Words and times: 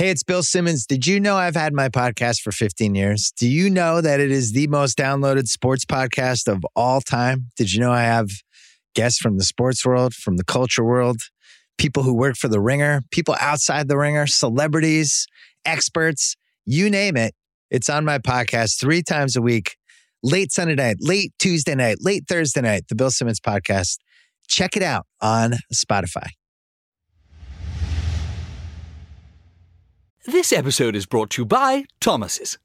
Hey, 0.00 0.08
it's 0.08 0.22
Bill 0.22 0.42
Simmons. 0.42 0.86
Did 0.86 1.06
you 1.06 1.20
know 1.20 1.36
I've 1.36 1.54
had 1.54 1.74
my 1.74 1.90
podcast 1.90 2.40
for 2.40 2.52
15 2.52 2.94
years? 2.94 3.34
Do 3.36 3.46
you 3.46 3.68
know 3.68 4.00
that 4.00 4.18
it 4.18 4.30
is 4.30 4.52
the 4.52 4.66
most 4.68 4.96
downloaded 4.96 5.46
sports 5.46 5.84
podcast 5.84 6.50
of 6.50 6.64
all 6.74 7.02
time? 7.02 7.48
Did 7.58 7.74
you 7.74 7.80
know 7.80 7.92
I 7.92 8.04
have 8.04 8.30
guests 8.94 9.18
from 9.18 9.36
the 9.36 9.44
sports 9.44 9.84
world, 9.84 10.14
from 10.14 10.38
the 10.38 10.44
culture 10.44 10.82
world, 10.82 11.20
people 11.76 12.02
who 12.02 12.14
work 12.14 12.36
for 12.36 12.48
the 12.48 12.62
ringer, 12.62 13.02
people 13.10 13.36
outside 13.42 13.88
the 13.88 13.98
ringer, 13.98 14.26
celebrities, 14.26 15.26
experts, 15.66 16.34
you 16.64 16.88
name 16.88 17.18
it. 17.18 17.34
It's 17.70 17.90
on 17.90 18.06
my 18.06 18.16
podcast 18.16 18.80
three 18.80 19.02
times 19.02 19.36
a 19.36 19.42
week, 19.42 19.76
late 20.22 20.50
Sunday 20.50 20.76
night, 20.76 20.96
late 21.00 21.34
Tuesday 21.38 21.74
night, 21.74 21.98
late 22.00 22.24
Thursday 22.26 22.62
night, 22.62 22.84
the 22.88 22.94
Bill 22.94 23.10
Simmons 23.10 23.38
podcast. 23.38 23.98
Check 24.48 24.78
it 24.78 24.82
out 24.82 25.04
on 25.20 25.56
Spotify. 25.70 26.28
This 30.26 30.52
episode 30.52 30.96
is 30.96 31.06
brought 31.06 31.30
to 31.30 31.40
you 31.42 31.46
by 31.46 31.86
Thomas's. 31.98 32.58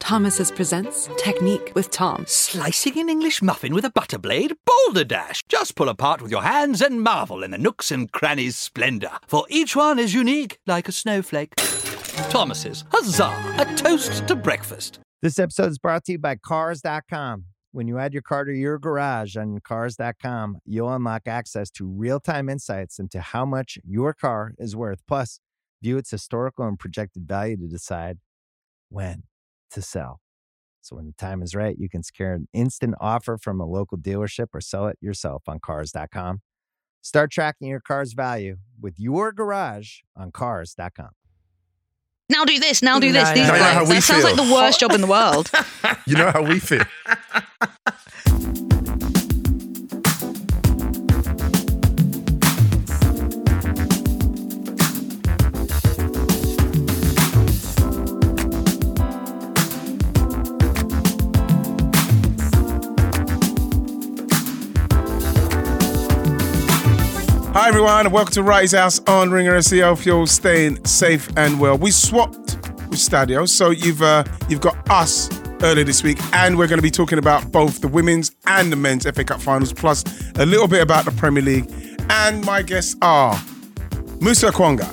Thomas's 0.00 0.50
presents 0.50 1.10
Technique 1.18 1.70
with 1.74 1.90
Tom. 1.90 2.24
Slicing 2.26 2.98
an 2.98 3.10
English 3.10 3.42
muffin 3.42 3.74
with 3.74 3.84
a 3.84 3.90
butter 3.90 4.16
blade? 4.16 4.54
Boulder 4.64 5.04
Dash! 5.04 5.42
Just 5.46 5.74
pull 5.74 5.90
apart 5.90 6.22
with 6.22 6.30
your 6.30 6.42
hands 6.42 6.80
and 6.80 7.02
marvel 7.02 7.42
in 7.42 7.50
the 7.50 7.58
nooks 7.58 7.90
and 7.90 8.10
crannies' 8.10 8.56
splendor, 8.56 9.10
for 9.26 9.44
each 9.50 9.76
one 9.76 9.98
is 9.98 10.14
unique 10.14 10.56
like 10.66 10.88
a 10.88 10.92
snowflake. 10.92 11.54
Thomas's, 12.30 12.84
huzzah! 12.90 13.56
A 13.58 13.74
toast 13.76 14.26
to 14.28 14.34
breakfast. 14.34 14.98
This 15.20 15.38
episode 15.38 15.70
is 15.70 15.78
brought 15.78 16.06
to 16.06 16.12
you 16.12 16.18
by 16.18 16.36
Cars.com. 16.36 17.44
When 17.72 17.86
you 17.88 17.98
add 17.98 18.14
your 18.14 18.22
car 18.22 18.46
to 18.46 18.54
your 18.54 18.78
garage 18.78 19.36
on 19.36 19.58
Cars.com, 19.60 20.60
you'll 20.64 20.92
unlock 20.92 21.28
access 21.28 21.70
to 21.72 21.86
real 21.86 22.20
time 22.20 22.48
insights 22.48 22.98
into 22.98 23.20
how 23.20 23.44
much 23.44 23.78
your 23.84 24.14
car 24.14 24.52
is 24.56 24.74
worth. 24.74 25.02
Plus, 25.06 25.40
view 25.82 25.98
its 25.98 26.10
historical 26.10 26.66
and 26.66 26.78
projected 26.78 27.26
value 27.28 27.56
to 27.58 27.66
decide 27.66 28.18
when 28.88 29.24
to 29.72 29.82
sell. 29.82 30.20
So 30.80 30.96
when 30.96 31.06
the 31.06 31.12
time 31.12 31.42
is 31.42 31.54
right, 31.54 31.76
you 31.78 31.88
can 31.88 32.02
secure 32.02 32.32
an 32.32 32.48
instant 32.52 32.94
offer 33.00 33.38
from 33.38 33.60
a 33.60 33.66
local 33.66 33.98
dealership 33.98 34.46
or 34.54 34.60
sell 34.60 34.86
it 34.88 34.98
yourself 35.00 35.42
on 35.46 35.60
cars.com. 35.60 36.40
Start 37.02 37.30
tracking 37.30 37.68
your 37.68 37.80
car's 37.80 38.12
value 38.14 38.56
with 38.80 38.94
your 38.98 39.32
garage 39.32 39.98
on 40.16 40.30
cars.com. 40.32 41.10
Now 42.28 42.44
do 42.44 42.58
this, 42.58 42.82
now 42.82 42.98
do 42.98 43.12
this. 43.12 43.28
No, 43.28 43.34
These 43.34 43.48
no, 43.48 43.54
no, 43.54 43.62
how 43.62 43.80
guys. 43.80 43.88
we 43.88 43.94
That 43.96 44.02
sounds 44.02 44.24
like 44.24 44.36
the 44.36 44.52
worst 44.54 44.80
job 44.80 44.92
in 44.92 45.00
the 45.00 45.06
world. 45.06 45.50
You 46.04 46.16
know 46.16 46.30
how 46.32 46.42
we 46.42 46.58
feel. 46.58 46.82
Hi 67.54 67.68
everyone, 67.68 68.06
and 68.06 68.14
welcome 68.14 68.32
to 68.32 68.42
Wrighty's 68.42 68.72
House 68.72 68.98
on 69.00 69.30
Ringer 69.30 69.52
FC. 69.52 69.82
Hope 69.82 70.06
you're 70.06 70.16
all 70.16 70.26
staying 70.26 70.82
safe 70.86 71.28
and 71.36 71.60
well. 71.60 71.76
We 71.76 71.90
swapped 71.90 72.56
with 72.88 72.98
Stadio, 72.98 73.46
so 73.46 73.68
you've 73.68 74.00
uh, 74.00 74.24
you've 74.48 74.62
got 74.62 74.90
us 74.90 75.28
earlier 75.62 75.84
this 75.84 76.02
week, 76.02 76.16
and 76.32 76.56
we're 76.56 76.66
going 76.66 76.78
to 76.78 76.82
be 76.82 76.90
talking 76.90 77.18
about 77.18 77.52
both 77.52 77.82
the 77.82 77.88
women's 77.88 78.34
and 78.46 78.72
the 78.72 78.76
men's 78.76 79.04
FA 79.04 79.22
Cup 79.22 79.38
finals, 79.38 79.70
plus 79.70 80.02
a 80.36 80.46
little 80.46 80.66
bit 80.66 80.80
about 80.80 81.04
the 81.04 81.10
Premier 81.12 81.42
League. 81.42 81.70
And 82.08 82.42
my 82.46 82.62
guests 82.62 82.96
are 83.02 83.38
Musa 84.22 84.50
Okwonga, 84.50 84.88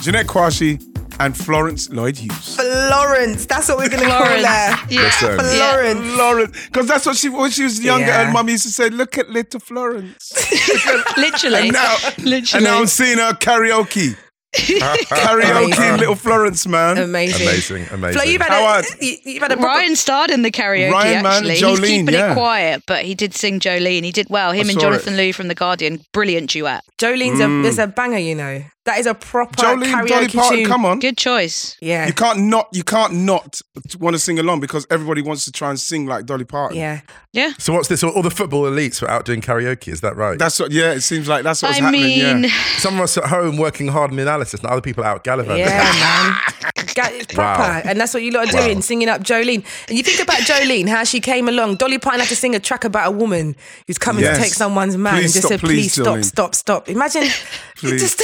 Jeanette 0.00 0.28
Kwakye, 0.28 0.80
and 1.20 1.36
Florence 1.36 1.88
Lloyd 1.90 2.16
Hughes. 2.18 2.56
Florence, 2.56 3.46
that's 3.46 3.68
what 3.68 3.78
we're 3.78 3.88
going 3.88 4.02
to 4.04 4.08
call 4.08 4.24
her. 4.26 4.38
Florence. 4.38 4.80
Yeah. 4.90 5.02
Listen. 5.02 5.38
Florence. 5.38 6.14
Florence, 6.14 6.66
because 6.66 6.86
that's 6.86 7.06
what 7.06 7.16
she 7.16 7.28
when 7.28 7.50
she 7.50 7.64
was 7.64 7.82
younger, 7.82 8.06
Yeah. 8.06 8.22
and 8.24 8.32
Mum 8.32 8.48
used 8.48 8.64
to 8.64 8.70
say, 8.70 8.88
"Look 8.90 9.18
at 9.18 9.30
little 9.30 9.60
Florence." 9.60 10.32
Literally. 11.16 11.68
and 11.68 11.72
now, 11.72 11.96
Literally. 12.18 12.44
and 12.54 12.64
now 12.64 12.80
I'm 12.80 12.86
seeing 12.86 13.18
her 13.18 13.32
karaoke. 13.32 14.16
karaoke 14.54 15.64
Amazing. 15.64 15.96
Little 15.96 16.14
Florence, 16.14 16.66
man. 16.66 16.98
Amazing. 16.98 17.48
Amazing, 17.48 17.86
amazing. 17.90 18.20
Flo, 18.20 18.30
you've 18.30 18.40
had, 18.40 18.50
Howard. 18.52 18.84
a, 19.00 19.04
you- 19.04 19.16
you've 19.24 19.42
had 19.42 19.50
a 19.50 19.56
proper- 19.56 19.66
Ryan 19.66 19.96
starred 19.96 20.30
in 20.30 20.42
the 20.42 20.50
karaoke 20.52 20.92
Ryan, 20.92 21.22
man, 21.24 21.32
actually. 21.32 21.56
He's 21.56 21.80
keeping 21.80 22.14
yeah. 22.14 22.30
it 22.30 22.34
quiet, 22.34 22.82
but 22.86 23.04
he 23.04 23.14
did 23.16 23.34
sing 23.34 23.58
Jolene. 23.58 24.04
He 24.04 24.12
did 24.12 24.28
well. 24.30 24.52
Him 24.52 24.66
I 24.68 24.70
and 24.70 24.80
saw 24.80 24.80
Jonathan 24.80 25.14
Liew 25.14 25.34
from 25.34 25.48
The 25.48 25.56
Guardian. 25.56 26.00
Brilliant 26.12 26.50
duet. 26.50 26.84
Jolene's 26.98 27.40
a, 27.40 27.44
mm. 27.46 27.64
is 27.64 27.78
a 27.80 27.88
banger, 27.88 28.18
you 28.18 28.36
know. 28.36 28.62
That 28.84 28.98
is 28.98 29.06
a 29.06 29.14
proper. 29.14 29.54
Jolene, 29.54 29.84
karaoke 29.84 30.08
Dolly 30.08 30.28
Parton, 30.28 30.58
tune. 30.58 30.66
come 30.66 30.84
on. 30.84 30.98
Good 30.98 31.16
choice. 31.16 31.76
Yeah. 31.80 32.06
You 32.06 32.12
can't 32.12 32.38
not 32.40 32.68
you 32.72 32.84
can't 32.84 33.14
not 33.14 33.60
want 33.98 34.14
to 34.14 34.18
sing 34.20 34.38
along 34.38 34.60
because 34.60 34.86
everybody 34.90 35.22
wants 35.22 35.46
to 35.46 35.52
try 35.52 35.70
and 35.70 35.80
sing 35.80 36.04
like 36.06 36.26
Dolly 36.26 36.44
Parton. 36.44 36.76
Yeah. 36.76 37.00
Yeah. 37.32 37.52
So 37.58 37.72
what's 37.72 37.88
this? 37.88 38.04
All 38.04 38.22
the 38.22 38.30
football 38.30 38.64
elites 38.64 39.00
were 39.00 39.10
out 39.10 39.24
doing 39.24 39.40
karaoke. 39.40 39.88
Is 39.88 40.02
that 40.02 40.16
right? 40.16 40.38
That's 40.38 40.60
what 40.60 40.70
yeah, 40.70 40.92
it 40.92 41.00
seems 41.00 41.28
like 41.28 41.44
that's 41.44 41.62
what's 41.62 41.78
I 41.78 41.82
happening. 41.82 42.02
mean, 42.02 42.44
yeah. 42.44 42.50
Some 42.76 42.94
of 42.96 43.00
us 43.00 43.16
at 43.16 43.24
home 43.24 43.56
working 43.56 43.88
hard 43.88 44.10
in 44.10 44.16
the 44.16 44.22
analysis, 44.22 44.60
and 44.60 44.68
other 44.70 44.82
people 44.82 45.02
out 45.02 45.24
gallivanting. 45.24 45.64
Yeah, 45.64 45.82
man. 46.76 46.84
Ga- 46.94 47.08
It's 47.16 47.32
proper. 47.32 47.62
Wow. 47.62 47.82
And 47.86 47.98
that's 47.98 48.12
what 48.12 48.22
you 48.22 48.30
lot 48.32 48.48
are 48.54 48.60
doing, 48.60 48.82
singing 48.82 49.08
up 49.08 49.22
Jolene. 49.22 49.64
And 49.88 49.96
you 49.96 50.04
think 50.04 50.20
about 50.20 50.40
Jolene, 50.40 50.88
how 50.88 51.04
she 51.04 51.20
came 51.20 51.48
along. 51.48 51.76
Dolly 51.76 51.98
Parton 51.98 52.20
had 52.20 52.28
to 52.28 52.36
sing 52.36 52.54
a 52.54 52.60
track 52.60 52.84
about 52.84 53.08
a 53.08 53.10
woman 53.10 53.56
who's 53.86 53.98
coming 53.98 54.22
Yes. 54.24 54.36
to 54.36 54.42
take 54.44 54.52
someone's 54.52 54.96
man 54.98 55.14
Please 55.14 55.24
and 55.24 55.32
just 55.32 55.38
stop, 55.38 55.48
said, 55.48 55.60
please, 55.60 55.94
please, 55.96 56.02
stop, 56.04 56.22
stop, 56.22 56.54
stop. 56.54 56.88
Imagine. 56.90 57.24
Please. 57.76 58.00
Just, 58.00 58.22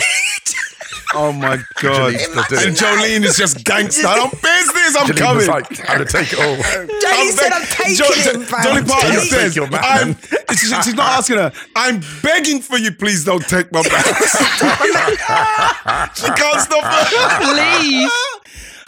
Oh 1.13 1.33
my 1.33 1.57
god. 1.81 2.15
Jolene's 2.15 2.65
and. 2.67 2.77
Jolene 2.77 3.25
is 3.25 3.37
just 3.37 3.65
gangster. 3.65 4.07
I'm 4.07 4.31
business, 4.31 4.97
I'm 4.97 5.07
Janine 5.09 5.17
coming. 5.19 5.37
was 5.37 5.49
like, 5.49 5.67
I'm 5.91 5.99
gonna 5.99 6.05
take 6.05 6.33
it 6.33 6.39
all. 6.39 6.57
Jolene 6.57 7.31
said, 7.33 7.53
I'm 7.53 7.67
taking 7.67 7.95
Jo- 7.97 8.13
him, 8.33 8.43
fam. 8.43 8.63
Dolly 8.63 8.83
Parton 8.85 9.13
says, 9.21 9.31
take 9.31 9.55
your 9.57 9.69
man. 9.69 9.81
I'm, 9.83 10.15
she's, 10.57 10.73
she's 10.85 10.95
not 10.95 11.19
asking 11.19 11.39
her, 11.39 11.53
I'm 11.75 12.01
begging 12.23 12.61
for 12.61 12.79
you, 12.79 12.93
please 12.93 13.25
don't 13.25 13.45
take 13.49 13.73
my 13.73 13.83
man. 13.83 13.91
she 16.15 16.29
can't 16.29 16.61
stop 16.61 16.85
her. 16.85 17.55
please. 17.55 18.13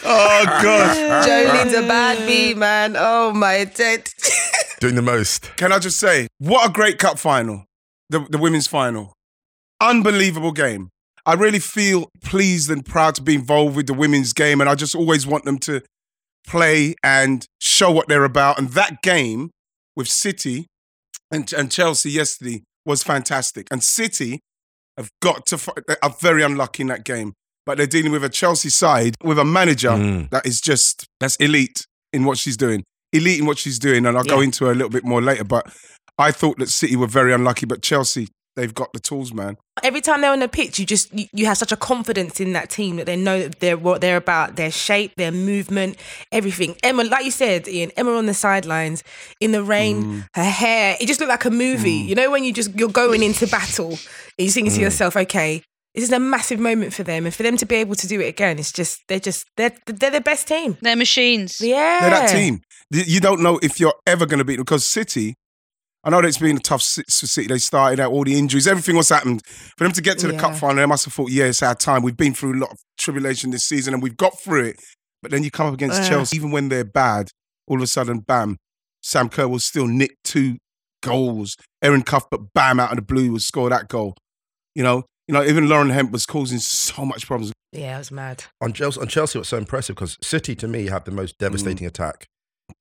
Oh, 0.05 0.45
God. 0.63 0.97
Jolene's 1.27 1.75
a 1.75 1.83
bad 1.87 2.27
bee, 2.27 2.55
man. 2.55 2.97
Oh, 2.99 3.33
my 3.33 3.65
dead. 3.65 4.09
doing 4.81 4.95
the 4.97 5.03
most. 5.03 5.55
Can 5.57 5.73
I 5.73 5.79
just 5.79 5.99
say, 5.99 6.27
what 6.39 6.69
a 6.69 6.73
great 6.73 6.99
cup 6.99 7.19
final, 7.19 7.65
the, 8.11 8.27
the 8.31 8.39
women's 8.39 8.67
final. 8.67 9.15
Unbelievable 9.81 10.53
game. 10.53 10.91
I 11.25 11.35
really 11.35 11.59
feel 11.61 12.09
pleased 12.23 12.71
and 12.71 12.85
proud 12.85 13.15
to 13.17 13.23
be 13.23 13.35
involved 13.35 13.77
with 13.77 13.87
the 13.87 13.95
women's 13.95 14.33
game, 14.33 14.61
and 14.61 14.69
I 14.69 14.75
just 14.75 14.95
always 14.95 15.27
want 15.27 15.45
them 15.45 15.59
to 15.61 15.83
play 16.47 16.95
and 17.05 17.47
show 17.61 17.91
what 17.91 18.09
they're 18.09 18.25
about. 18.25 18.59
And 18.59 18.71
that 18.71 19.03
game 19.03 19.51
with 19.95 20.09
City 20.09 20.67
and, 21.31 21.51
and 21.53 21.71
Chelsea 21.71 22.11
yesterday 22.11 22.63
was 22.85 23.03
fantastic. 23.05 23.69
And 23.71 23.83
City 23.83 24.41
have 24.97 25.11
got 25.21 25.47
to, 25.47 25.97
are 26.03 26.15
very 26.21 26.43
unlucky 26.43 26.83
in 26.83 26.89
that 26.89 27.05
game, 27.05 27.35
but 27.65 27.79
they're 27.79 27.87
dealing 27.87 28.11
with 28.13 28.25
a 28.25 28.29
Chelsea 28.29 28.69
side 28.71 29.15
with 29.23 29.39
a 29.39 29.45
manager 29.45 29.91
Mm. 29.91 30.31
that 30.31 30.45
is 30.45 30.61
just, 30.61 31.07
that's 31.21 31.37
elite 31.37 31.87
in 32.13 32.25
what 32.25 32.39
she's 32.39 32.57
doing. 32.57 32.83
Elite 33.13 33.39
in 33.39 33.47
what 33.47 33.59
she's 33.59 33.79
doing, 33.79 34.05
and 34.07 34.17
I'll 34.17 34.25
go 34.25 34.41
into 34.41 34.65
her 34.65 34.73
a 34.73 34.75
little 34.75 34.91
bit 34.91 35.05
more 35.05 35.23
later. 35.23 35.45
But 35.45 35.73
I 36.19 36.33
thought 36.33 36.59
that 36.59 36.69
City 36.71 36.97
were 36.97 37.07
very 37.07 37.33
unlucky, 37.33 37.67
but 37.67 37.83
Chelsea, 37.83 38.29
they've 38.57 38.75
got 38.75 38.93
the 38.93 39.01
tools, 39.01 39.33
man. 39.33 39.57
Every 39.83 40.01
time 40.01 40.21
they're 40.21 40.33
on 40.33 40.41
the 40.41 40.49
pitch, 40.49 40.79
you 40.79 40.87
just 40.87 41.13
you, 41.19 41.27
you 41.33 41.47
have 41.47 41.57
such 41.59 41.73
a 41.73 41.77
confidence 41.77 42.41
in 42.41 42.53
that 42.53 42.69
team 42.71 42.97
that 42.97 43.07
they 43.07 43.17
know 43.17 43.41
that 43.41 43.61
they're 43.61 43.77
what 43.77 44.01
they're 44.01 44.17
about, 44.19 44.57
their 44.57 44.71
shape, 44.71 45.13
their 45.17 45.33
movement, 45.33 45.97
everything. 46.31 46.77
Emma, 46.83 47.05
like 47.05 47.25
you 47.25 47.31
said, 47.31 47.67
Ian, 47.69 47.91
Emma 47.97 48.13
on 48.13 48.27
the 48.27 48.35
sidelines 48.35 49.03
in 49.41 49.53
the 49.53 49.63
rain, 49.63 50.03
Mm. 50.03 50.27
her 50.35 50.45
hair, 50.45 50.97
it 51.01 51.07
just 51.07 51.21
looked 51.21 51.31
like 51.31 51.45
a 51.45 51.51
movie. 51.51 51.91
You 51.93 52.15
know 52.15 52.31
when 52.31 52.45
you 52.45 52.53
just 52.53 52.75
you're 52.79 52.89
going 52.91 53.23
into 53.23 53.47
battle 53.47 53.91
and 53.91 53.99
you're 54.39 54.49
thinking 54.51 54.73
to 54.73 54.79
Mm. 54.79 54.83
yourself, 54.83 55.17
okay, 55.17 55.63
this 55.95 56.05
is 56.05 56.13
a 56.13 56.19
massive 56.19 56.59
moment 56.59 56.95
for 56.95 57.03
them, 57.03 57.27
and 57.27 57.35
for 57.35 57.43
them 57.43 57.57
to 57.59 57.67
be 57.67 57.77
able 57.77 57.95
to 57.97 58.07
do 58.07 58.21
it 58.21 58.27
again, 58.29 58.59
it's 58.59 58.73
just 58.73 59.01
they're 59.09 59.21
just 59.21 59.45
they're 59.57 59.73
they're 59.87 60.11
the 60.11 60.21
best 60.21 60.49
team. 60.49 60.77
They're 60.83 60.97
machines. 60.97 61.61
Yeah, 61.61 62.01
They're 62.01 62.11
that 62.11 62.31
team. 62.31 62.61
You 62.91 63.03
you 63.07 63.21
don't 63.21 63.41
know 63.43 63.59
if 63.63 63.79
you're 63.81 63.95
ever 64.07 64.27
going 64.27 64.39
to 64.39 64.45
beat 64.45 64.57
them 64.57 64.65
because 64.65 64.85
City. 64.87 65.35
I 66.05 66.11
know 66.11 66.21
that 66.21 66.27
it's 66.29 66.39
been 66.39 66.57
a 66.57 66.61
tough 66.61 66.83
si- 66.83 67.03
for 67.05 67.27
City. 67.27 67.47
They 67.49 67.59
started 67.59 68.01
out 68.01 68.11
all 68.13 68.25
the 68.25 68.37
injuries, 68.39 68.67
everything 68.67 68.97
was 68.97 69.09
happened. 69.09 69.43
For 69.77 69.85
them 69.85 69.93
to 69.93 70.03
get 70.03 70.19
to 70.19 70.27
the 70.29 70.37
cup 70.37 70.57
final, 70.57 70.77
they 70.77 70.87
must 70.87 71.05
have 71.05 71.15
thought, 71.15 71.31
yeah, 71.31 71.45
it's 71.45 71.63
our 71.63 71.75
time. 71.77 72.03
We've 72.03 72.17
been 72.17 72.35
through 72.35 72.55
a 72.55 72.61
lot 72.61 72.71
of 72.73 72.79
tribulation 72.99 73.51
this 73.51 73.65
season 73.65 73.95
and 73.95 74.03
we've 74.03 74.17
got 74.17 74.39
through 74.41 74.65
it. 74.67 74.81
But 75.23 75.31
then 75.31 75.45
you 75.45 75.51
come 75.53 75.69
up 75.69 75.75
against 75.75 76.03
Uh. 76.03 76.09
Chelsea, 76.09 76.37
even 76.37 76.51
when 76.51 76.69
they're 76.69 76.85
bad, 76.85 77.29
all 77.69 77.77
of 77.77 77.83
a 77.83 77.87
sudden, 77.87 78.19
bam, 78.21 78.57
Sam 79.03 79.29
Kerr 79.29 79.47
will 79.47 79.61
still 79.61 79.87
nick 79.87 80.17
two 80.25 80.57
goals. 81.03 81.57
Erin 81.83 82.03
Cuthbert, 82.03 82.53
bam, 82.55 82.81
out 82.81 82.91
of 82.91 82.97
the 82.97 83.03
blue, 83.03 83.31
will 83.33 83.39
score 83.39 83.71
that 83.71 83.89
goal. 83.89 84.15
You 84.75 84.83
know, 84.83 85.05
you 85.29 85.35
know, 85.35 85.45
even 85.45 85.69
Lauren 85.69 85.91
Hemp 85.91 86.11
was 86.11 86.27
causing 86.27 86.59
so 86.59 87.05
much 87.05 87.27
problems. 87.27 87.53
Yeah, 87.73 87.95
it 87.95 87.99
was 87.99 88.11
mad. 88.11 88.45
On 88.61 88.73
Chelsea, 88.73 89.01
on 89.01 89.07
Chelsea, 89.07 89.39
what's 89.39 89.49
so 89.49 89.57
impressive 89.57 89.95
because 89.97 90.19
City 90.23 90.55
to 90.57 90.67
me 90.69 90.87
have 90.87 91.05
the 91.05 91.11
most 91.13 91.39
devastating 91.39 91.87
attack 91.87 92.27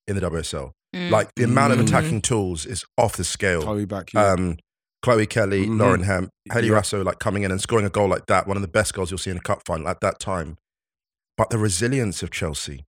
in 0.07 0.15
the 0.15 0.21
WSL. 0.21 0.71
Mm. 0.95 1.09
Like 1.09 1.29
the 1.35 1.43
amount 1.43 1.73
of 1.73 1.79
Mm. 1.79 1.83
attacking 1.87 2.21
tools 2.21 2.65
is 2.65 2.83
off 2.97 3.15
the 3.15 3.23
scale. 3.23 3.61
Chloe 3.61 3.85
back. 3.85 4.13
yeah. 4.13 4.31
Um, 4.33 4.57
Chloe 5.03 5.25
Kelly, 5.25 5.65
Mhm. 5.65 5.79
Lauren 5.79 6.03
Hemp, 6.03 6.29
Hayley 6.51 6.67
Yeah. 6.67 6.75
Raso, 6.75 7.03
like 7.03 7.17
coming 7.19 7.43
in 7.43 7.49
and 7.51 7.59
scoring 7.61 7.85
a 7.85 7.89
goal 7.89 8.07
like 8.09 8.27
that, 8.27 8.45
one 8.45 8.55
of 8.57 8.61
the 8.61 8.67
best 8.67 8.93
goals 8.93 9.09
you'll 9.09 9.17
see 9.17 9.31
in 9.31 9.37
a 9.37 9.41
cup 9.41 9.61
final 9.65 9.87
at 9.87 9.99
that 10.01 10.19
time. 10.19 10.57
but 11.37 11.49
the 11.49 11.57
resilience 11.57 12.21
of 12.21 12.29
Chelsea. 12.29 12.85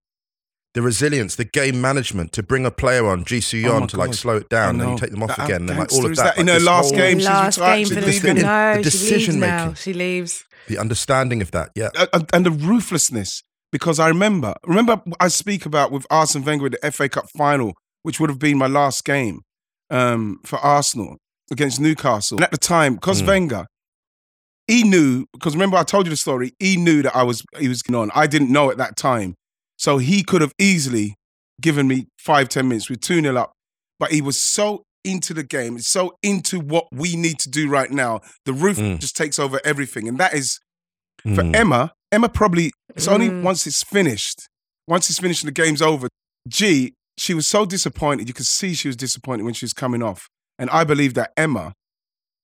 The 0.76 0.82
resilience, 0.84 1.36
the 1.36 1.46
game 1.46 1.80
management 1.82 2.34
to 2.34 2.44
bring 2.44 2.66
a 2.68 2.72
player 2.72 3.08
on, 3.08 3.24
Ji 3.26 3.42
Soo 3.42 3.64
Oh 3.68 3.86
to 3.88 3.98
like 3.98 4.10
God. 4.10 4.16
slow 4.16 4.38
it 4.38 4.50
down, 4.50 4.72
and 4.72 4.82
then 4.82 4.90
you 4.92 4.98
take 4.98 5.10
them 5.12 5.24
off 5.24 5.36
That 5.38 5.46
again, 5.46 5.68
and 5.70 5.80
like 5.80 5.92
all 5.94 6.06
of 6.06 6.12
is 6.12 6.18
that. 6.18 6.36
that 6.36 6.38
in 6.38 6.48
like 6.48 6.56
her 6.60 6.60
last 6.60 6.90
whole- 6.90 6.98
game? 6.98 7.18
She's 7.20 7.26
Last 7.28 7.58
game 7.58 7.88
for 7.88 7.96
the 7.96 8.02
leaving. 8.02 8.36
The 8.36 8.42
no, 8.44 8.74
she 8.78 8.82
decision 8.84 9.36
leaves 9.36 9.48
now. 9.48 9.58
making. 9.66 9.76
She 9.76 9.94
leaves. 9.94 10.44
the 10.68 10.78
understanding 10.78 11.42
of 11.42 11.52
that, 11.52 11.72
yeah. 11.76 11.90
and- 11.98 12.10
and- 12.14 12.30
and 12.34 12.46
the 12.46 12.52
ruthlessness. 12.52 13.42
Because 13.72 13.98
I 14.00 14.08
remember, 14.10 14.54
remember, 14.66 15.02
I 15.20 15.30
speak 15.30 15.66
about 15.66 15.92
with 15.92 16.06
Arsene 16.12 16.44
Wenger 16.44 16.64
with 16.64 16.74
the 16.74 16.86
FA 16.86 17.10
Cup 17.10 17.26
final, 17.36 17.74
which 18.04 18.20
would 18.20 18.30
have 18.30 18.40
been 18.40 18.58
my 18.58 18.68
last 18.68 19.04
game 19.04 19.42
um, 19.90 20.40
for 20.46 20.60
Arsenal 20.60 21.18
against 21.52 21.80
Newcastle. 21.80 22.38
And 22.38 22.44
at 22.44 22.52
the 22.52 22.58
time, 22.58 22.96
because 22.96 23.22
Mm. 23.22 23.28
Wenger, 23.28 23.66
he 24.68 24.84
knew. 24.84 25.26
Because 25.34 25.54
remember, 25.56 25.78
I 25.78 25.84
told 25.84 26.06
you 26.06 26.10
the 26.10 26.16
story. 26.18 26.54
He 26.60 26.78
knew 26.78 27.02
that 27.02 27.16
I 27.16 27.24
was 27.24 27.44
he 27.60 27.68
was 27.68 27.82
going 27.82 28.00
on. 28.02 28.12
I 28.16 28.28
didn't 28.28 28.52
know 28.52 28.72
at 28.72 28.78
that 28.78 28.96
time, 28.96 29.36
so 29.78 29.98
he 29.98 30.24
could 30.24 30.42
have 30.42 30.54
easily 30.60 31.16
given 31.62 31.88
me 31.88 32.08
five 32.18 32.50
ten 32.50 32.68
minutes 32.68 32.90
with 32.90 33.02
two 33.02 33.22
0 33.22 33.36
up. 33.38 33.52
But 34.00 34.12
he 34.12 34.22
was 34.22 34.42
so 34.42 34.84
into 35.06 35.34
the 35.34 35.44
game, 35.44 35.80
so 35.80 36.14
into 36.24 36.60
what 36.60 36.86
we 36.94 37.16
need 37.18 37.38
to 37.40 37.50
do 37.50 37.70
right 37.70 37.92
now. 37.92 38.22
The 38.46 38.54
roof 38.54 38.78
Mm. 38.78 39.00
just 39.00 39.18
takes 39.18 39.38
over 39.38 39.60
everything, 39.66 40.08
and 40.08 40.18
that 40.18 40.34
is 40.34 40.60
for 41.22 41.44
Mm. 41.44 41.56
Emma, 41.56 41.94
Emma 42.12 42.30
probably 42.30 42.72
it's 42.96 43.08
only 43.08 43.30
Mm. 43.30 43.44
once 43.44 43.68
it's 43.68 43.84
finished. 43.84 44.48
Once 44.88 45.10
it's 45.10 45.20
finished 45.20 45.44
and 45.44 45.50
the 45.56 45.62
game's 45.62 45.82
over. 45.82 46.08
G, 46.48 46.94
she 47.18 47.34
was 47.34 47.48
so 47.48 47.66
disappointed. 47.66 48.28
You 48.28 48.34
could 48.34 48.46
see 48.46 48.74
she 48.74 48.88
was 48.88 48.96
disappointed 48.98 49.44
when 49.44 49.54
she 49.54 49.66
was 49.66 49.74
coming 49.74 50.02
off. 50.04 50.30
And 50.60 50.70
I 50.70 50.84
believe 50.84 51.14
that 51.16 51.32
Emma 51.38 51.74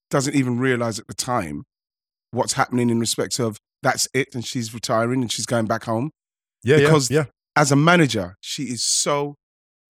doesn't 0.10 0.36
even 0.36 0.60
realize 0.60 1.00
at 1.00 1.07
the 1.07 1.13
time 1.13 1.63
what's 2.31 2.54
happening 2.54 2.89
in 2.89 3.00
respect 3.00 3.39
of 3.39 3.57
that's 3.81 4.07
it 4.13 4.27
and 4.33 4.45
she's 4.45 4.74
retiring 4.74 5.21
and 5.21 5.31
she's 5.31 5.45
going 5.45 5.66
back 5.66 5.83
home. 5.86 6.12
yeah, 6.63 6.77
yeah, 6.77 6.86
because- 6.88 7.10
yeah. 7.12 7.25
As 7.56 7.71
a 7.71 7.75
manager, 7.75 8.36
she 8.42 8.63
is 8.63 8.83
so 8.83 9.36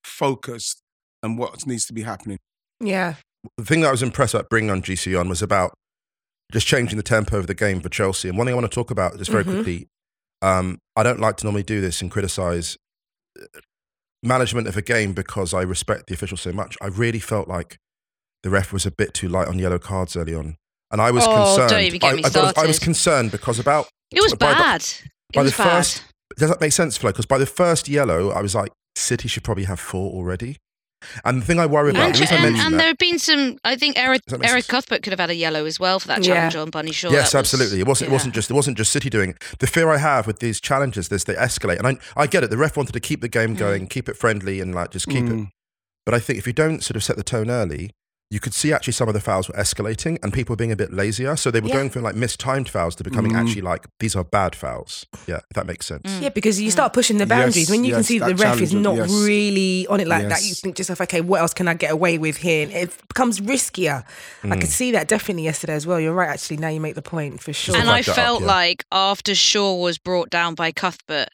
focused 0.04 0.82
on 1.24 1.36
what 1.38 1.66
needs 1.68 1.86
to 1.86 1.94
be 1.94 2.02
happening. 2.04 2.40
Yeah. 2.80 3.16
the 3.58 3.64
thing 3.66 3.82
that 3.82 3.88
I 3.88 3.92
was 3.92 4.04
impressed 4.04 4.34
about 4.34 4.50
bringing 4.50 4.70
on 4.70 4.82
GC 4.82 5.18
on 5.20 5.30
was 5.30 5.42
about 5.42 5.74
just 6.52 6.68
changing 6.68 6.98
the 6.98 7.04
tempo 7.04 7.38
of 7.38 7.48
the 7.48 7.54
game 7.54 7.80
for 7.80 7.88
Chelsea. 7.90 8.28
And 8.28 8.38
one 8.38 8.46
thing 8.48 8.54
I 8.54 8.56
want 8.56 8.70
to 8.70 8.74
talk 8.76 8.92
about 8.92 9.18
just 9.18 9.30
very 9.32 9.44
Mhm. 9.46 9.54
quickly, 9.54 9.88
um, 10.42 10.80
I 10.96 11.04
don't 11.04 11.20
like 11.20 11.38
to 11.38 11.46
normally 11.46 11.64
do 11.64 11.80
this 11.80 12.02
and 12.02 12.10
criticize 12.12 12.76
uh, 13.40 13.46
management 14.24 14.68
of 14.68 14.76
a 14.78 14.82
game 14.82 15.14
because 15.14 15.54
I 15.54 15.62
respect 15.62 16.08
the 16.08 16.14
officials 16.14 16.42
so 16.42 16.52
much. 16.52 16.78
I 16.82 16.88
really 16.88 17.20
felt 17.20 17.48
like 17.48 17.78
the 18.44 18.50
ref 18.50 18.72
was 18.74 18.86
a 18.86 18.92
bit 18.92 19.14
too 19.14 19.28
light 19.30 19.48
on 19.48 19.60
yellow 19.60 19.80
cards 19.80 20.16
early 20.16 20.34
on. 20.36 20.58
And 20.92 21.02
I 21.02 21.12
was 21.12 21.26
Oh, 21.28 21.32
don't 21.58 21.60
concerned. 21.70 21.86
even 21.86 22.00
get 22.00 22.12
I, 22.14 22.16
me 22.16 22.24
I, 22.26 22.30
thought- 22.30 22.58
I 22.58 22.66
was 22.66 22.80
concerned 22.80 23.32
because 23.32 23.60
about 23.60 23.88
It 24.12 24.22
was 24.22 24.34
by 24.34 24.54
bad. 24.54 24.82
It 24.82 25.10
by 25.36 25.44
was 25.44 25.52
the 25.56 25.64
bad. 25.64 25.78
first 25.78 26.04
does 26.38 26.50
that 26.50 26.62
make 26.62 26.72
sense, 26.72 26.96
Flo? 26.96 27.10
Because 27.12 27.26
by 27.26 27.38
the 27.40 27.46
first 27.48 27.88
yellow, 27.90 28.30
I 28.30 28.42
was 28.42 28.54
like, 28.56 28.72
City 28.96 29.28
should 29.28 29.44
probably 29.44 29.64
have 29.66 29.80
four 29.80 30.12
already. 30.14 30.58
And 31.24 31.42
the 31.42 31.46
thing 31.46 31.60
I 31.60 31.66
worry 31.66 31.92
about, 31.92 32.08
and, 32.08 32.16
the 32.16 32.34
and, 32.34 32.56
and 32.58 32.74
that, 32.74 32.78
there 32.78 32.88
have 32.88 32.98
been 32.98 33.20
some. 33.20 33.58
I 33.64 33.76
think 33.76 33.98
Erin 33.98 34.20
Does 34.26 34.32
that 34.34 34.40
make 34.42 34.50
Erin? 34.50 34.62
Cuthbert 34.64 35.02
could 35.04 35.14
have 35.14 35.20
had 35.20 35.30
a 35.30 35.36
yellow 35.36 35.66
as 35.66 35.80
well 35.80 36.00
for 36.00 36.08
that 36.10 36.24
Yeah. 36.24 36.36
challenge 36.36 36.56
on 36.58 36.70
Bunny 36.70 36.92
Shaw. 36.92 37.10
yes, 37.12 37.32
That 37.32 37.40
was- 37.40 37.54
absolutely. 37.54 37.80
It 37.80 37.88
wasn't. 37.88 38.10
It 38.10 38.14
wasn't 38.14 38.34
just. 38.36 38.50
It 38.52 38.54
wasn't 38.54 38.78
just 38.78 38.92
City 38.92 39.10
doing. 39.10 39.32
it. 39.32 39.44
The 39.60 39.68
fear 39.68 39.90
I 39.90 39.98
have 39.98 40.28
with 40.28 40.40
these 40.40 40.60
challenges 40.60 41.12
is 41.12 41.24
they 41.24 41.36
escalate, 41.36 41.78
and 41.80 41.88
I, 41.88 41.98
I 42.22 42.28
get 42.28 42.44
it. 42.44 42.50
The 42.50 42.58
ref 42.58 42.76
wanted 42.76 42.94
to 42.94 43.00
keep 43.00 43.22
the 43.22 43.30
game 43.30 43.56
going, 43.56 43.88
keep 43.88 44.10
it 44.10 44.18
friendly, 44.18 44.60
and 44.60 44.74
like 44.76 44.92
just 44.92 45.08
keep 45.08 45.26
it. 45.26 45.32
Mm. 45.32 45.50
But 46.06 46.16
I 46.16 46.20
think 46.20 46.40
if 46.40 46.48
you 46.48 46.54
don't 46.54 46.84
sort 46.84 46.96
of 46.96 47.04
set 47.04 47.18
the 47.18 47.24
tone 47.24 47.50
early, 47.50 47.92
you 48.32 48.40
could 48.40 48.54
see 48.54 48.72
actually 48.72 48.94
some 48.94 49.08
of 49.08 49.16
the 49.16 49.20
fouls 49.20 49.48
were 49.48 49.56
escalating, 49.56 50.18
and 50.24 50.32
people 50.32 50.54
were 50.54 50.58
being 50.58 50.72
a 50.72 50.76
bit 50.76 50.94
lazier. 50.94 51.36
So 51.36 51.50
they 51.50 51.62
were 51.62 51.68
Yeah. 51.70 51.74
going 51.76 51.90
from 51.90 52.04
like 52.04 52.16
mistimed 52.16 52.70
fouls 52.70 52.96
to 52.98 53.04
becoming 53.04 53.32
Mm. 53.34 53.40
actually 53.42 53.62
like 53.62 53.88
these 54.00 54.16
are 54.16 54.24
bad 54.24 54.56
fouls. 54.56 55.08
Yeah, 55.28 55.38
if 55.50 55.56
that 55.56 55.66
makes 55.66 55.88
sense. 55.88 56.04
Mm. 56.06 56.22
Yeah, 56.22 56.30
because 56.30 56.62
you 56.62 56.70
start 56.70 56.94
pushing 56.94 57.18
the 57.18 57.26
boundaries 57.26 57.58
Yes, 57.58 57.70
when 57.72 57.84
you 57.84 57.94
can 57.96 58.04
see 58.04 58.20
that 58.20 58.28
the 58.28 58.36
ref 58.36 58.62
is 58.62 58.74
not 58.74 58.98
yes. 58.98 59.10
really 59.12 59.88
on 59.88 60.00
it 60.00 60.08
like 60.08 60.30
that. 60.30 60.44
You 60.44 60.54
think 60.54 60.76
to 60.76 60.82
yourself, 60.82 61.02
okay, 61.02 61.22
what 61.22 61.42
else 61.42 61.54
can 61.56 61.68
I 61.68 61.74
get 61.74 61.92
away 61.92 62.18
with 62.20 62.38
here? 62.38 62.64
And 62.68 62.72
it 62.72 62.92
becomes 63.08 63.40
riskier. 63.40 64.04
I 64.44 64.48
Mm. 64.48 64.62
could 64.62 64.70
see 64.70 64.92
that 64.92 65.08
definitely 65.08 65.44
yesterday 65.44 65.74
as 65.74 65.88
well. 65.88 66.00
You're 66.00 66.14
right, 66.14 66.30
actually. 66.30 66.58
Now 66.58 66.70
you 66.70 66.80
make 66.80 66.96
the 66.96 67.02
point 67.02 67.42
for 67.42 67.52
sure. 67.52 67.76
And 67.76 67.90
I 67.90 68.02
that 68.04 68.10
up, 68.10 68.16
felt 68.16 68.42
yeah. 68.42 68.48
like 68.48 68.86
after 68.92 69.34
Shaw 69.34 69.74
was 69.76 69.98
brought 69.98 70.30
down 70.30 70.54
by 70.54 70.72
Cuthbert, 70.72 71.30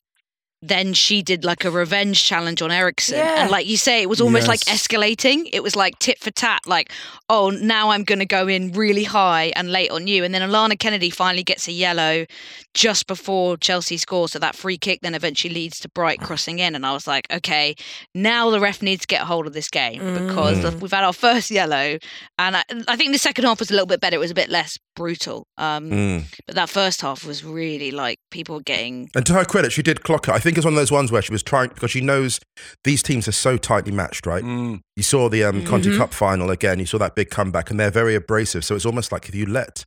then 0.68 0.94
she 0.94 1.22
did 1.22 1.44
like 1.46 1.64
a 1.66 1.72
revenge 1.72 2.24
challenge 2.24 2.62
on 2.62 2.72
Eriksson. 2.72 3.18
Yeah. 3.18 3.42
And 3.44 3.52
like 3.52 3.68
you 3.68 3.78
say, 3.78 4.02
it 4.02 4.10
was 4.10 4.22
almost 4.22 4.48
like 4.48 4.60
escalating. 4.62 5.50
It 5.54 5.64
was 5.64 5.76
like 5.76 5.98
tit 6.00 6.20
for 6.20 6.32
tat, 6.32 6.62
like, 6.66 6.92
oh, 7.30 7.50
now 7.50 7.90
I'm 7.92 8.04
going 8.04 8.20
to 8.20 8.26
go 8.26 8.48
in 8.48 8.72
really 8.74 9.04
high 9.04 9.54
and 9.56 9.72
late 9.72 9.92
on 9.92 10.08
you. 10.08 10.24
And 10.24 10.34
then 10.34 10.42
Alana 10.48 10.78
Kennedy 10.78 11.10
finally 11.10 11.44
gets 11.44 11.68
a 11.68 11.72
yellow 11.72 12.26
just 12.74 13.08
before 13.08 13.58
Chelsea 13.58 13.98
scores. 13.98 14.32
So 14.34 14.40
that 14.40 14.56
free 14.56 14.78
kick 14.78 15.00
then 15.02 15.16
eventually 15.16 15.54
leads 15.54 15.80
to 15.80 15.90
Bright 15.90 16.20
crossing 16.20 16.60
in. 16.60 16.76
And 16.76 16.86
I 16.86 16.94
was 16.94 17.08
like, 17.08 17.26
okay, 17.32 17.76
now 18.14 18.50
the 18.50 18.60
ref 18.60 18.82
needs 18.82 19.02
to 19.02 19.08
get 19.08 19.22
a 19.22 19.26
hold 19.26 19.48
of 19.48 19.54
this 19.54 19.70
game 19.70 20.00
because 20.14 20.58
Mm. 20.58 20.80
we've 20.82 20.92
had 20.92 21.04
our 21.04 21.14
first 21.14 21.52
yellow. 21.52 21.98
And 22.40 22.58
I, 22.58 22.64
I 22.88 22.96
think 22.96 23.12
the 23.12 23.18
second 23.20 23.46
half 23.46 23.60
was 23.60 23.70
a 23.70 23.74
little 23.74 23.88
bit 23.88 24.02
better. 24.02 24.16
It 24.16 24.20
was 24.20 24.32
a 24.32 24.36
bit 24.36 24.50
less 24.50 24.78
brutal. 24.96 25.48
Um, 25.58 25.90
Mm. 25.90 26.24
but 26.48 26.56
that 26.56 26.70
first 26.70 27.02
half 27.02 27.24
was 27.26 27.44
really 27.44 27.92
like 27.92 28.18
people 28.32 28.56
were 28.56 28.62
getting. 28.62 29.10
And 29.16 29.26
to 29.26 29.34
her 29.34 29.46
credit, 29.46 29.72
she 29.72 29.84
did 29.84 30.04
clock 30.04 30.28
it. 30.28 30.34
I 30.34 30.40
think 30.40 30.55
it's 30.58 30.66
one 30.66 30.74
of 30.74 30.78
those 30.78 30.92
ones 30.92 31.12
where 31.12 31.22
she 31.22 31.32
was 31.32 31.44
trying 31.44 31.70
because 31.70 31.92
she 31.92 32.02
knows 32.02 32.40
these 32.84 33.02
teams 33.04 33.28
are 33.28 33.32
so 33.34 33.58
tightly 33.58 33.92
matched, 33.92 34.26
right? 34.26 34.44
Mm. 34.44 34.82
You 34.96 35.04
saw 35.04 35.30
the 35.30 35.44
um, 35.44 35.64
Conti 35.66 35.90
Mhm. 35.90 35.98
Cup 35.98 36.14
final 36.14 36.50
again. 36.52 36.80
You 36.80 36.86
saw 36.86 36.98
that 37.00 37.16
big 37.16 37.30
comeback, 37.30 37.70
and 37.72 37.80
they're 37.80 37.92
very 37.92 38.16
abrasive. 38.16 38.64
So 38.66 38.76
it's 38.76 38.86
almost 38.86 39.12
like 39.12 39.28
if 39.30 39.36
you 39.36 39.46
let, 39.46 39.84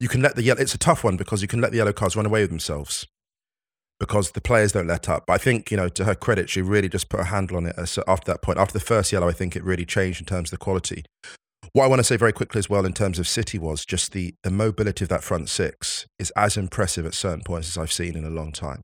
you 0.00 0.08
can 0.08 0.22
let 0.22 0.34
the 0.36 0.42
yellow. 0.42 0.60
It's 0.60 0.74
a 0.74 0.78
tough 0.78 1.04
one 1.04 1.16
because 1.16 1.42
you 1.42 1.48
can 1.48 1.60
let 1.60 1.70
the 1.70 1.78
yellow 1.78 1.92
cards 1.92 2.16
run 2.16 2.26
away 2.26 2.42
with 2.42 2.50
themselves 2.50 3.06
because 4.00 4.32
the 4.32 4.40
players 4.40 4.72
don't 4.72 4.86
let 4.88 5.08
up. 5.08 5.24
But 5.26 5.34
I 5.34 5.38
think 5.38 5.70
you 5.70 5.76
know, 5.76 5.88
to 5.88 6.04
her 6.04 6.14
credit, 6.14 6.50
she 6.50 6.62
really 6.62 6.88
just 6.88 7.08
put 7.08 7.20
a 7.20 7.24
handle 7.24 7.56
on 7.56 7.66
it. 7.66 7.74
as- 7.78 7.98
After 8.08 8.32
that 8.32 8.42
point, 8.42 8.58
after 8.58 8.72
the 8.72 8.84
first 8.84 9.12
yellow, 9.12 9.28
I 9.28 9.32
think 9.32 9.54
it 9.56 9.62
really 9.64 9.84
changed 9.84 10.20
in 10.20 10.26
terms 10.26 10.48
of 10.52 10.58
the 10.58 10.64
quality. 10.64 11.04
What 11.72 11.84
I 11.84 11.88
want 11.88 12.00
to 12.00 12.04
say 12.04 12.16
very 12.16 12.32
quickly 12.32 12.58
as 12.58 12.68
well 12.68 12.84
in 12.86 12.92
terms 12.92 13.18
of 13.18 13.26
City 13.26 13.58
was 13.58 13.84
just 13.84 14.12
the 14.12 14.34
the 14.42 14.50
mobility 14.50 15.04
of 15.04 15.08
that 15.08 15.24
front 15.24 15.48
six 15.48 16.06
is 16.18 16.30
as 16.36 16.56
impressive 16.56 17.06
at 17.06 17.14
certain 17.14 17.42
points 17.42 17.68
as 17.68 17.78
I've 17.78 17.92
seen 17.92 18.16
in 18.16 18.24
a 18.24 18.30
long 18.30 18.52
time. 18.52 18.82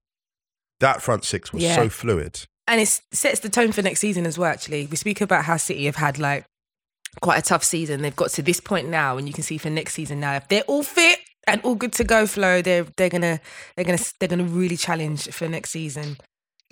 That 0.80 1.00
front 1.02 1.24
six 1.24 1.52
was 1.52 1.62
Yeah. 1.62 1.76
so 1.76 1.88
fluid. 1.88 2.40
and 2.66 2.80
it 2.80 3.00
sets 3.12 3.40
the 3.40 3.48
tone 3.48 3.72
for 3.72 3.82
next 3.82 4.00
season 4.00 4.26
as 4.26 4.38
well. 4.38 4.50
Actually, 4.50 4.86
we 4.86 4.96
speak 4.96 5.20
about 5.20 5.44
how 5.44 5.56
City 5.56 5.86
have 5.86 5.96
had 5.96 6.18
like 6.18 6.44
quite 7.20 7.38
a 7.38 7.42
tough 7.42 7.64
season. 7.64 8.02
They've 8.02 8.14
got 8.14 8.30
to 8.32 8.42
this 8.42 8.60
point 8.60 8.88
now, 8.88 9.16
and 9.18 9.26
you 9.26 9.34
can 9.34 9.42
see 9.42 9.58
for 9.58 9.70
next 9.70 9.94
season 9.94 10.20
now, 10.20 10.36
if 10.36 10.46
they're 10.48 10.62
all 10.62 10.82
fit 10.84 11.18
and 11.48 11.60
all 11.62 11.74
good 11.74 11.92
to 11.94 12.04
go, 12.04 12.26
flow, 12.26 12.62
they're 12.62 12.86
they're 12.96 13.08
gonna 13.08 13.40
they're 13.76 13.84
gonna 13.84 13.98
they're 14.20 14.28
gonna 14.28 14.44
really 14.44 14.76
challenge 14.76 15.28
for 15.30 15.48
next 15.48 15.70
season. 15.70 16.16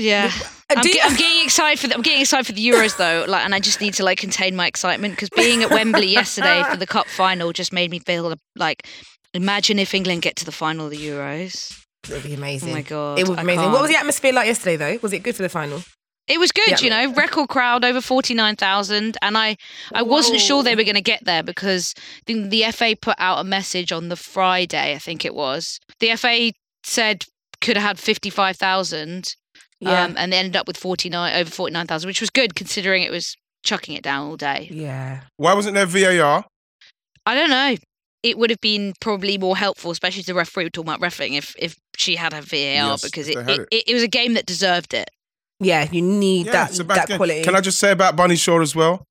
Yeah, 0.01 0.31
Uh, 0.71 0.75
I'm, 0.77 0.83
do 0.83 0.91
you- 0.91 1.01
I'm 1.03 1.17
getting 1.17 1.43
excited 1.43 1.81
for 1.81 1.89
the, 1.89 1.95
I'm 1.97 2.03
getting 2.03 2.21
excited 2.21 2.47
for 2.47 2.53
the 2.53 2.65
Euros 2.65 2.97
though, 2.97 3.25
like, 3.27 3.45
and 3.45 3.53
I 3.53 3.59
just 3.59 3.81
need 3.81 3.95
to 3.95 4.05
like 4.05 4.19
contain 4.19 4.55
my 4.55 4.69
excitement 4.69 5.15
because 5.15 5.31
being 5.31 5.65
at 5.65 5.71
Wembley 5.71 6.07
yesterday 6.07 6.63
for 6.71 6.77
the 6.77 6.87
cup 6.87 7.09
final 7.09 7.53
just 7.53 7.73
made 7.73 7.91
me 7.91 7.99
feel 7.99 8.33
like, 8.55 8.87
imagine 9.35 9.81
if 9.81 9.95
England 9.95 10.23
get 10.23 10.37
to 10.37 10.45
the 10.45 10.53
final 10.53 10.85
of 10.85 10.93
the 10.93 10.97
Euros. 11.09 11.77
It 12.09 12.15
would 12.15 12.23
be 12.23 12.35
amazing. 12.35 12.71
Oh 12.71 12.75
my 12.75 12.83
god, 12.83 13.19
It 13.19 13.29
would 13.29 13.37
be 13.37 13.43
amazing. 13.43 13.71
What 13.73 13.83
was 13.83 13.91
the 13.91 13.97
atmosphere 13.97 14.33
like 14.33 14.47
yesterday, 14.47 14.77
though? 14.77 14.99
Was 15.03 15.13
it 15.13 15.21
good 15.23 15.37
for 15.37 15.43
the 15.43 15.49
final? 15.49 15.83
It 16.27 16.39
was 16.39 16.53
good, 16.53 16.69
Yeah. 16.69 16.77
you 16.81 16.91
know, 16.91 17.13
record 17.15 17.49
crowd 17.49 17.85
over 17.85 18.01
forty 18.03 18.35
nine 18.35 18.55
thousand, 18.57 19.17
and 19.23 19.37
I 19.39 19.57
I 19.95 20.03
wasn't 20.03 20.41
sure 20.41 20.63
they 20.63 20.77
were 20.77 20.85
going 20.85 20.95
to 20.95 21.01
get 21.01 21.25
there 21.25 21.43
because 21.43 21.95
the, 22.27 22.47
the 22.49 22.65
FA 22.73 22.97
put 23.01 23.17
out 23.19 23.39
a 23.39 23.45
message 23.45 23.93
on 23.93 24.09
the 24.09 24.17
Friday, 24.17 24.95
I 24.95 24.99
think 24.99 25.25
it 25.25 25.35
was. 25.35 25.81
The 26.01 26.15
FA 26.17 26.53
said 26.85 27.25
could 27.63 27.77
have 27.79 27.87
had 27.87 27.99
fifty 27.99 28.29
five 28.29 28.57
thousand, 28.59 29.35
Yeah. 29.81 30.05
um, 30.05 30.15
and 30.19 30.31
they 30.33 30.37
ended 30.37 30.57
up 30.57 30.67
with 30.67 30.77
forty 30.77 31.09
nine 31.09 31.35
over 31.35 31.51
forty 31.51 31.73
nine 31.73 31.87
thousand, 31.87 32.09
which 32.09 32.21
was 32.21 32.29
good 32.31 32.55
considering 32.55 33.03
it 33.03 33.11
was 33.11 33.35
chucking 33.65 33.97
it 33.97 34.03
down 34.03 34.27
all 34.29 34.37
day. 34.37 34.69
yeah. 34.71 35.23
Why 35.39 35.55
wasn't 35.55 35.75
there 35.77 35.87
VAR? 35.87 36.45
I 37.25 37.35
don't 37.35 37.51
know. 37.51 37.75
It 38.23 38.37
would 38.39 38.51
have 38.51 38.61
been 38.61 38.95
probably 39.01 39.39
more 39.39 39.57
helpful, 39.57 39.91
especially 39.93 40.23
to 40.23 40.27
the 40.27 40.35
referee 40.35 40.65
we're 40.65 40.71
talking 40.71 40.89
about 40.91 41.01
refereeing, 41.01 41.35
if 41.35 41.55
if 41.59 41.77
she 41.99 42.17
had 42.17 42.33
a 42.33 42.41
VAR 42.41 42.59
Yes, 42.59 43.03
because 43.03 43.29
if 43.29 43.37
it 43.37 43.49
it, 43.49 43.69
it, 43.71 43.85
it 43.89 43.95
was 43.95 44.03
a 44.03 44.09
game 44.09 44.35
that 44.35 44.47
deserved 44.47 44.95
it. 44.95 45.11
Yeah, 45.61 45.89
you 45.91 46.01
need 46.03 46.47
Yeah, 46.47 46.53
that 46.53 46.71
it's 46.71 46.79
a 46.79 46.85
bad 46.85 46.99
that 46.99 47.09
game. 47.09 47.17
quality. 47.19 47.43
Can 47.43 47.55
I 47.57 47.61
just 47.61 47.79
say 47.79 47.91
about 47.91 48.17
Bunny 48.17 48.37
Shaw 48.37 48.61
as 48.61 48.75
well? 48.77 49.05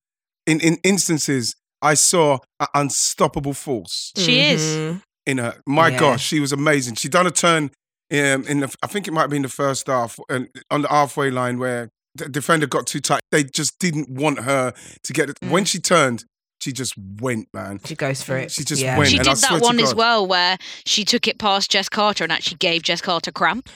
In 0.45 0.59
in 0.61 0.77
instances, 0.83 1.55
I 1.81 1.93
saw 1.93 2.39
an 2.59 2.67
unstoppable 2.73 3.53
force 3.53 4.11
She 4.17 4.39
is. 4.39 4.61
Mhm. 4.61 5.01
in 5.25 5.37
her. 5.39 5.59
My 5.67 5.89
Yeah. 5.89 5.99
gosh, 5.99 6.25
she 6.25 6.39
was 6.39 6.51
amazing. 6.53 6.95
She 6.95 7.09
done 7.09 7.27
a 7.27 7.31
turn 7.31 7.71
um, 8.09 8.45
in 8.47 8.61
the, 8.61 8.73
I 8.81 8.87
think 8.87 9.07
it 9.09 9.11
might 9.11 9.21
have 9.23 9.29
been 9.29 9.41
the 9.41 9.49
first 9.49 9.87
half 9.87 10.17
and 10.29 10.47
on 10.71 10.83
the 10.83 10.87
halfway 10.87 11.29
line 11.29 11.59
where 11.59 11.89
the 12.15 12.29
defender 12.29 12.65
got 12.65 12.87
too 12.87 13.01
tight. 13.01 13.19
They 13.33 13.43
just 13.43 13.77
didn't 13.79 14.09
want 14.09 14.39
her 14.39 14.73
to 15.03 15.13
get 15.13 15.29
it. 15.29 15.37
Mm. 15.43 15.49
When 15.49 15.65
she 15.65 15.79
turned, 15.79 16.23
she 16.67 16.73
just 16.73 16.95
went, 17.21 17.47
man. 17.53 17.79
She 17.85 17.95
goes 17.95 18.21
for 18.21 18.35
it. 18.37 18.51
She 18.51 18.65
just 18.65 18.81
yeah. 18.81 18.97
went. 18.97 19.09
She 19.09 19.17
did 19.19 19.37
that 19.37 19.61
one 19.61 19.79
as 19.79 19.95
well 19.95 20.27
where 20.27 20.57
she 20.85 21.05
took 21.05 21.25
it 21.25 21.39
past 21.39 21.71
Jess 21.71 21.87
Carter 21.87 22.25
and 22.25 22.33
actually 22.33 22.57
gave 22.57 22.83
Jess 22.83 22.99
Carter 22.99 23.31
cramp. 23.31 23.69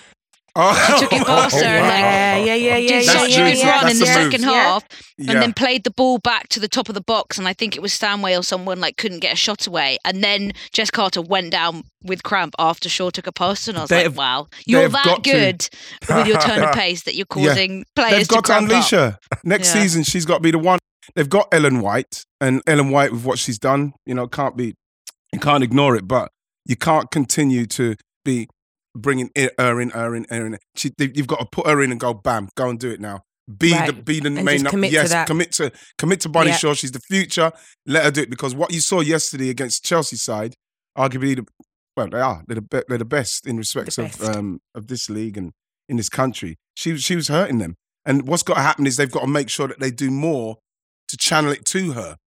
Oh, 0.54 0.74
She 1.00 1.06
took 1.06 1.14
it 1.14 1.26
past 1.26 1.56
her 1.56 1.64
and 1.66 1.88
like 1.88 2.02
Yeah, 2.02 2.36
yeah, 2.36 2.56
yeah, 2.56 2.76
yeah, 2.76 2.88
did 2.90 3.06
yeah, 3.06 3.12
such 3.14 3.30
yeah, 3.30 3.46
a 3.46 3.52
good 3.54 3.58
yeah. 3.60 3.70
run 3.70 3.92
in 3.92 4.00
the 4.00 4.04
That's 4.04 4.18
move. 4.20 4.32
second 4.34 4.42
Yeah. 4.42 4.52
half, 4.64 4.84
yeah. 5.18 5.32
and 5.32 5.42
then 5.42 5.54
played 5.54 5.86
the 5.86 5.92
ball 5.92 6.18
back 6.18 6.50
to 6.50 6.60
the 6.60 6.68
top 6.68 6.90
of 6.90 6.96
the 6.96 7.00
box. 7.00 7.38
And 7.38 7.48
I 7.48 7.54
think 7.54 7.78
it 7.78 7.82
was 7.82 7.94
Stanway 7.94 8.36
or 8.36 8.44
someone 8.44 8.82
like 8.82 8.98
couldn't 8.98 9.20
get 9.22 9.32
a 9.32 9.38
shot 9.38 9.66
away. 9.66 9.98
And 10.04 10.22
then 10.22 10.52
Jess 10.74 10.92
Carter 10.92 11.22
went 11.22 11.52
down 11.54 11.84
with 12.04 12.24
cramp 12.24 12.54
after 12.60 12.90
Shaw 12.90 13.12
took 13.12 13.28
a 13.28 13.32
post, 13.32 13.70
and 13.70 13.78
I 13.78 13.82
was 13.82 13.90
They 13.92 13.96
like, 13.96 14.04
have- 14.08 14.18
"Wow, 14.18 14.48
you're 14.66 14.90
that 14.90 15.06
got 15.06 15.24
to. 15.24 15.32
good 15.32 15.70
with 16.10 16.28
your 16.28 16.42
turn 16.42 16.64
of 16.64 16.72
pace 16.76 17.04
that 17.04 17.16
you're 17.16 17.28
Yeah. 17.38 17.48
causing 17.48 17.86
players 17.96 18.12
They've 18.18 18.28
got 18.28 18.44
to, 18.44 18.52
cramp 18.52 18.70
unleash 18.70 18.92
up." 18.92 19.14
her. 19.32 19.40
Next 19.46 19.74
Yeah. 19.74 19.82
season, 19.84 20.04
she's 20.04 20.26
got 20.26 20.40
to 20.40 20.42
be 20.42 20.52
the 20.52 20.60
one. 20.60 20.80
They've 21.15 21.30
got 21.30 21.48
Ellen 21.51 21.82
White, 21.82 22.25
and 22.39 22.62
Ellen 22.68 22.89
White 22.91 23.12
with 23.12 23.25
what 23.25 23.39
she's 23.39 23.60
done, 23.60 23.94
you 24.06 24.13
know, 24.15 24.27
can't 24.27 24.56
be, 24.58 24.75
you 25.34 25.39
can't 25.39 25.63
ignore 25.63 25.96
it. 25.96 26.08
But 26.08 26.30
you 26.65 26.75
can't 26.75 27.10
continue 27.12 27.65
to 27.68 27.96
be 28.24 28.48
bringing 28.96 29.30
her 29.36 29.80
in, 29.82 29.89
her 29.91 30.15
in, 30.15 30.25
her 30.30 30.46
in. 30.46 30.58
She, 30.75 30.91
you've 31.00 31.27
got 31.27 31.39
to 31.39 31.48
put 31.51 31.68
her 31.68 31.82
in 31.82 31.91
and 31.91 32.00
go, 32.00 32.13
bam, 32.13 32.50
go 32.56 32.70
and 32.70 32.80
do 32.80 32.89
it 32.91 33.00
now. 33.01 33.22
Be 33.58 33.72
the 33.86 33.91
be 33.94 34.20
the 34.22 34.27
And 34.27 34.46
main. 34.46 34.63
commit 34.63 34.91
to 34.91 34.96
yes, 34.96 35.10
that. 35.10 35.27
commit 35.27 35.51
to 35.53 35.72
commit 35.98 36.22
to 36.22 36.30
Bunny 36.30 36.51
Yeah. 36.51 36.56
Shaw. 36.58 36.74
She's 36.74 36.91
the 36.91 37.01
future. 37.01 37.51
Let 37.86 38.06
her 38.06 38.12
do 38.12 38.22
it 38.22 38.30
because 38.30 38.56
what 38.56 38.72
you 38.72 38.80
saw 38.80 39.01
yesterday 39.01 39.50
against 39.50 39.84
Chelsea 39.84 40.15
side, 40.15 40.53
arguably 40.98 41.36
the 41.36 41.46
well, 41.98 42.08
they 42.08 42.22
are 42.22 42.44
they're 42.48 42.56
the, 42.56 42.62
be- 42.62 42.84
they're 42.88 42.98
the 43.00 43.03
best 43.03 43.46
in 43.46 43.58
respects 43.58 43.98
The 43.98 44.03
of 44.06 44.18
best. 44.20 44.36
um 44.38 44.60
of 44.74 44.88
this 44.88 45.10
league 45.10 45.38
and 45.38 45.51
in 45.89 45.98
this 45.98 46.08
country. 46.08 46.56
She 46.75 46.96
she 46.98 47.15
was 47.15 47.27
hurting 47.27 47.58
them, 47.58 47.75
and 48.06 48.25
what's 48.25 48.44
got 48.44 48.53
to 48.56 48.62
happen 48.62 48.88
is 48.88 48.96
they've 48.96 49.12
got 49.12 49.22
to 49.22 49.27
make 49.27 49.50
sure 49.50 49.68
that 49.68 49.82
they 49.82 49.91
do 49.91 50.12
more 50.12 50.58
to 51.12 51.18
channel 51.18 51.51
it 51.51 51.65
to 51.65 51.94
her, 51.94 52.18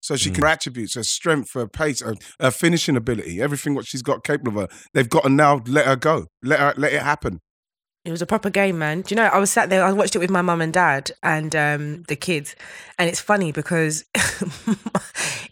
so 0.00 0.16
she 0.16 0.30
can 0.30 0.42
her 0.42 0.48
attributes, 0.48 0.94
her 0.94 1.02
strength, 1.02 1.54
her 1.54 1.66
pace, 1.66 2.00
her, 2.00 2.14
her 2.40 2.50
finishing 2.50 2.96
ability, 2.96 3.42
everything 3.42 3.74
what 3.74 3.86
she's 3.86 4.02
got 4.02 4.24
capable 4.24 4.62
of. 4.62 4.70
Her. 4.70 4.78
They've 4.94 5.08
got 5.08 5.24
to 5.24 5.28
now 5.28 5.62
let 5.66 5.86
her 5.86 5.96
go, 5.96 6.26
let 6.42 6.60
her 6.60 6.74
let 6.76 6.92
it 6.92 7.02
happen. 7.02 7.40
It 8.04 8.10
was 8.10 8.22
a 8.22 8.26
proper 8.26 8.48
game, 8.48 8.78
man. 8.78 9.02
Do 9.02 9.14
you 9.14 9.16
know? 9.16 9.26
I 9.26 9.38
was 9.38 9.50
sat 9.50 9.68
there. 9.68 9.84
I 9.84 9.92
watched 9.92 10.16
it 10.16 10.20
with 10.20 10.30
my 10.30 10.40
mum 10.40 10.62
and 10.62 10.72
dad 10.72 11.10
and 11.22 11.54
um, 11.54 12.04
the 12.04 12.16
kids, 12.16 12.56
and 12.98 13.06
it's 13.06 13.20
funny 13.20 13.52
because 13.52 14.04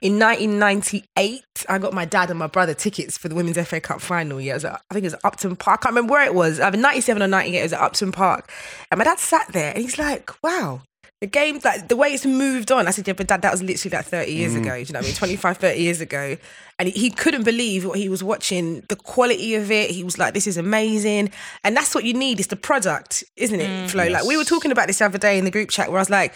in 0.01 0.19
1998, 0.19 1.45
I 1.69 1.79
got 1.79 1.93
my 1.93 2.07
dad 2.07 2.31
and 2.31 2.39
my 2.39 2.47
brother 2.47 2.73
tickets 2.73 3.19
for 3.19 3.29
the 3.29 3.35
Women's 3.35 3.59
FA 3.69 3.81
Cup 3.81 4.01
final. 4.01 4.41
Yeah, 4.41 4.53
it 4.53 4.55
was 4.55 4.65
at, 4.65 4.81
I 4.91 4.95
think 4.95 5.03
it 5.03 5.09
was 5.09 5.15
at 5.15 5.25
Upton 5.25 5.57
Park. 5.57 5.81
I 5.81 5.83
can't 5.83 5.93
remember 5.95 6.13
where 6.13 6.25
it 6.25 6.35
was. 6.35 6.59
Either 6.59 6.79
97 6.79 7.23
or 7.23 7.27
98. 7.27 7.59
It 7.59 7.63
was 7.63 7.73
at 7.75 7.81
Upton 7.81 8.13
Park, 8.13 8.51
and 8.91 8.99
my 8.99 9.05
dad 9.05 9.19
sat 9.19 9.49
there 9.53 9.75
and 9.75 9.83
he's 9.83 9.99
like, 9.99 10.43
"Wow." 10.43 10.83
The 11.21 11.27
game, 11.27 11.59
like 11.65 11.89
the 11.89 11.97
way 11.97 12.09
it's 12.09 12.27
moved 12.27 12.71
on, 12.71 12.87
I 12.87 12.91
said, 12.91 13.09
yeah, 13.09 13.15
but 13.15 13.27
dad, 13.27 13.41
that 13.41 13.51
was 13.51 13.63
literally 13.63 13.97
like 13.97 14.05
30 14.05 14.33
years 14.33 14.53
mm. 14.53 14.61
ago. 14.61 14.75
Do 14.75 14.81
You 14.81 14.93
know 14.93 14.99
what 14.99 15.07
I 15.07 15.09
mean? 15.09 15.15
25, 15.15 15.57
30 15.57 15.81
years 15.81 16.01
ago. 16.03 16.37
And 16.79 16.89
he, 16.91 17.01
he 17.01 17.11
couldn't 17.11 17.45
believe 17.45 17.87
what 17.87 17.99
he 17.99 18.11
was 18.11 18.23
watching, 18.23 18.83
the 18.91 18.97
quality 18.97 19.55
of 19.55 19.71
it. 19.71 19.91
He 19.91 20.05
was 20.05 20.19
like, 20.19 20.35
this 20.35 20.47
is 20.47 20.59
amazing. 20.59 21.31
And 21.65 21.75
that's 21.75 21.95
what 21.95 22.05
you 22.05 22.13
need. 22.13 22.39
It's 22.39 22.49
the 22.49 22.57
product, 22.57 23.25
isn't 23.37 23.59
it, 23.59 23.67
mm. 23.67 23.91
Flo? 23.91 24.07
Like 24.09 24.25
we 24.25 24.37
were 24.37 24.45
talking 24.45 24.71
about 24.71 24.89
this 24.89 24.99
the 24.99 25.07
other 25.07 25.17
day 25.17 25.39
in 25.39 25.47
the 25.47 25.51
group 25.51 25.71
chat 25.71 25.89
where 25.89 25.99
I 25.99 26.03
was 26.03 26.11
like, 26.11 26.35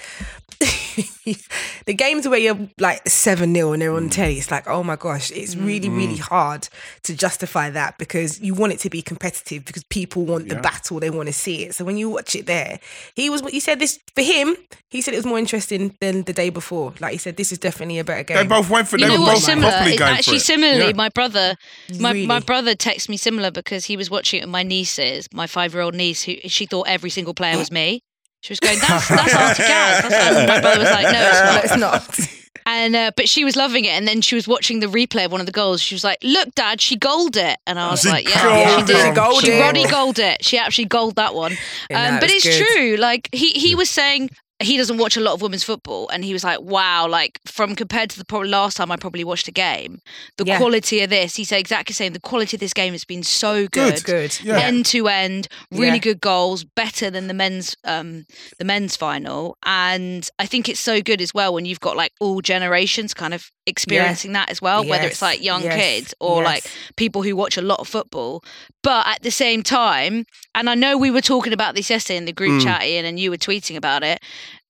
the 1.86 1.94
games 1.94 2.26
where 2.26 2.38
you're 2.38 2.68
like 2.78 3.08
7 3.08 3.54
0 3.54 3.72
and 3.72 3.82
they're 3.82 3.92
on 3.92 4.08
mm. 4.08 4.12
telly, 4.12 4.38
it's 4.38 4.50
like, 4.50 4.68
oh 4.68 4.82
my 4.82 4.96
gosh, 4.96 5.30
it's 5.30 5.54
mm. 5.54 5.64
really, 5.66 5.88
really 5.88 6.16
mm. 6.16 6.20
hard 6.20 6.68
to 7.04 7.16
justify 7.16 7.70
that 7.70 7.98
because 7.98 8.40
you 8.40 8.54
want 8.54 8.72
it 8.72 8.78
to 8.80 8.90
be 8.90 9.02
competitive 9.02 9.64
because 9.64 9.84
people 9.84 10.24
want 10.24 10.48
the 10.48 10.56
battle, 10.56 11.00
they 11.00 11.10
want 11.10 11.28
to 11.28 11.32
see 11.32 11.64
it. 11.64 11.74
So 11.74 11.84
when 11.84 11.96
you 11.96 12.10
watch 12.10 12.34
it 12.34 12.46
there, 12.46 12.80
he 13.14 13.30
was, 13.30 13.40
he 13.42 13.60
said 13.60 13.78
this 13.78 13.98
for 14.14 14.22
him, 14.22 14.56
he 14.88 15.00
said 15.00 15.14
it 15.14 15.18
was 15.18 15.26
more 15.26 15.38
interesting 15.38 15.96
than 16.00 16.22
the 16.24 16.32
day 16.32 16.50
before. 16.50 16.92
Like 17.00 17.12
he 17.12 17.18
said, 17.18 17.36
this 17.36 17.52
is 17.52 17.58
definitely 17.58 17.98
a 17.98 18.04
better 18.04 18.24
game. 18.24 18.36
They 18.36 18.46
both 18.46 18.70
went 18.70 18.88
for. 18.88 18.98
You 18.98 19.06
They 19.06 19.14
know 19.14 19.20
were 19.20 19.26
both 19.32 19.42
similar? 19.42 19.70
properly 19.70 19.92
It's 19.92 19.98
going 19.98 20.12
actually 20.12 20.38
for 20.38 20.42
it. 20.42 20.46
similarly, 20.46 20.86
Yeah. 20.88 20.92
my 20.96 21.08
brother, 21.10 21.56
my, 21.98 22.12
my 22.12 22.40
brother 22.40 22.74
texted 22.74 23.08
me 23.08 23.16
similar 23.16 23.50
because 23.50 23.84
he 23.84 23.96
was 23.96 24.10
watching 24.10 24.40
it 24.40 24.44
with 24.44 24.50
my 24.50 24.62
nieces, 24.62 25.28
my 25.32 25.46
five 25.46 25.74
year 25.74 25.82
old 25.82 25.94
niece, 25.94 26.22
who 26.24 26.36
she 26.46 26.66
thought 26.66 26.88
every 26.88 27.10
single 27.10 27.34
player 27.34 27.56
was 27.56 27.70
me. 27.70 28.02
She 28.42 28.52
was 28.52 28.60
going, 28.60 28.78
"That's 28.78 29.08
that's 29.08 29.34
Auntie 29.34 29.62
Gaz." 29.62 30.02
That's- 30.02 30.36
And 30.36 30.48
my 30.48 30.60
brother 30.60 30.80
was 30.80 30.90
like, 30.90 31.12
"No, 31.12 31.60
it's 31.62 31.70
no, 31.76 31.80
not." 31.80 32.04
it's 32.08 32.18
not. 32.18 32.36
And 32.66 32.94
uh, 32.94 33.10
but 33.16 33.28
she 33.28 33.44
was 33.44 33.56
loving 33.56 33.84
it, 33.86 33.90
and 33.90 34.06
then 34.06 34.20
she 34.20 34.34
was 34.34 34.46
watching 34.46 34.80
the 34.80 34.86
replay 34.86 35.24
of 35.24 35.32
one 35.32 35.40
of 35.40 35.46
the 35.46 35.52
goals. 35.52 35.80
She 35.82 35.94
was 35.94 36.04
like, 36.04 36.18
"Look, 36.22 36.54
Dad, 36.54 36.80
she 36.80 36.96
goaled 36.96 37.36
it," 37.36 37.58
and 37.66 37.78
I 37.78 37.90
was 37.90 38.02
She 38.02 38.08
like, 38.10 38.28
"Yeah, 38.28 38.42
goaled 38.42 38.80
she 38.88 38.92
did. 38.94 39.06
She 39.06 39.12
goaled 39.12 39.40
she 39.44 39.50
it. 39.52 39.60
Roddy 39.60 39.84
goaled 39.84 40.18
it. 40.18 40.44
She 40.44 40.58
actually 40.58 40.84
goaled 40.86 41.16
that 41.16 41.34
one." 41.34 41.52
Um, 41.52 42.14
no, 42.14 42.18
but 42.20 42.30
it's 42.30 42.44
it's 42.46 42.58
good. 42.58 42.76
true. 42.76 42.96
Like 42.96 43.28
he 43.32 43.50
he 43.52 43.74
was 43.74 43.88
saying. 43.90 44.30
He 44.60 44.76
doesn't 44.76 44.98
watch 44.98 45.16
a 45.16 45.20
lot 45.20 45.32
of 45.34 45.42
women's 45.42 45.64
football, 45.64 46.08
and 46.10 46.24
he 46.24 46.32
was 46.32 46.44
like, 46.44 46.60
"Wow! 46.60 47.08
Like 47.08 47.40
from 47.46 47.74
compared 47.74 48.10
to 48.10 48.18
the 48.18 48.24
probably 48.26 48.50
last 48.50 48.76
time 48.76 48.90
I 48.92 48.96
probably 48.96 49.24
watched 49.24 49.48
a 49.48 49.52
game, 49.52 50.00
the 50.36 50.44
Yeah. 50.44 50.58
quality 50.58 51.00
of 51.00 51.08
this." 51.10 51.36
He 51.36 51.44
said 51.44 51.58
exactly 51.60 51.92
the 51.92 51.96
same. 51.96 52.12
The 52.12 52.20
quality 52.20 52.56
of 52.56 52.60
this 52.60 52.74
game 52.74 52.92
has 52.92 53.04
been 53.04 53.22
so 53.22 53.66
good, 53.68 54.04
Good. 54.04 54.38
Yeah. 54.42 54.58
end 54.60 54.84
to 54.86 55.08
end, 55.08 55.48
really 55.70 55.86
Yeah. 55.94 55.98
good 55.98 56.20
goals, 56.20 56.64
better 56.64 57.10
than 57.10 57.26
the 57.26 57.34
men's 57.34 57.74
um 57.84 58.26
the 58.58 58.64
men's 58.64 58.96
final. 58.96 59.56
And 59.64 60.28
I 60.38 60.46
think 60.46 60.68
it's 60.68 60.80
so 60.80 61.00
good 61.00 61.20
as 61.22 61.32
well 61.32 61.54
when 61.54 61.64
you've 61.64 61.80
got 61.80 61.96
like 61.96 62.12
all 62.20 62.40
generations 62.42 63.14
kind 63.14 63.32
of 63.32 63.50
experiencing 63.66 64.32
that 64.32 64.50
as 64.50 64.60
well, 64.60 64.84
whether 64.84 65.06
it's 65.06 65.22
like 65.22 65.42
young 65.42 65.62
yes, 65.62 65.74
kids 65.74 66.14
or 66.20 66.42
like 66.42 66.64
people 66.96 67.22
who 67.22 67.34
watch 67.36 67.56
a 67.56 67.62
lot 67.62 67.80
of 67.80 67.88
football. 67.88 68.42
But 68.82 69.06
at 69.06 69.22
the 69.22 69.30
same 69.30 69.62
time, 69.62 70.24
and 70.54 70.70
I 70.70 70.74
know 70.74 70.96
we 70.96 71.10
were 71.10 71.20
talking 71.20 71.52
about 71.52 71.74
this 71.74 71.90
yesterday 71.90 72.16
in 72.16 72.24
the 72.24 72.32
group 72.32 72.60
Mm. 72.60 72.64
chat, 72.64 72.82
Ian, 72.84 73.04
and 73.04 73.20
you 73.20 73.30
were 73.30 73.36
tweeting 73.36 73.76
about 73.76 74.02
it. 74.02 74.20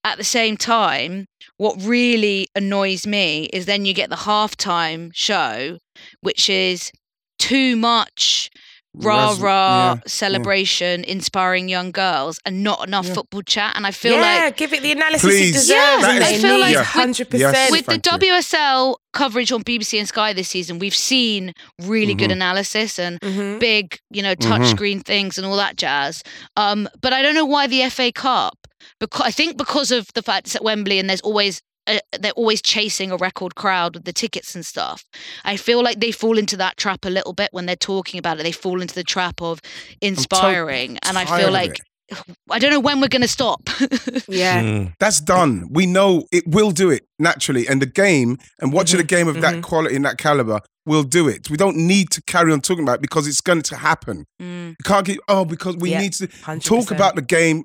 At 0.03 0.19
the 0.19 0.25
same 0.25 0.57
time, 0.57 1.27
what 1.59 1.77
really 1.81 2.49
annoys 2.55 3.07
me 3.07 3.45
is 3.53 3.67
then 3.67 3.85
you 3.85 3.93
get 3.95 4.11
the 4.11 4.17
halftime 4.17 5.11
show, 5.15 5.79
which 6.23 6.49
is 6.49 6.91
too 7.39 7.77
much 7.77 8.51
rah 8.95 9.31
Res- 9.31 9.39
rah 9.41 9.93
yeah, 9.95 10.01
celebration, 10.07 11.05
inspiring 11.05 11.69
young 11.69 11.91
girls, 11.93 12.39
and 12.45 12.63
not 12.65 12.87
enough 12.87 13.07
Yeah. 13.07 13.15
football 13.15 13.43
chat. 13.43 13.75
And 13.77 13.87
I 13.87 13.91
feel 13.93 14.15
yeah, 14.15 14.45
like 14.45 14.57
give 14.57 14.73
it 14.73 14.83
the 14.83 14.93
analysis 14.93 15.23
Please. 15.23 15.51
it 15.51 15.53
deserves. 15.53 16.03
Yeah, 16.03 16.11
and 16.11 16.25
I 16.25 16.39
feel 16.39 16.59
like 16.59 16.69
needs 16.77 16.79
with- 16.81 16.87
100%. 16.89 17.41
Yes. 17.41 17.71
with 17.71 17.87
the 17.87 17.93
Thank 17.99 18.07
you. 18.07 18.13
WSL 18.33 18.97
coverage 19.13 19.53
on 19.53 19.63
BBC 19.63 19.99
and 19.99 20.09
Sky 20.09 20.33
this 20.33 20.49
season, 20.49 20.79
we've 20.79 20.95
seen 20.95 21.53
really 21.83 22.15
good 22.15 22.31
analysis 22.33 22.99
and 22.99 23.21
Mhm. 23.21 23.59
big, 23.61 23.99
you 24.11 24.23
know, 24.23 24.35
touchscreen 24.35 25.05
things 25.05 25.39
and 25.39 25.47
all 25.47 25.57
that 25.57 25.77
jazz. 25.77 26.23
Um, 26.57 26.89
but 27.01 27.13
I 27.13 27.23
don't 27.23 27.35
know 27.35 27.45
why 27.45 27.67
the 27.67 27.83
FA 27.83 28.11
Cup. 28.13 28.57
Because 28.99 29.23
I 29.23 29.31
think 29.31 29.57
because 29.57 29.91
of 29.91 30.09
the 30.15 30.23
fact 30.23 30.47
it's 30.47 30.57
at 30.57 30.65
Wembley 30.65 30.99
and 30.99 31.09
there's 31.09 31.21
always 31.21 31.61
uh, 31.97 32.19
they're 32.21 32.33
always 32.33 32.63
chasing 32.63 33.11
a 33.11 33.17
record 33.17 33.55
crowd 33.55 33.95
with 33.95 34.05
the 34.05 34.13
tickets 34.13 34.55
and 34.55 34.65
stuff. 34.65 35.05
I 35.45 35.57
feel 35.57 35.83
like 35.83 36.01
they 36.01 36.13
fall 36.13 36.39
into 36.39 36.57
that 36.59 36.77
trap 36.77 37.05
a 37.05 37.11
little 37.11 37.33
bit 37.33 37.49
when 37.53 37.67
they're 37.67 37.77
talking 37.77 38.19
about 38.19 38.39
it. 38.41 38.43
They 38.45 38.53
fall 38.53 38.81
into 38.81 38.95
the 38.95 39.05
trap 39.05 39.41
of 39.43 39.61
inspiring, 40.01 40.99
and 41.03 41.19
I 41.19 41.25
feel 41.25 41.51
like. 41.51 41.81
I 42.51 42.59
don't 42.59 42.73
know 42.73 42.81
when 42.81 43.01
we're 43.01 43.07
going 43.07 43.23
to 43.23 43.29
stop. 43.29 43.69
Yeah. 44.29 44.63
Mm. 44.63 44.95
That's 44.99 45.21
done. 45.21 45.69
We 45.71 45.87
know 45.87 46.25
it 46.33 46.45
will 46.47 46.73
do 46.73 46.91
it 46.91 47.03
naturally. 47.21 47.69
And 47.69 47.81
the 47.81 47.87
game 47.87 48.39
and 48.61 48.73
watching 48.73 48.99
Mhm, 48.99 49.03
a 49.05 49.07
game 49.07 49.29
of 49.29 49.41
that 49.41 49.55
mhm. 49.55 49.63
quality 49.63 49.95
and 49.97 50.05
that 50.05 50.19
caliber 50.19 50.61
will 50.87 51.05
do 51.05 51.29
it. 51.29 51.49
We 51.51 51.57
don't 51.57 51.77
need 51.77 52.11
to 52.11 52.23
carry 52.27 52.53
on 52.53 52.61
talking 52.63 52.83
about 52.83 52.97
it 52.97 53.03
because 53.03 53.29
it's 53.29 53.41
going 53.41 53.63
to 53.63 53.77
happen. 53.77 54.25
Mm. 54.43 54.71
You 54.71 54.85
can't 54.85 55.07
keep, 55.07 55.21
oh, 55.29 55.45
because 55.45 55.77
we 55.77 55.91
Yeah, 55.91 56.01
need 56.01 56.13
to 56.15 56.27
100%. 56.27 56.65
talk 56.65 56.91
about 56.91 57.15
the 57.15 57.23
game 57.23 57.65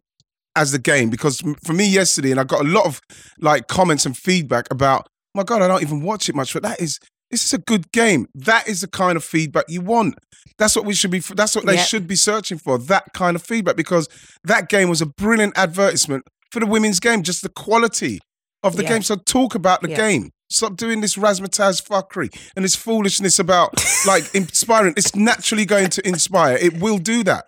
as 0.56 0.72
the 0.72 0.80
game. 0.80 1.10
Because 1.10 1.42
for 1.64 1.74
me 1.74 1.88
yesterday, 1.88 2.32
and 2.32 2.40
I 2.40 2.44
got 2.44 2.62
a 2.62 2.68
lot 2.68 2.86
of 2.86 3.02
like 3.40 3.68
comments 3.68 4.06
and 4.06 4.18
feedback 4.18 4.68
about, 4.72 5.08
my 5.34 5.44
God, 5.44 5.62
I 5.62 5.68
don't 5.68 5.82
even 5.82 6.02
watch 6.02 6.30
it 6.30 6.36
much, 6.36 6.54
but 6.54 6.64
that 6.64 6.82
is, 6.82 7.00
this 7.32 7.44
is 7.44 7.54
a 7.54 7.58
good 7.58 7.92
game. 7.92 8.28
That 8.36 8.68
is 8.68 8.82
the 8.82 8.88
kind 8.88 9.18
of 9.18 9.24
feedback 9.24 9.66
you 9.68 9.82
want. 9.82 10.16
That's 10.58 10.76
what 10.76 10.86
we 10.86 10.94
should 10.94 11.12
be, 11.12 11.20
that's 11.20 11.56
what 11.56 11.66
they 11.66 11.76
Yeah. 11.76 11.84
should 11.84 12.08
be 12.08 12.16
searching 12.16 12.58
for, 12.58 12.78
that 12.78 13.06
kind 13.14 13.36
of 13.36 13.44
feedback, 13.44 13.76
because 13.76 14.08
that 14.44 14.70
game 14.70 14.90
was 14.90 15.02
a 15.02 15.06
brilliant 15.06 15.58
advertisement 15.58 16.24
for 16.52 16.60
the 16.62 16.66
women's 16.66 17.00
game, 17.00 17.24
just 17.24 17.42
the 17.42 17.50
quality 17.50 18.20
of 18.64 18.78
the 18.78 18.84
Yeah. 18.84 18.90
game. 18.90 19.02
So 19.02 19.16
talk 19.18 19.56
about 19.56 19.82
the 19.82 19.90
Yeah. 19.90 19.98
game. 19.98 20.30
Stop 20.50 20.78
doing 20.78 21.02
this 21.02 21.16
razzmatazz 21.16 21.82
fuckery 21.84 22.30
and 22.56 22.64
this 22.64 22.76
foolishness 22.76 23.40
about 23.40 23.74
like 24.06 24.24
inspiring. 24.36 24.94
It's 24.96 25.16
naturally 25.16 25.66
going 25.66 25.90
to 25.90 26.08
inspire. 26.08 26.56
It 26.56 26.80
will 26.80 27.00
do 27.00 27.24
that. 27.24 27.48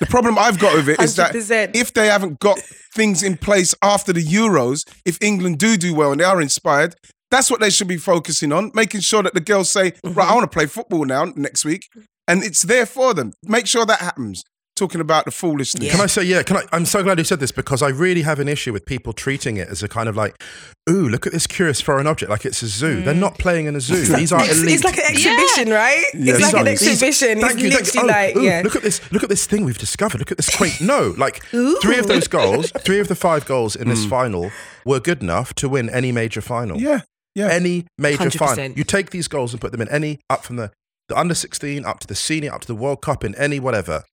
The 0.00 0.06
problem 0.06 0.38
I've 0.38 0.58
got 0.58 0.74
with 0.74 0.88
it 0.88 1.00
is 1.00 1.16
that 1.16 1.32
100%. 1.32 1.74
if 1.74 1.92
they 1.92 2.06
haven't 2.06 2.38
got 2.38 2.58
things 2.94 3.22
in 3.22 3.36
place 3.36 3.74
after 3.82 4.12
the 4.12 4.22
Euros, 4.22 4.86
if 5.04 5.18
England 5.22 5.58
do 5.58 5.76
do 5.76 5.94
well 5.94 6.12
and 6.12 6.20
they 6.20 6.24
are 6.24 6.40
inspired, 6.40 6.94
that's 7.30 7.50
what 7.50 7.60
they 7.60 7.70
should 7.70 7.88
be 7.88 7.96
focusing 7.96 8.52
on, 8.52 8.70
making 8.74 9.00
sure 9.00 9.22
that 9.22 9.34
the 9.34 9.40
girls 9.40 9.70
say, 9.70 9.82
right, 9.82 9.94
I 10.04 10.08
mm-hmm. 10.08 10.34
want 10.34 10.50
to 10.50 10.54
play 10.54 10.66
football 10.66 11.04
now 11.04 11.24
next 11.36 11.64
week. 11.64 11.88
And 12.28 12.42
it's 12.42 12.62
there 12.62 12.86
for 12.86 13.14
them. 13.14 13.32
Make 13.44 13.66
sure 13.66 13.86
that 13.86 14.00
happens. 14.00 14.42
Talking 14.76 15.00
about 15.00 15.24
the 15.24 15.30
foolishness. 15.30 15.90
Can 15.90 16.00
I 16.02 16.06
say, 16.06 16.22
yeah, 16.22 16.42
can 16.42 16.58
I? 16.58 16.62
I'm 16.70 16.84
so 16.84 17.02
glad 17.02 17.16
you 17.16 17.24
said 17.24 17.40
this 17.40 17.50
because 17.50 17.82
I 17.82 17.88
really 17.88 18.22
have 18.22 18.38
an 18.40 18.46
issue 18.46 18.74
with 18.74 18.84
people 18.84 19.14
treating 19.14 19.56
it 19.56 19.68
as 19.68 19.82
a 19.82 19.88
kind 19.88 20.06
of 20.06 20.16
like, 20.16 20.40
ooh, 20.88 21.08
look 21.08 21.26
at 21.26 21.32
this 21.32 21.46
curious 21.46 21.80
foreign 21.80 22.06
object, 22.06 22.30
like 22.30 22.44
it's 22.44 22.62
a 22.62 22.66
zoo. 22.66 23.00
Mm. 23.00 23.04
They're 23.06 23.14
not 23.14 23.38
playing 23.38 23.66
in 23.66 23.74
a 23.74 23.80
zoo. 23.80 23.96
These 23.96 24.32
are 24.32 24.44
It's, 24.44 24.58
elite. 24.58 24.74
it's 24.74 24.84
like 24.84 24.98
an 24.98 25.06
exhibition, 25.08 25.72
right? 25.72 26.04
Yeah, 26.12 26.34
it's 26.34 26.42
like 26.42 26.54
an 26.54 26.64
these- 26.66 26.86
exhibition. 26.86 27.40
Thank 27.40 27.54
it's 27.54 27.62
you. 27.62 27.70
Thank 27.70 27.94
you. 27.94 28.00
Oh, 28.02 28.06
like, 28.06 28.36
ooh, 28.36 28.42
yeah. 28.42 28.60
Look 28.62 28.76
at 28.76 28.82
this. 28.82 29.00
Look 29.10 29.22
at 29.22 29.30
this 29.30 29.46
thing 29.46 29.64
we've 29.64 29.78
discovered. 29.78 30.18
Look 30.18 30.30
at 30.30 30.36
this 30.36 30.54
quaint. 30.54 30.80
No, 30.80 31.14
like 31.16 31.42
three 31.46 31.98
of 31.98 32.06
those 32.06 32.28
goals, 32.28 32.70
three 32.78 33.00
of 33.00 33.08
the 33.08 33.16
five 33.16 33.46
goals 33.46 33.76
in 33.76 33.88
this 33.88 34.04
mm. 34.04 34.10
final 34.10 34.50
were 34.84 35.00
good 35.00 35.22
enough 35.22 35.54
to 35.54 35.68
win 35.70 35.88
any 35.90 36.12
major 36.12 36.42
final. 36.42 36.78
Yeah. 36.78 37.00
Yeah. 37.34 37.48
Any 37.48 37.86
major 37.98 38.24
100%. 38.24 38.38
final. 38.38 38.76
You 38.76 38.84
take 38.84 39.10
these 39.10 39.28
goals 39.28 39.52
and 39.52 39.60
put 39.60 39.70
them 39.70 39.82
in 39.82 39.88
any 39.90 40.20
up 40.30 40.42
from 40.42 40.56
the, 40.56 40.70
the 41.08 41.18
under 41.18 41.34
16 41.34 41.84
up 41.84 42.00
to 42.00 42.06
the 42.06 42.14
senior 42.14 42.52
up 42.52 42.62
to 42.62 42.66
the 42.66 42.74
World 42.74 43.02
Cup 43.02 43.24
in 43.24 43.34
any 43.34 43.60
whatever. 43.60 44.04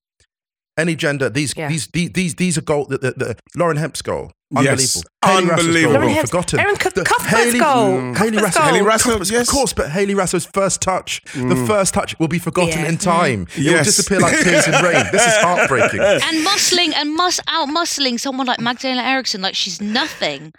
Any 0.76 0.96
gender. 0.96 1.30
These 1.30 1.54
Yeah. 1.56 1.68
these, 1.68 1.86
these 1.92 2.10
these 2.12 2.34
these 2.34 2.58
are 2.58 2.62
goal. 2.62 2.86
The, 2.86 2.98
the, 2.98 3.10
the 3.12 3.36
Lauren 3.56 3.76
Hemp's 3.76 4.02
goal, 4.02 4.32
Yes. 4.50 5.00
unbelievable. 5.22 5.24
Hayley 5.24 5.46
Raso's 5.46 5.54
goal, 5.54 5.66
Unbelievable. 5.66 6.00
we've 6.06 6.16
Hemp's- 6.16 6.30
forgotten. 6.30 6.60
Erin 6.60 6.76
Cuth- 6.76 6.94
The- 6.94 7.04
Cuthbert's 7.04 7.30
Hayley- 7.44 7.58
goal. 7.60 7.86
Mm. 8.00 8.16
Hayley 8.18 8.30
Cuthbert's 8.38 8.56
Raso, 8.56 8.60
goal. 8.60 8.72
Hayley 8.74 8.80
Raso, 8.90 9.02
Cuthbert's- 9.04 9.30
yes. 9.30 9.48
of 9.48 9.54
course, 9.54 9.72
but 9.72 9.90
Hayley 9.90 10.14
Raso's 10.14 10.48
first 10.52 10.80
touch, 10.80 11.20
the 11.32 11.40
Mm. 11.54 11.66
first 11.68 11.94
touch 11.94 12.18
will 12.18 12.26
be 12.28 12.40
forgotten 12.40 12.80
Yeah. 12.80 12.88
in 12.88 12.98
time. 12.98 13.46
It 13.56 13.72
will 13.72 13.84
disappear 13.84 14.18
like 14.18 14.40
tears 14.42 14.66
in 14.66 14.72
rain. 14.82 15.06
This 15.12 15.24
is 15.24 15.34
heartbreaking. 15.36 16.00
and 16.26 16.44
muscling 16.44 16.92
and 16.96 17.14
mus 17.14 17.38
out 17.46 17.68
muscling 17.68 18.18
someone 18.18 18.46
like 18.48 18.60
Magdalena 18.60 19.02
Eriksson 19.02 19.42
like 19.42 19.54
she's 19.54 19.80
nothing. 19.80 20.50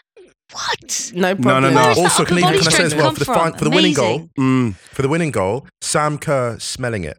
What? 0.53 1.11
No 1.13 1.33
no, 1.33 1.35
problem. 1.35 1.73
no. 1.73 1.81
Where 1.81 1.89
is 1.91 1.97
that 1.97 2.03
Also, 2.03 2.23
can, 2.25 2.37
even, 2.37 2.47
body 2.49 2.59
can 2.59 2.67
I 2.67 2.69
say 2.69 2.75
strength 2.75 2.93
as 2.93 2.95
well 2.95 3.05
come 3.07 3.15
for 3.15 3.19
the, 3.19 3.25
from? 3.25 3.53
for 3.57 3.63
the 3.65 3.69
winning 3.71 3.93
goal? 3.93 4.15
Amazing. 4.15 4.29
Mm. 4.39 4.75
For 4.93 5.01
the 5.01 5.09
winning 5.09 5.31
goal, 5.31 5.67
Sam 5.81 6.17
Kerr 6.17 6.57
smelling 6.59 7.03
it 7.03 7.17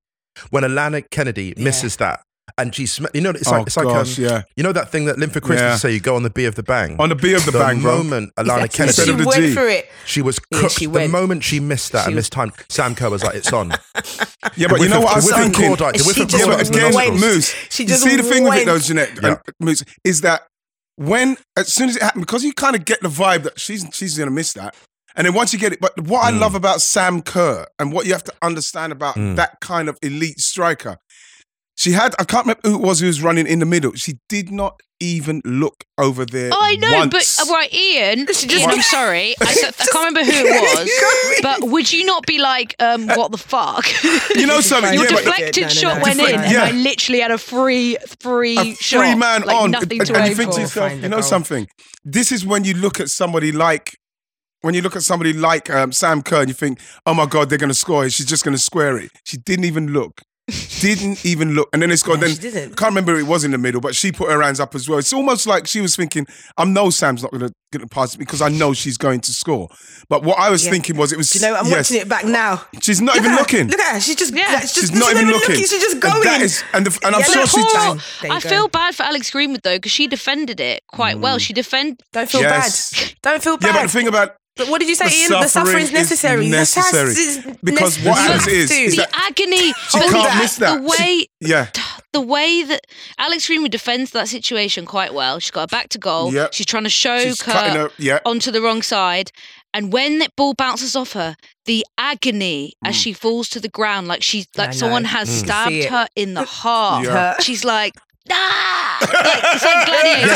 when 0.51 0.63
Alana 0.63 1.03
Kennedy 1.11 1.53
misses 1.57 1.97
that, 1.97 2.21
and 2.59 2.75
she 2.75 2.87
sm- 2.87 3.07
you 3.13 3.21
know 3.21 3.31
it's 3.31 3.47
like 3.51 3.61
oh 3.61 3.65
it's 3.65 3.77
like 3.77 3.87
gosh, 3.87 4.19
um, 4.19 4.25
yeah. 4.25 4.43
you 4.57 4.63
know 4.63 4.73
that 4.73 4.91
thing 4.91 5.05
that 5.07 5.19
Linford 5.19 5.43
Chris 5.43 5.61
Yeah. 5.61 5.77
say 5.77 5.93
you 5.93 6.01
go 6.01 6.17
on 6.17 6.23
the 6.23 6.31
B 6.31 6.45
of 6.45 6.55
the 6.55 6.63
bang 6.63 6.97
On 7.01 7.09
the 7.09 7.15
B 7.15 7.35
of 7.35 7.45
the, 7.45 7.53
bang, 7.53 7.81
bro. 7.83 7.99
moment 7.99 8.35
Alana 8.37 8.65
Exactly. 8.65 8.69
Kennedy 8.69 8.89
Instead 8.89 9.07
She 9.07 9.13
the 9.13 9.27
went 9.27 9.41
G. 9.43 9.55
for 9.55 9.69
it. 9.69 9.91
she 10.05 10.23
was 10.23 10.41
Yeah, 10.53 10.61
cooked. 10.61 10.73
she 10.79 10.87
the 10.87 10.93
went. 10.93 11.11
moment 11.13 11.45
she 11.45 11.61
missed 11.61 11.93
that 11.93 12.03
She 12.03 12.07
and 12.07 12.15
was- 12.15 12.25
missed 12.25 12.33
time, 12.33 12.53
Sam 12.69 12.95
Kerr 12.95 13.11
was 13.11 13.23
like, 13.25 13.35
"It's 13.35 13.53
on." 13.53 13.71
Yeah, 14.57 14.69
but 14.69 14.81
you 14.81 14.89
know 14.89 15.01
what 15.01 15.13
I 15.13 15.17
was 15.17 15.29
The 15.29 15.35
whiff 15.37 15.47
of 15.47 15.53
thinking? 15.55 15.77
Cordite, 15.77 16.15
She 16.15 16.25
just 16.25 16.47
Yeah, 16.47 16.57
but 16.57 16.69
again, 16.69 16.95
went. 16.95 17.15
Moose. 17.21 17.53
She 17.69 17.83
you 17.83 17.89
just 17.89 18.03
see 18.05 18.17
the 18.17 18.23
thing 18.23 18.45
with 18.45 18.55
it, 18.55 18.67
though, 18.67 18.79
Jeanette, 18.79 19.11
Yeah. 19.21 19.29
and 19.31 19.39
Moose, 19.61 19.83
is 20.05 20.21
that 20.23 20.43
when 20.97 21.37
as 21.57 21.73
soon 21.73 21.89
as 21.89 21.97
it 21.97 22.03
happened, 22.03 22.25
because 22.27 22.45
you 22.45 22.53
kind 22.53 22.77
of 22.77 22.85
get 22.85 23.01
the 23.03 23.09
vibe 23.09 23.43
that 23.43 23.59
she's 23.61 23.85
she's 23.93 24.17
gonna 24.17 24.31
miss 24.31 24.53
that, 24.55 24.75
and 25.17 25.27
then 25.27 25.35
once 25.35 25.53
you 25.53 25.59
get 25.59 25.73
it, 25.73 25.81
but 25.81 25.99
what 26.01 26.25
I 26.25 26.31
Mm. 26.33 26.41
love 26.41 26.55
about 26.55 26.81
Sam 26.81 27.23
Kerr 27.23 27.67
and 27.79 27.93
what 27.93 28.07
you 28.07 28.13
have 28.13 28.25
to 28.25 28.33
understand 28.41 28.93
about 28.93 29.17
Mm. 29.17 29.37
that 29.37 29.59
kind 29.61 29.89
of 29.89 29.99
elite 30.03 30.39
striker, 30.41 30.97
she 31.77 31.93
had 31.93 32.15
I 32.19 32.25
can't 32.25 32.45
remember 32.47 32.69
who 32.69 32.75
it 32.77 32.81
was 32.81 33.01
who 33.01 33.07
was 33.07 33.23
running 33.23 33.47
in 33.47 33.59
the 33.61 33.67
middle. 33.67 33.93
She 33.95 34.15
did 34.29 34.51
not 34.51 34.81
even 34.99 35.43
look 35.45 35.85
over 35.99 36.25
there. 36.25 36.51
I 36.53 36.77
know, 36.77 36.91
once. 36.91 37.37
but 37.39 37.47
uh, 37.49 37.53
right, 37.53 37.73
Ian. 37.75 38.25
Just- 38.27 38.51
Ian, 38.51 38.71
I'm 38.71 38.81
sorry, 38.81 39.35
I, 39.43 39.55
don't- 39.55 39.81
I 39.81 39.87
can't 39.93 40.07
remember 40.07 40.25
who 40.25 40.39
it 40.39 40.79
was. 40.79 41.41
But 41.43 41.71
would 41.71 41.93
you 41.93 42.07
not 42.07 42.27
be 42.27 42.39
like, 42.39 42.75
um, 42.81 43.07
what 43.09 43.31
the 43.31 43.37
fuck? 43.37 43.85
you 44.35 44.47
know 44.47 44.61
something, 44.63 44.95
Your 44.95 45.03
yeah, 45.05 45.09
deflected 45.11 45.57
No, 45.57 45.61
no, 45.61 45.69
no, 45.69 45.75
shot 45.75 45.97
no. 45.99 46.03
went 46.03 46.21
in, 46.21 46.41
and 46.41 46.57
I 46.57 46.71
literally 46.71 47.21
had 47.21 47.31
a 47.31 47.37
free, 47.37 47.99
free 48.21 48.57
a 48.59 48.75
shot, 48.77 49.01
free 49.01 49.15
man 49.15 49.43
like 49.43 49.55
on, 49.57 49.71
nothing 49.73 49.99
and, 50.01 50.07
to 50.09 50.17
and 50.17 50.29
you 50.31 50.35
think 50.35 50.53
to 50.55 50.61
yourself, 50.63 50.93
you 51.03 51.09
know 51.11 51.21
something. 51.21 51.69
This 52.05 52.33
is 52.33 52.47
when 52.47 52.65
you 52.65 52.73
look 52.73 52.99
at 52.99 53.11
somebody 53.11 53.53
like 53.53 53.99
when 54.63 54.73
you 54.75 54.81
look 54.81 54.97
at 54.97 55.03
somebody 55.03 55.33
like 55.35 55.69
um, 55.69 55.93
Sam 55.93 56.23
Kerr, 56.23 56.41
and 56.41 56.49
you 56.49 56.55
think, 56.55 56.81
"Oh 57.05 57.13
my 57.13 57.27
God, 57.27 57.51
they're 57.51 57.59
going 57.59 57.69
to 57.69 57.75
score! 57.75 58.07
it. 58.07 58.13
She's 58.15 58.27
just 58.27 58.45
going 58.45 58.57
to 58.57 58.63
square 58.63 58.97
it." 58.97 59.11
She 59.25 59.37
didn't 59.37 59.67
even 59.67 59.89
look. 59.89 60.23
didn't 60.81 61.25
even 61.27 61.55
look, 61.55 61.69
and 61.73 61.83
then 61.83 61.91
it's 61.91 62.03
gone. 62.03 62.21
Yeah, 62.21 62.27
then 62.27 62.35
she 62.37 62.41
didn't. 62.41 62.73
I 62.73 62.75
can't 62.77 62.91
remember 62.91 63.13
who 63.15 63.19
it 63.19 63.27
was 63.27 63.43
in 63.45 63.51
the 63.51 63.59
middle, 63.59 63.81
but 63.81 63.97
she 63.97 64.13
put 64.13 64.31
her 64.31 64.41
hands 64.43 64.61
up 64.61 64.75
as 64.77 64.89
well. 64.89 64.99
It's 64.99 65.13
almost 65.13 65.47
like 65.47 65.67
she 65.67 65.81
was 65.81 65.97
thinking, 65.97 66.25
"I 66.57 66.65
know 66.65 66.91
Sam's 66.91 67.23
not 67.23 67.33
going 67.33 67.51
to 67.73 67.87
pass 67.89 68.15
it 68.15 68.19
because 68.19 68.41
I 68.41 68.49
know 68.49 68.73
she's 68.73 68.97
going 68.97 69.21
to 69.23 69.33
score." 69.33 69.69
But 70.09 70.23
what 70.23 70.39
I 70.39 70.51
was 70.51 70.65
Yeah. 70.65 70.71
thinking 70.71 70.97
was, 70.97 71.11
it 71.13 71.19
was 71.19 71.31
Do 71.31 71.41
you 71.41 71.47
know, 71.47 71.57
I'm 71.57 71.67
yes, 71.67 71.91
watching 71.91 72.01
it 72.03 72.09
back 72.09 72.25
now. 72.27 72.65
She's 72.81 73.01
not 73.01 73.17
Look 73.17 73.25
even 73.25 73.33
her. 73.33 73.39
looking. 73.39 73.67
Look 73.69 73.81
at 73.81 73.95
her. 73.95 74.01
She's 74.01 74.15
just, 74.15 74.33
Yeah. 74.35 74.45
like, 74.53 74.63
she's, 74.63 74.73
She's 74.75 74.91
just, 74.91 74.95
not 74.95 75.11
even 75.11 75.27
looking. 75.29 75.57
She's 75.57 75.71
just 75.71 75.93
And 75.95 76.03
going. 76.03 76.23
that 76.23 76.41
is- 76.43 76.63
and, 76.73 76.87
the, 76.87 76.99
and 77.05 77.15
I'm 77.17 77.21
Yeah, 77.23 77.27
sure 77.27 77.47
she's. 77.49 77.65
poor- 77.65 77.65
Poor- 77.65 77.97
There 78.23 78.31
you 78.31 78.37
I 78.37 78.41
go. 78.41 78.49
feel 78.49 78.69
bad 78.69 78.95
for 78.95 79.03
Alex 79.03 79.31
Greenwood 79.31 79.63
though 79.65 79.77
because 79.79 79.91
she 79.91 80.07
defended 80.07 80.61
it 80.61 80.83
quite 80.87 81.19
well. 81.19 81.39
Mm. 81.39 81.41
She 81.41 81.53
defend. 81.55 82.03
Don't 82.13 82.31
feel 82.31 82.43
Yes. 82.43 82.93
bad. 82.93 83.15
Don't 83.23 83.43
feel 83.43 83.57
bad. 83.57 83.67
Yeah, 83.67 83.73
but 83.81 83.83
the 83.83 83.89
thing 83.89 84.07
about 84.07 84.37
But 84.57 84.69
what 84.69 84.81
did 84.81 84.89
you 84.89 84.95
say, 84.95 85.09
The 85.09 85.15
Ian? 85.15 85.31
The 85.43 85.49
suffering 85.49 85.49
is 85.49 85.53
suffering 85.53 85.83
is 85.85 85.93
necessary. 85.93 86.49
That's 86.49 86.75
how 86.75 86.81
necessary. 87.05 87.57
Because 87.63 87.81
necessary. 87.99 88.09
what 88.11 88.19
happens 88.19 88.47
is, 88.49 88.71
is 88.71 88.97
the 88.97 89.09
agony. 89.15 89.73
She 89.73 89.99
the, 89.99 90.07
can't 90.11 90.39
miss 90.43 90.57
that. 90.57 90.83
The 90.83 90.97
She- 90.97 91.03
way, 91.03 91.27
yeah. 91.41 91.67
the 92.13 92.21
way 92.23 92.63
that 92.63 92.81
Alex 93.19 93.47
Greenwood 93.47 93.71
defends 93.73 94.13
that 94.13 94.29
situation 94.29 94.87
quite 94.87 95.13
well. 95.13 95.39
She's 95.41 95.51
got 95.51 95.71
her 95.71 95.77
back 95.77 95.91
to 95.91 95.99
goal. 95.99 96.33
Yep. 96.33 96.55
She's 96.55 96.67
trying 96.67 96.85
to 96.85 96.91
show 96.91 97.19
She's 97.19 97.43
her 97.43 97.53
her. 97.53 97.91
Yeah. 97.99 98.21
onto 98.25 98.51
the 98.51 98.63
wrong 98.63 98.81
side. 98.83 99.31
And 99.75 99.93
when 99.93 100.21
that 100.21 100.35
ball 100.37 100.55
bounces 100.55 100.97
off 100.97 101.13
her, 101.13 101.37
the 101.67 101.85
agony 101.99 102.73
Mm. 102.83 102.89
as 102.89 102.97
she 102.97 103.13
falls 103.13 103.49
to 103.51 103.61
the 103.61 103.69
ground, 103.69 104.09
like 104.09 104.23
she's 104.23 104.47
like 104.57 104.73
someone 104.73 105.05
has 105.05 105.29
Mm. 105.29 105.39
stabbed 105.45 105.85
her 105.91 106.09
in 106.17 106.33
the 106.33 106.45
heart. 106.63 107.05
Yeah. 107.05 107.39
She's 107.41 107.63
like, 107.63 107.93
ah! 108.33 108.99
Like, 109.01 109.55
it's 109.55 109.65
like 109.65 109.87
Gladiator. 109.91 110.29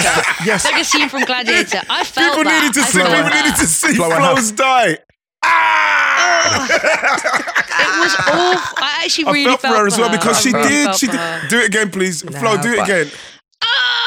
yes. 0.44 0.64
It's 0.64 0.72
like 0.72 0.80
a 0.80 0.84
scene 0.84 1.08
from 1.08 1.24
Gladiator. 1.24 1.80
I 1.88 2.04
felt 2.04 2.30
People 2.36 2.44
that. 2.44 2.62
needed 2.62 2.74
to 2.74 2.80
I 2.80 2.84
see. 2.84 2.98
felt 2.98 3.08
People 3.10 3.30
that. 3.30 3.44
needed 3.44 3.56
to 3.60 3.66
see 3.66 3.94
Flo, 3.94 4.08
what 4.08 4.18
Flo's 4.18 4.52
die. 4.52 4.98
Ah! 5.42 6.66
It 6.66 8.00
was 8.00 8.14
awful. 8.28 8.78
I 8.84 9.02
actually 9.04 9.24
I 9.26 9.30
really 9.32 9.44
felt 9.56 9.60
for 9.62 9.66
her 9.68 9.86
as 9.86 9.98
well 9.98 10.10
because 10.10 10.36
I 10.38 10.40
she 10.40 10.52
really 10.52 10.68
did. 10.68 10.94
She 10.96 11.06
did. 11.06 11.20
Do 11.48 11.58
it 11.60 11.66
again, 11.66 11.90
please. 11.90 12.24
Nah, 12.24 12.38
Flo, 12.38 12.56
do 12.60 12.72
it 12.72 12.76
but- 12.76 12.84
again. 12.88 13.10
Ah! 13.62 14.06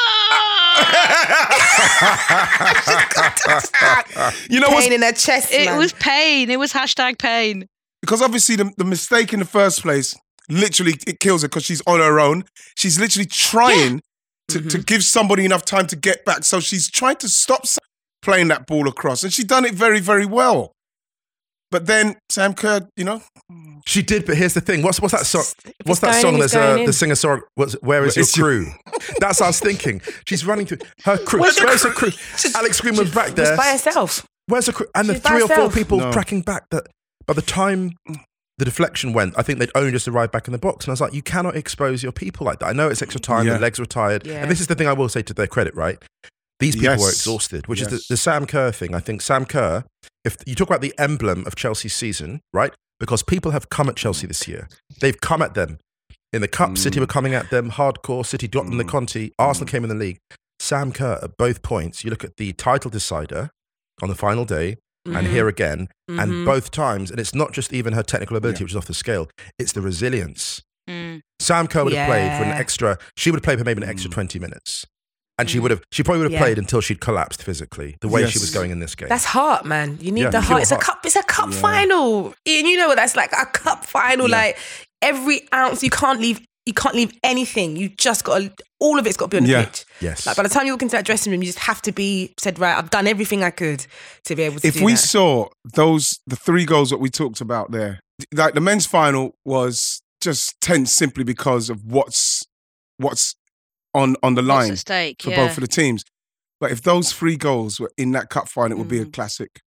You 4.49 4.59
know 4.59 4.69
what's 4.69 4.85
Pain 4.87 4.93
in 4.93 5.01
her 5.01 5.11
chest, 5.11 5.51
It 5.51 5.65
man. 5.65 5.77
was 5.77 5.93
pain. 5.93 6.49
It 6.49 6.57
was 6.59 6.71
hashtag 6.73 7.17
pain. 7.17 7.67
because 8.01 8.21
obviously 8.21 8.55
the, 8.55 8.71
the 8.77 8.85
mistake 8.85 9.33
in 9.33 9.39
the 9.39 9.45
first 9.45 9.81
place 9.81 10.15
literally 10.49 10.93
it 11.07 11.19
kills 11.19 11.41
her 11.41 11.47
because 11.47 11.63
she's 11.65 11.81
on 11.87 11.99
her 11.99 12.19
own. 12.19 12.43
She's 12.77 12.99
literally 12.99 13.25
trying 13.27 14.01
to, 14.49 14.61
to 14.61 14.77
give 14.79 15.03
somebody 15.03 15.45
enough 15.45 15.65
time 15.65 15.87
to 15.87 15.95
get 15.95 16.25
back. 16.25 16.43
So 16.43 16.59
she's 16.59 16.89
trying 16.89 17.15
to 17.17 17.29
stop 17.29 17.65
playing 18.21 18.49
that 18.49 18.65
ball 18.67 18.87
across, 18.87 19.23
and 19.23 19.31
she 19.33 19.43
done 19.43 19.65
it 19.65 19.73
very, 19.73 19.99
very 19.99 20.25
well. 20.25 20.71
But 21.71 21.87
then 21.87 22.17
Sam 22.31 22.53
Kerr, 22.53 22.87
you 22.95 23.03
know, 23.03 23.23
She 23.87 24.03
did, 24.03 24.25
but 24.27 24.37
here's 24.37 24.53
the 24.53 24.61
thing. 24.61 24.83
What's 24.83 25.01
what's 25.01 25.13
that 25.13 25.25
song? 25.25 25.43
What's 25.85 26.01
that 26.01 26.21
song? 26.21 26.37
There's 26.37 26.53
a 26.53 26.61
uh, 26.61 26.85
the 26.85 26.93
singer 26.93 27.15
song. 27.15 27.41
What's 27.55 27.73
Where 27.81 28.05
is 28.05 28.15
your 28.15 28.23
It's 28.23 28.37
your- 28.37 28.45
crew? 28.47 28.67
That's 29.19 29.39
what 29.39 29.47
I 29.47 29.49
was 29.49 29.59
thinking. 29.59 29.99
She's 30.27 30.45
running 30.45 30.67
through 30.67 30.77
her 31.05 31.17
crew. 31.17 31.41
Where's 31.41 31.59
Where's, 31.59 31.81
her 31.83 31.89
crew? 31.89 32.11
Alex 32.55 32.79
Green 32.79 32.95
was 32.95 33.11
back 33.11 33.27
Just 33.27 33.37
there. 33.37 33.57
by 33.57 33.71
herself. 33.71 34.23
Where's 34.45 34.67
the 34.67 34.73
crew? 34.73 34.85
And 34.93 35.09
the 35.09 35.13
She's 35.15 35.23
by 35.23 35.29
three 35.31 35.41
or 35.41 35.47
four 35.47 35.69
people 35.71 35.97
No. 35.97 36.11
tracking 36.11 36.41
back. 36.41 36.65
That 36.69 36.85
by 37.25 37.33
the 37.33 37.41
time 37.41 37.93
the 38.57 38.65
deflection 38.65 39.13
went, 39.13 39.33
I 39.37 39.41
think 39.41 39.59
they'd 39.59 39.71
only 39.75 39.91
just 39.91 40.07
arrived 40.07 40.31
back 40.31 40.47
in 40.47 40.51
the 40.51 40.59
box, 40.59 40.85
and 40.85 40.91
I 40.91 40.93
was 40.93 41.01
like, 41.01 41.13
you 41.13 41.21
cannot 41.23 41.55
expose 41.55 42.03
your 42.03 42.11
people 42.11 42.45
like 42.45 42.59
that. 42.59 42.67
I 42.67 42.73
know 42.73 42.87
it's 42.89 43.01
extra 43.01 43.19
time. 43.19 43.47
Yeah. 43.47 43.53
The 43.55 43.59
legs 43.59 43.79
were 43.79 43.85
tired, 43.85 44.25
Yeah. 44.27 44.41
and 44.41 44.51
this 44.51 44.59
is 44.61 44.67
the 44.67 44.75
thing 44.75 44.87
I 44.87 44.93
will 44.93 45.09
say 45.09 45.21
to 45.23 45.33
their 45.33 45.47
credit, 45.47 45.75
right? 45.75 45.97
These 46.59 46.75
people 46.75 46.97
were 46.97 47.09
exhausted, 47.09 47.67
which 47.67 47.81
is 47.81 47.87
the, 47.87 48.03
the 48.09 48.17
Sam 48.17 48.45
Kerr 48.45 48.71
thing. 48.71 48.93
I 48.95 48.99
think 48.99 49.21
Sam 49.21 49.45
Kerr, 49.45 49.83
if 50.23 50.37
you 50.45 50.55
talk 50.55 50.69
about 50.69 50.81
the 50.81 50.93
emblem 50.97 51.45
of 51.47 51.55
Chelsea's 51.55 51.93
season, 51.93 52.41
right? 52.53 52.71
Because 52.99 53.23
people 53.23 53.51
have 53.51 53.69
come 53.69 53.89
at 53.89 53.95
Chelsea 53.97 54.27
this 54.27 54.47
year. 54.47 54.69
They've 55.01 55.19
come 55.19 55.41
at 55.41 55.55
them. 55.55 55.79
In 56.31 56.41
the 56.41 56.47
Cup, 56.47 56.77
City 56.77 56.99
were 56.99 57.07
coming 57.07 57.33
at 57.33 57.49
them 57.49 57.71
hardcore. 57.71 58.25
City 58.25 58.47
got 58.47 58.65
them 58.65 58.77
the 58.77 58.83
Mm. 58.85 58.89
Conti. 58.89 59.33
Arsenal 59.37 59.67
came 59.67 59.83
in 59.83 59.89
the 59.89 59.95
league. 59.95 60.19
Sam 60.59 60.91
Kerr, 60.93 61.19
at 61.21 61.37
both 61.37 61.63
points, 61.63 62.03
you 62.05 62.09
look 62.09 62.23
at 62.23 62.37
the 62.37 62.53
title 62.53 62.89
decider 62.89 63.49
on 64.01 64.09
the 64.09 64.15
final 64.15 64.45
day, 64.45 64.77
and 65.05 65.27
here 65.27 65.47
again, 65.47 65.89
and 66.07 66.31
Mhm. 66.31 66.45
both 66.45 66.71
times, 66.71 67.11
and 67.11 67.19
it's 67.19 67.33
not 67.35 67.51
just 67.53 67.73
even 67.73 67.93
her 67.93 68.03
technical 68.03 68.37
ability, 68.37 68.63
which 68.63 68.71
is 68.73 68.77
off 68.77 68.85
the 68.85 68.93
scale, 68.93 69.29
it's 69.59 69.73
the 69.73 69.81
resilience. 69.81 70.61
Mm. 70.89 71.21
Sam 71.39 71.67
Kerr 71.67 71.83
would 71.83 71.93
have 71.93 72.07
played 72.07 72.31
for 72.37 72.43
an 72.43 72.51
extra, 72.51 72.97
she 73.17 73.31
would 73.31 73.37
have 73.37 73.43
played 73.43 73.59
for 73.59 73.65
maybe 73.65 73.81
an 73.83 73.89
extra 73.89 74.09
20 74.09 74.39
minutes. 74.39 74.85
And 75.39 75.49
she 75.49 75.59
would 75.59 75.71
have, 75.71 75.81
she 75.91 76.03
probably 76.03 76.19
would 76.19 76.25
have 76.31 76.39
Yeah. 76.39 76.39
played 76.45 76.57
until 76.59 76.79
she'd 76.79 77.01
collapsed 77.01 77.41
physically, 77.41 77.97
the 78.01 78.07
way 78.07 78.27
she 78.29 78.37
was 78.39 78.51
going 78.51 78.69
in 78.71 78.79
this 78.79 78.93
game. 78.95 79.09
That's 79.09 79.25
heart, 79.25 79.65
man. 79.65 79.97
You 79.99 80.11
need 80.11 80.21
Yeah, 80.21 80.29
the 80.29 80.39
pure 80.39 80.41
heart. 80.43 80.61
It's 80.61 80.71
a 80.71 80.77
cup. 80.77 81.05
It's 81.05 81.15
a 81.15 81.23
cup 81.23 81.49
Yeah. 81.51 81.59
final. 81.59 82.35
Ian, 82.47 82.65
you 82.67 82.77
know 82.77 82.87
what 82.87 82.97
that's 82.97 83.15
like. 83.15 83.31
A 83.33 83.45
cup 83.47 83.83
final. 83.85 84.29
Yeah. 84.29 84.37
Like 84.37 84.57
every 85.01 85.47
ounce, 85.53 85.81
you 85.83 85.89
can't 85.89 86.19
leave. 86.21 86.39
You 86.65 86.73
can't 86.73 86.95
leave 86.95 87.11
anything. 87.23 87.75
You 87.75 87.89
just 87.89 88.23
got 88.23 88.39
to. 88.39 88.53
All 88.79 88.97
of 88.99 89.05
it's 89.07 89.17
got 89.17 89.25
to 89.25 89.29
be 89.29 89.37
on 89.37 89.43
the 89.43 89.49
Yeah. 89.49 89.65
pitch. 89.65 89.85
yes. 90.01 90.25
Like 90.25 90.37
by 90.37 90.43
the 90.43 90.49
time 90.49 90.65
you 90.65 90.73
walk 90.73 90.81
into 90.81 90.95
that 90.95 91.05
dressing 91.05 91.31
room, 91.31 91.41
you 91.41 91.47
just 91.47 91.59
have 91.59 91.81
to 91.83 91.91
be 91.91 92.33
said 92.39 92.57
right. 92.59 92.77
I've 92.77 92.89
done 92.89 93.07
everything 93.07 93.43
I 93.43 93.49
could 93.49 93.85
to 94.25 94.35
be 94.35 94.43
able 94.43 94.59
to. 94.61 94.67
if 94.67 94.75
do 94.75 94.85
we 94.85 94.93
that. 94.93 94.97
saw 94.97 95.47
those 95.73 96.19
the 96.27 96.35
three 96.35 96.65
goals 96.65 96.89
that 96.89 96.97
we 96.99 97.09
talked 97.09 97.41
about 97.41 97.71
there, 97.71 97.99
like 98.33 98.53
the 98.53 98.61
men's 98.61 98.85
final 98.85 99.35
was 99.45 100.01
just 100.21 100.59
tense 100.61 100.91
simply 100.93 101.23
because 101.23 101.69
of 101.69 101.83
what's 101.83 102.43
what's 102.97 103.35
on 103.93 104.15
on 104.23 104.35
the 104.35 104.41
line 104.41 104.71
at 104.71 104.79
stake? 104.79 105.21
for 105.21 105.29
yeah. 105.31 105.45
both 105.47 105.57
of 105.57 105.61
the 105.61 105.67
teams. 105.67 106.03
But 106.59 106.71
if 106.71 106.81
those 106.81 107.11
three 107.11 107.35
goals 107.35 107.79
were 107.79 107.91
in 107.97 108.11
that 108.11 108.29
cup 108.29 108.47
final, 108.47 108.77
it 108.77 108.79
would 108.79 108.87
be 108.87 108.99
a 109.01 109.05
Mm. 109.05 109.13
classic. 109.13 109.59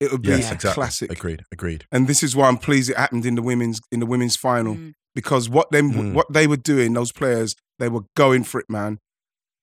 It 0.00 0.10
would 0.12 0.20
be 0.22 0.30
yes, 0.30 0.50
a 0.50 0.54
exactly. 0.54 0.72
classic. 0.74 1.12
Agreed, 1.12 1.44
agreed. 1.52 1.86
And 1.92 2.08
this 2.08 2.22
is 2.22 2.34
why 2.36 2.48
I'm 2.48 2.58
pleased 2.58 2.90
it 2.90 2.96
happened 2.96 3.24
in 3.24 3.36
the 3.36 3.42
women's 3.42 3.80
in 3.90 4.00
the 4.00 4.06
women's 4.06 4.36
final 4.36 4.74
Mm. 4.74 4.92
Because 5.14 5.48
what 5.48 5.70
them 5.70 5.92
Mm. 5.92 6.12
what 6.14 6.32
they 6.32 6.46
were 6.46 6.56
doing, 6.56 6.92
those 6.94 7.12
players, 7.12 7.54
they 7.78 7.88
were 7.88 8.02
going 8.16 8.44
for 8.44 8.60
it, 8.60 8.66
man. 8.70 8.98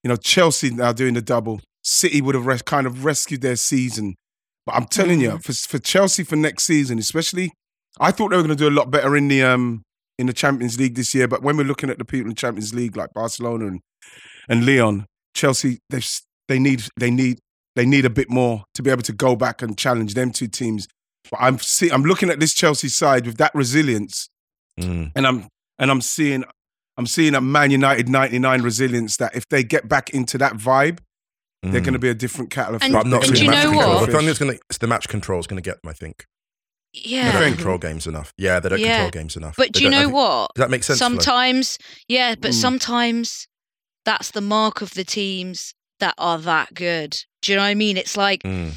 You 0.03 0.09
know, 0.09 0.15
Chelsea 0.15 0.69
now 0.69 0.93
doing 0.93 1.13
the 1.15 1.21
double. 1.21 1.61
City 1.83 2.21
would 2.21 2.35
have 2.35 2.45
res- 2.45 2.61
kind 2.61 2.85
of 2.85 3.03
rescued 3.05 3.41
their 3.41 3.55
season, 3.55 4.15
but 4.65 4.75
I'm 4.75 4.85
telling 4.85 5.21
you, 5.21 5.39
for 5.39 5.53
for 5.53 5.79
Chelsea 5.79 6.23
for 6.23 6.35
next 6.35 6.65
season, 6.65 6.99
especially, 6.99 7.51
I 7.99 8.11
thought 8.11 8.29
they 8.29 8.37
were 8.37 8.43
going 8.43 8.55
to 8.57 8.63
do 8.63 8.69
a 8.69 8.77
lot 8.79 8.91
better 8.91 9.15
in 9.17 9.27
the 9.27 9.41
um 9.43 9.81
in 10.19 10.27
the 10.27 10.33
Champions 10.33 10.77
League 10.79 10.95
this 10.95 11.15
year. 11.15 11.27
But 11.27 11.41
when 11.41 11.57
we're 11.57 11.63
looking 11.63 11.89
at 11.89 11.97
the 11.97 12.05
people 12.05 12.25
in 12.25 12.35
the 12.35 12.35
Champions 12.35 12.73
League 12.73 12.95
like 12.95 13.13
Barcelona 13.13 13.67
and 13.67 13.79
and 14.47 14.65
Lyon, 14.65 15.05
Chelsea, 15.33 15.79
they 15.89 16.01
they 16.47 16.59
need 16.59 16.83
they 16.97 17.09
need 17.09 17.39
they 17.75 17.85
need 17.85 18.05
a 18.05 18.09
bit 18.09 18.29
more 18.29 18.63
to 18.75 18.83
be 18.83 18.91
able 18.91 19.03
to 19.03 19.13
go 19.13 19.35
back 19.35 19.61
and 19.61 19.77
challenge 19.77 20.13
them 20.13 20.31
two 20.31 20.47
teams. 20.47 20.87
But 21.31 21.39
I'm 21.41 21.57
see, 21.59 21.89
I'm 21.89 22.03
looking 22.03 22.29
at 22.29 22.39
this 22.39 22.53
Chelsea 22.53 22.89
side 22.89 23.25
with 23.25 23.37
that 23.37 23.55
resilience 23.55 24.27
Mm. 24.79 25.11
and 25.15 25.27
I'm 25.27 25.47
and 25.77 25.91
I'm 25.91 26.01
seeing 26.01 26.43
I'm 26.97 27.05
seeing 27.07 27.33
a 27.35 27.41
Man 27.41 27.71
United 27.71 28.09
99 28.09 28.61
resilience 28.61 29.17
that 29.17 29.35
if 29.35 29.47
they 29.49 29.63
get 29.63 29.87
back 29.87 30.09
into 30.09 30.37
that 30.39 30.53
vibe, 30.53 30.99
they're 31.63 31.79
going 31.81 31.93
to 31.93 31.99
be 31.99 32.09
a 32.09 32.13
different 32.13 32.49
kettle 32.51 32.75
of 32.75 32.81
And- 32.83 32.91
But 32.93 33.05
I'm 33.05 33.09
not 33.09 33.25
and 33.27 33.37
seeing 33.37 33.39
do 33.39 33.43
you 33.45 33.51
match 33.51 33.63
know 33.65 33.71
control. 33.71 33.95
what? 33.95 34.05
The 34.11 34.17
thing 34.17 34.25
that's 34.25 34.39
going 34.39 34.51
to, 34.53 34.59
it's 34.69 34.77
the 34.79 34.87
match 34.87 35.07
control 35.07 35.39
is 35.39 35.47
going 35.47 35.61
to 35.61 35.69
get 35.69 35.81
them. 35.81 35.89
I 35.89 35.93
think 35.93 36.25
Yeah, 36.93 37.31
they 37.31 37.37
Yeah. 37.37 37.39
don't 37.45 37.53
control 37.55 37.77
games 37.77 38.07
enough. 38.07 38.33
Yeah, 38.37 38.59
they 38.59 38.67
don't 38.69 38.79
Yeah. 38.79 39.03
control 39.05 39.21
games 39.21 39.35
enough. 39.37 39.55
But 39.57 39.67
They 39.73 39.79
do 39.79 39.83
you 39.85 39.89
know 39.91 40.01
think- 40.03 40.13
what? 40.13 40.51
Does 40.55 40.63
that 40.63 40.69
make 40.71 40.83
sense? 40.83 40.99
Flo? 40.99 41.07
Sometimes, 41.09 41.77
yeah, 42.07 42.35
but 42.35 42.51
Mm. 42.51 42.61
sometimes 42.61 43.47
that's 44.05 44.31
the 44.31 44.41
mark 44.41 44.81
of 44.81 44.93
the 44.95 45.03
teams 45.05 45.73
that 45.99 46.15
are 46.17 46.37
that 46.39 46.73
good. 46.73 47.15
Do 47.41 47.51
you 47.51 47.55
know 47.57 47.61
what 47.63 47.67
I 47.69 47.75
mean? 47.75 47.95
It's 47.97 48.17
like 48.17 48.41
Mm. 48.43 48.71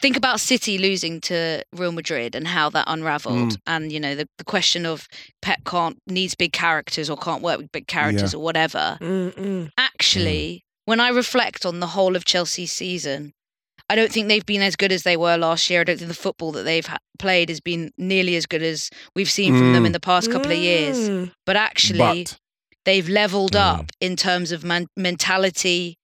Think 0.00 0.16
about 0.16 0.40
City 0.40 0.78
losing 0.78 1.20
to 1.22 1.62
Real 1.74 1.92
Madrid 1.92 2.34
and 2.34 2.46
how 2.48 2.68
that 2.70 2.84
unraveled, 2.88 3.56
and 3.66 3.90
you 3.92 3.98
know 4.00 4.14
the, 4.14 4.26
the 4.38 4.44
question 4.44 4.84
of 4.86 5.08
Pep 5.42 5.64
can't 5.64 5.98
needs 6.06 6.34
big 6.34 6.52
characters 6.52 7.08
or 7.10 7.16
can't 7.16 7.42
work 7.42 7.58
with 7.58 7.72
big 7.72 7.86
characters 7.86 8.34
or 8.34 8.42
whatever. 8.42 8.98
Mm-mm. 9.00 9.70
Actually, 9.78 10.62
when 10.84 11.00
I 11.00 11.08
reflect 11.08 11.64
on 11.66 11.80
the 11.80 11.88
whole 11.88 12.16
of 12.16 12.24
Chelsea's 12.24 12.72
season. 12.72 13.32
I 13.90 13.94
don't 13.94 14.12
think 14.12 14.28
they've 14.28 14.44
been 14.44 14.60
as 14.60 14.76
good 14.76 14.92
as 14.92 15.02
they 15.04 15.16
were 15.16 15.38
last 15.38 15.70
year. 15.70 15.80
I 15.80 15.84
don't 15.84 15.96
think 15.96 16.08
the 16.08 16.14
football 16.14 16.52
that 16.52 16.64
they've 16.64 16.84
ha- 16.84 16.98
played 17.18 17.48
has 17.48 17.58
been 17.58 17.90
nearly 17.96 18.36
as 18.36 18.44
good 18.44 18.62
as 18.62 18.90
we've 19.14 19.30
seen 19.30 19.56
from 19.56 19.72
them 19.72 19.84
Mm. 19.84 19.86
in 19.86 19.92
the 19.92 20.00
past 20.00 20.30
couple 20.30 20.52
of 20.52 20.58
years. 20.58 21.08
Mm. 21.08 21.32
But 21.46 21.56
actually, 21.56 21.98
But 22.24 22.38
they've 22.84 23.08
leveled 23.08 23.52
Mm. 23.52 23.60
up 23.78 23.86
in 23.98 24.14
terms 24.14 24.52
of 24.52 24.62
man- 24.62 24.88
mentality, 24.94 25.96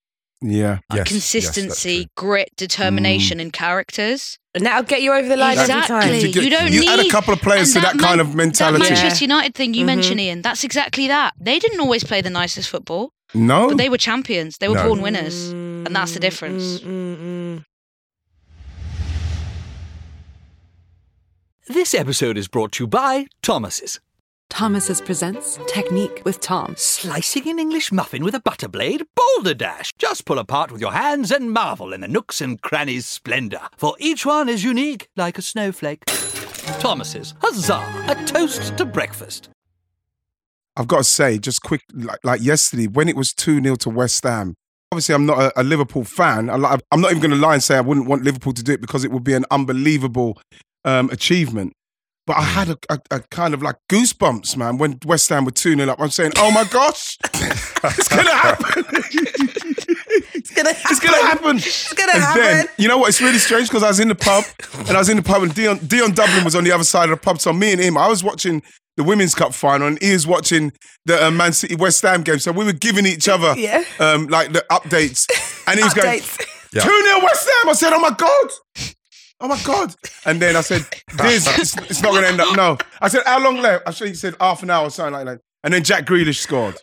yeah, 0.44 0.78
Yes, 0.92 0.98
yes, 0.98 1.08
consistency, 1.08 2.04
true. 2.04 2.10
grit, 2.16 2.50
determination, 2.56 3.40
and 3.40 3.52
characters. 3.52 4.38
And 4.54 4.64
that'll 4.66 4.84
get 4.84 5.02
you 5.02 5.12
over 5.12 5.26
the 5.26 5.36
line 5.36 5.58
every 5.58 5.62
Exactly. 5.74 5.96
time. 5.96 6.20
To 6.20 6.30
get- 6.32 6.44
You 6.44 6.50
don't 6.50 6.72
you 6.72 6.84
add 6.88 7.00
a 7.00 7.08
couple 7.08 7.32
of 7.34 7.40
players 7.40 7.72
to 7.72 7.80
that, 7.80 7.94
that 7.94 7.98
kind 8.02 8.18
man- 8.18 8.20
of 8.20 8.34
mentality. 8.34 8.78
That 8.84 8.90
Yeah. 8.90 9.02
Manchester 9.02 9.24
United 9.24 9.54
thing 9.54 9.74
you 9.74 9.82
Mhm. 9.82 9.86
mentioned, 9.86 10.20
Ian, 10.20 10.42
that's 10.42 10.62
exactly 10.64 11.08
that. 11.08 11.34
They 11.40 11.58
didn't 11.58 11.80
always 11.80 12.04
play 12.04 12.20
the 12.20 12.30
nicest 12.30 12.68
football, 12.68 13.10
no, 13.34 13.68
but 13.68 13.78
they 13.78 13.88
were 13.88 13.98
champions. 13.98 14.58
They 14.58 14.68
were 14.68 14.76
No. 14.76 14.86
born 14.88 15.00
winners. 15.02 15.50
and 15.86 15.94
that's 15.94 16.12
the 16.12 16.20
difference. 16.20 16.80
Mm, 16.80 16.86
mm, 16.86 17.16
mm. 17.18 17.64
This 21.68 21.94
episode 21.94 22.36
is 22.38 22.48
brought 22.48 22.72
to 22.72 22.84
you 22.84 22.88
by 22.88 23.26
Thomas's. 23.42 24.00
Thomas's 24.54 25.00
presents 25.00 25.58
Technique 25.66 26.22
with 26.24 26.38
Tom. 26.38 26.76
Slicing 26.76 27.48
an 27.48 27.58
English 27.58 27.90
muffin 27.90 28.22
with 28.22 28.36
a 28.36 28.40
butter 28.40 28.68
blade? 28.68 29.02
Boulder 29.16 29.52
Dash! 29.52 29.90
Just 29.98 30.26
pull 30.26 30.38
apart 30.38 30.70
with 30.70 30.80
your 30.80 30.92
hands 30.92 31.32
and 31.32 31.50
marvel 31.50 31.92
in 31.92 32.02
the 32.02 32.06
nooks 32.06 32.40
and 32.40 32.62
crannies' 32.62 33.04
splendor, 33.04 33.62
for 33.76 33.96
each 33.98 34.24
one 34.24 34.48
is 34.48 34.62
unique 34.62 35.08
like 35.16 35.38
a 35.38 35.42
snowflake. 35.42 36.04
Thomas's, 36.78 37.34
huzzah! 37.40 37.82
A 38.06 38.14
toast 38.26 38.76
to 38.78 38.84
breakfast. 38.84 39.48
I've 40.76 40.86
got 40.86 40.98
to 40.98 41.04
say, 41.04 41.36
just 41.36 41.60
quick, 41.62 41.82
like, 41.92 42.20
like 42.22 42.40
yesterday, 42.40 42.86
when 42.86 43.08
it 43.08 43.16
was 43.16 43.32
2 43.32 43.60
0 43.60 43.74
to 43.74 43.90
West 43.90 44.22
Ham, 44.22 44.54
obviously 44.92 45.16
I'm 45.16 45.26
not 45.26 45.40
a, 45.40 45.62
a 45.62 45.64
Liverpool 45.64 46.04
fan. 46.04 46.48
I, 46.48 46.78
I'm 46.92 47.00
not 47.00 47.10
even 47.10 47.20
going 47.20 47.32
to 47.32 47.44
lie 47.44 47.54
and 47.54 47.62
say 47.62 47.76
I 47.76 47.80
wouldn't 47.80 48.06
want 48.06 48.22
Liverpool 48.22 48.52
to 48.52 48.62
do 48.62 48.70
it 48.70 48.80
because 48.80 49.02
it 49.02 49.10
would 49.10 49.24
be 49.24 49.34
an 49.34 49.46
unbelievable 49.50 50.40
um, 50.84 51.10
achievement. 51.10 51.72
But 52.26 52.38
I 52.38 52.42
had 52.42 52.68
a, 52.70 52.78
a, 52.88 52.98
a 53.10 53.20
kind 53.30 53.52
of 53.52 53.62
like 53.62 53.76
goosebumps, 53.90 54.56
man, 54.56 54.78
when 54.78 54.98
West 55.04 55.28
Ham 55.28 55.44
were 55.44 55.50
2 55.50 55.76
0 55.76 55.90
up. 55.90 56.00
I'm 56.00 56.08
saying, 56.10 56.32
oh 56.38 56.50
my 56.50 56.64
gosh, 56.64 57.18
it's 57.34 58.08
going 58.08 58.24
to 58.24 58.32
happen. 58.32 58.84
It's 60.34 60.50
gonna 60.50 60.72
happen. 60.72 60.90
It's 60.90 61.00
going 61.00 61.14
to 61.20 61.26
happen. 61.26 61.56
It's 61.56 61.92
gonna 61.92 62.12
and 62.14 62.22
happen. 62.22 62.42
then, 62.42 62.66
you 62.78 62.88
know 62.88 62.98
what? 62.98 63.08
It's 63.08 63.20
really 63.20 63.38
strange 63.38 63.68
because 63.68 63.82
I 63.82 63.88
was 63.88 64.00
in 64.00 64.08
the 64.08 64.14
pub 64.14 64.44
and 64.86 64.90
I 64.90 64.98
was 64.98 65.08
in 65.08 65.16
the 65.16 65.22
pub 65.22 65.42
and 65.42 65.54
Dion, 65.54 65.78
Dion 65.78 66.12
Dublin 66.12 66.44
was 66.44 66.54
on 66.54 66.64
the 66.64 66.72
other 66.72 66.84
side 66.84 67.04
of 67.10 67.18
the 67.18 67.22
pub. 67.22 67.40
So 67.40 67.52
me 67.52 67.72
and 67.72 67.80
him, 67.80 67.96
I 67.98 68.08
was 68.08 68.22
watching 68.24 68.62
the 68.96 69.04
Women's 69.04 69.34
Cup 69.34 69.52
final 69.54 69.88
and 69.88 70.00
he 70.02 70.12
was 70.12 70.26
watching 70.26 70.72
the 71.04 71.26
uh, 71.26 71.30
Man 71.30 71.52
City 71.52 71.74
West 71.76 72.00
Ham 72.02 72.22
game. 72.22 72.38
So 72.38 72.52
we 72.52 72.64
were 72.64 72.72
giving 72.72 73.06
each 73.06 73.28
other 73.28 73.54
Yeah. 73.58 73.84
um, 73.98 74.26
like 74.28 74.52
the 74.52 74.64
updates. 74.70 75.26
And 75.66 75.78
he 75.78 75.84
was 75.84 75.94
going, 75.94 76.20
2 76.20 76.26
0 76.80 77.20
West 77.22 77.48
Ham. 77.50 77.68
I 77.70 77.72
said, 77.74 77.92
oh 77.92 78.00
my 78.00 78.10
God. 78.10 78.93
Oh 79.44 79.48
my 79.48 79.60
God. 79.62 79.94
And 80.24 80.40
then 80.40 80.56
I 80.56 80.62
said, 80.62 80.86
this, 81.18 81.46
it's, 81.58 81.76
it's 81.90 82.02
not 82.02 82.12
going 82.12 82.22
to 82.22 82.28
end 82.30 82.40
up. 82.40 82.56
No. 82.56 82.78
I 83.02 83.08
said, 83.08 83.22
how 83.26 83.38
long 83.42 83.58
left? 83.58 83.86
I 83.86 83.92
think 83.92 84.08
he 84.08 84.14
said 84.14 84.34
half 84.40 84.62
an 84.62 84.70
hour 84.70 84.86
or 84.86 84.90
something 84.90 85.12
like 85.12 85.26
that. 85.26 85.40
And 85.62 85.74
then 85.74 85.84
Jack 85.84 86.06
Grealish 86.06 86.38
scored. 86.38 86.76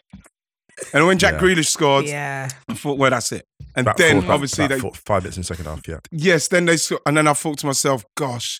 And 0.93 1.07
when 1.07 1.17
Jack 1.17 1.33
Yeah. 1.33 1.39
Grealish 1.39 1.67
scored, 1.69 2.05
Yeah. 2.05 2.49
I 2.69 2.73
thought, 2.75 2.99
well, 2.99 3.09
that's 3.09 3.31
it. 3.31 3.45
And 3.75 3.87
About 3.87 3.97
then 3.97 4.21
four- 4.21 4.31
obviously 4.33 4.65
about 4.65 4.75
they, 4.75 4.79
four- 4.81 4.93
five 4.93 5.23
minutes 5.23 5.37
in 5.37 5.41
the 5.41 5.45
second 5.47 5.65
half. 5.65 5.87
Yeah. 5.87 5.99
yes, 6.11 6.49
then 6.49 6.65
they 6.65 6.77
saw, 6.77 6.97
and 7.07 7.17
then 7.17 7.27
I 7.27 7.33
thought 7.33 7.57
to 7.59 7.65
myself, 7.65 8.05
gosh, 8.15 8.59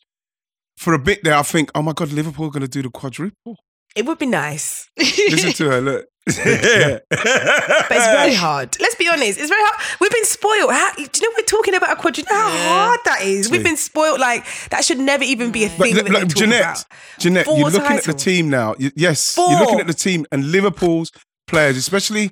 for 0.78 0.94
a 0.96 1.00
bit 1.00 1.24
there, 1.24 1.36
I 1.36 1.44
think, 1.44 1.70
oh 1.76 1.84
my 1.84 1.94
God, 1.94 2.12
Liverpool 2.12 2.48
are 2.48 2.52
going 2.52 2.62
to 2.62 2.68
do 2.68 2.82
the 2.82 2.90
quadruple. 2.90 3.58
It 3.96 4.06
would 4.08 4.18
be 4.18 4.26
nice. 4.26 4.90
Listen 4.98 5.54
to 5.54 5.70
her, 5.70 5.82
look. 5.82 6.06
But 6.26 6.34
it's 7.92 8.06
very 8.08 8.34
hard. 8.46 8.78
Let's 8.80 8.96
be 8.96 9.08
honest. 9.10 9.40
It's 9.40 9.50
very 9.50 9.62
hard. 9.64 9.98
We've 10.00 10.12
been 10.12 10.26
spoiled. 10.26 10.72
How, 10.72 10.94
do 10.96 11.02
you 11.02 11.08
know 11.30 11.36
we're 11.38 11.46
talking 11.46 11.76
about 11.76 11.92
a 11.92 11.96
quadruple? 11.96 12.36
You 12.36 12.42
know 12.42 12.50
how 12.50 12.86
hard 12.88 13.00
that 13.06 13.22
is? 13.24 13.50
We've 13.50 13.64
been 13.64 13.78
spoiled. 13.78 14.20
Like 14.20 14.46
that 14.70 14.86
should 14.86 15.00
never 15.00 15.24
even 15.24 15.52
be 15.52 15.64
a 15.66 15.70
thing. 15.70 15.96
look, 15.96 16.06
that 16.06 16.12
they 16.12 16.20
look, 16.20 16.30
talk 16.30 16.38
Jeanette, 16.38 16.62
about. 16.62 16.86
Jeanette, 17.20 17.46
Four 17.46 17.58
you're 17.60 17.70
looking 17.72 17.98
at 17.98 18.04
the 18.04 18.14
team 18.14 18.50
now. 18.50 18.76
You- 18.78 18.92
yes, 18.96 19.36
Four. 19.36 19.50
you're 19.52 19.60
looking 19.62 19.80
at 19.80 19.88
the 19.88 19.94
team 19.94 20.26
and 20.32 20.52
Liverpool's 20.52 21.12
players, 21.48 21.78
especially 21.78 22.32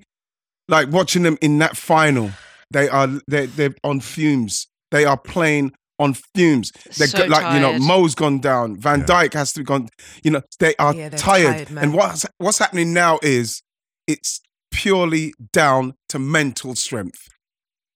like 0.68 0.90
watching 0.92 1.24
them 1.24 1.38
in 1.42 1.58
that 1.60 1.76
final. 1.78 2.32
They 2.72 2.88
are 2.90 3.08
they're, 3.28 3.48
they're 3.48 3.76
on 3.84 4.00
fumes. 4.02 4.68
They 4.92 5.06
are 5.06 5.18
playing 5.18 5.72
on 5.98 6.14
fumes. 6.36 6.72
They're 6.98 7.08
So 7.08 7.18
go- 7.20 7.26
like 7.26 7.54
you 7.56 7.60
know. 7.60 7.78
Mo's 7.80 8.14
gone 8.16 8.40
down. 8.40 8.78
Van 8.78 9.00
Yeah. 9.00 9.06
Dijk 9.08 9.34
has 9.34 9.52
to 9.54 9.60
be 9.62 9.64
gone. 9.66 9.90
You 10.24 10.32
know, 10.32 10.42
they 10.60 10.76
are 10.78 10.94
Yeah, 10.94 11.10
tired. 11.10 11.68
tired, 11.68 11.78
and 11.78 11.94
what's 11.94 12.26
what's 12.38 12.60
happening 12.60 12.94
now 12.94 13.18
is 13.24 13.62
it's 14.10 14.42
purely 14.72 15.34
down 15.54 15.94
to 16.10 16.20
mental 16.20 16.76
strength. 16.76 17.28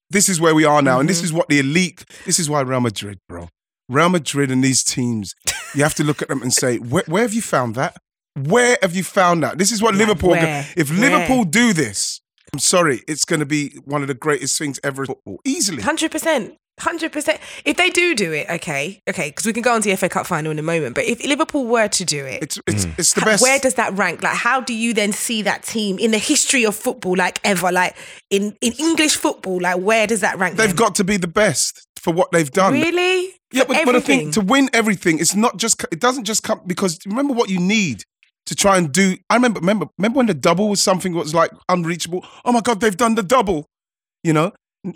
This 0.09 0.29
is 0.29 0.39
where 0.39 0.53
we 0.55 0.63
are 0.63 0.81
now, 0.81 0.99
and 0.99 1.09
this 1.09 1.21
Mhm. 1.21 1.23
is 1.25 1.33
what 1.33 1.49
the 1.49 1.59
elite. 1.59 2.05
This 2.25 2.39
is 2.39 2.49
why 2.49 2.61
Real 2.61 2.79
Madrid, 2.81 3.17
bro. 3.27 3.49
Real 3.89 4.09
Madrid 4.09 4.51
and 4.51 4.63
these 4.63 4.83
teams, 4.83 5.33
you 5.75 5.83
have 5.83 5.95
to 5.95 6.03
look 6.03 6.21
at 6.21 6.27
them 6.29 6.41
and 6.41 6.53
say, 6.53 6.77
where, 6.77 7.03
where 7.07 7.23
have 7.23 7.33
you 7.33 7.41
found 7.41 7.75
that? 7.75 7.97
Where 8.35 8.77
have 8.81 8.95
you 8.95 9.03
found 9.03 9.43
that? 9.43 9.57
This 9.57 9.71
is 9.71 9.81
what 9.81 9.93
Like, 9.95 9.99
Liverpool. 10.07 10.29
where? 10.31 10.67
If 10.77 10.89
Where? 10.89 10.99
Liverpool 10.99 11.43
do 11.45 11.73
this, 11.73 12.21
I'm 12.53 12.59
sorry, 12.59 13.03
it's 13.07 13.25
going 13.25 13.39
to 13.41 13.45
be 13.45 13.75
one 13.85 14.01
of 14.01 14.07
the 14.07 14.13
greatest 14.13 14.57
things 14.57 14.79
ever 14.83 15.05
football, 15.05 15.39
easily. 15.45 15.81
Hundred 15.81 16.11
percent. 16.11 16.53
Hundred 16.83 17.11
percent. 17.11 17.39
If 17.65 17.77
they 17.77 17.89
do 17.89 18.13
do 18.15 18.31
it, 18.33 18.47
okay, 18.49 18.99
okay, 19.09 19.29
because 19.29 19.45
we 19.45 19.53
can 19.53 19.61
go 19.61 19.73
on 19.73 19.81
to 19.81 19.89
the 19.89 19.95
FA 19.97 20.09
Cup 20.09 20.25
final 20.27 20.51
in 20.51 20.59
a 20.59 20.63
moment. 20.63 20.95
But 20.95 21.05
if 21.05 21.23
Liverpool 21.25 21.65
were 21.65 21.87
to 21.87 22.05
do 22.05 22.25
it, 22.25 22.43
It's 22.43 22.59
it's 22.67 22.85
Mm. 22.85 22.99
it's 22.99 23.13
the 23.13 23.21
best. 23.21 23.41
where 23.41 23.59
does 23.59 23.75
that 23.75 23.93
rank? 23.97 24.21
Like, 24.21 24.35
how 24.35 24.59
do 24.61 24.73
you 24.73 24.93
then 24.93 25.11
see 25.13 25.41
that 25.43 25.63
team 25.63 25.97
in 25.97 26.11
the 26.11 26.17
history 26.17 26.65
of 26.65 26.75
football, 26.75 27.15
like 27.15 27.39
ever, 27.43 27.71
like 27.71 27.95
in 28.29 28.55
in 28.61 28.73
English 28.73 29.15
football? 29.15 29.59
Like, 29.61 29.77
where 29.79 30.07
does 30.07 30.21
that 30.21 30.37
rank? 30.37 30.57
They've 30.57 30.67
them? 30.69 30.75
got 30.75 30.95
to 30.95 31.03
be 31.03 31.17
the 31.17 31.27
best 31.27 31.87
for 31.97 32.13
what 32.13 32.31
they've 32.31 32.51
done. 32.51 32.73
really. 32.73 33.33
Yeah, 33.53 33.65
but, 33.67 33.85
but 33.85 33.95
I 33.95 33.99
think 33.99 34.33
to 34.33 34.41
win 34.41 34.69
everything, 34.73 35.19
it's 35.19 35.35
not 35.35 35.57
just 35.57 35.83
it 35.91 35.99
doesn't 35.99 36.25
just 36.25 36.41
come 36.43 36.61
because 36.65 36.97
remember 37.05 37.33
what 37.33 37.49
you 37.49 37.59
need 37.59 38.03
to 38.47 38.55
try 38.55 38.77
and 38.77 38.91
do. 38.91 39.15
I 39.29 39.35
remember 39.35 39.59
remember 39.59 39.85
remember 39.97 40.17
when 40.17 40.25
the 40.25 40.33
double 40.33 40.67
was 40.69 40.81
something 40.81 41.13
that 41.13 41.19
was 41.19 41.33
like 41.35 41.51
unreachable. 41.69 42.25
Oh 42.43 42.51
my 42.51 42.61
god, 42.61 42.81
they've 42.81 42.97
done 42.97 43.15
the 43.15 43.23
double. 43.23 43.67
You 44.23 44.33
know, 44.33 44.51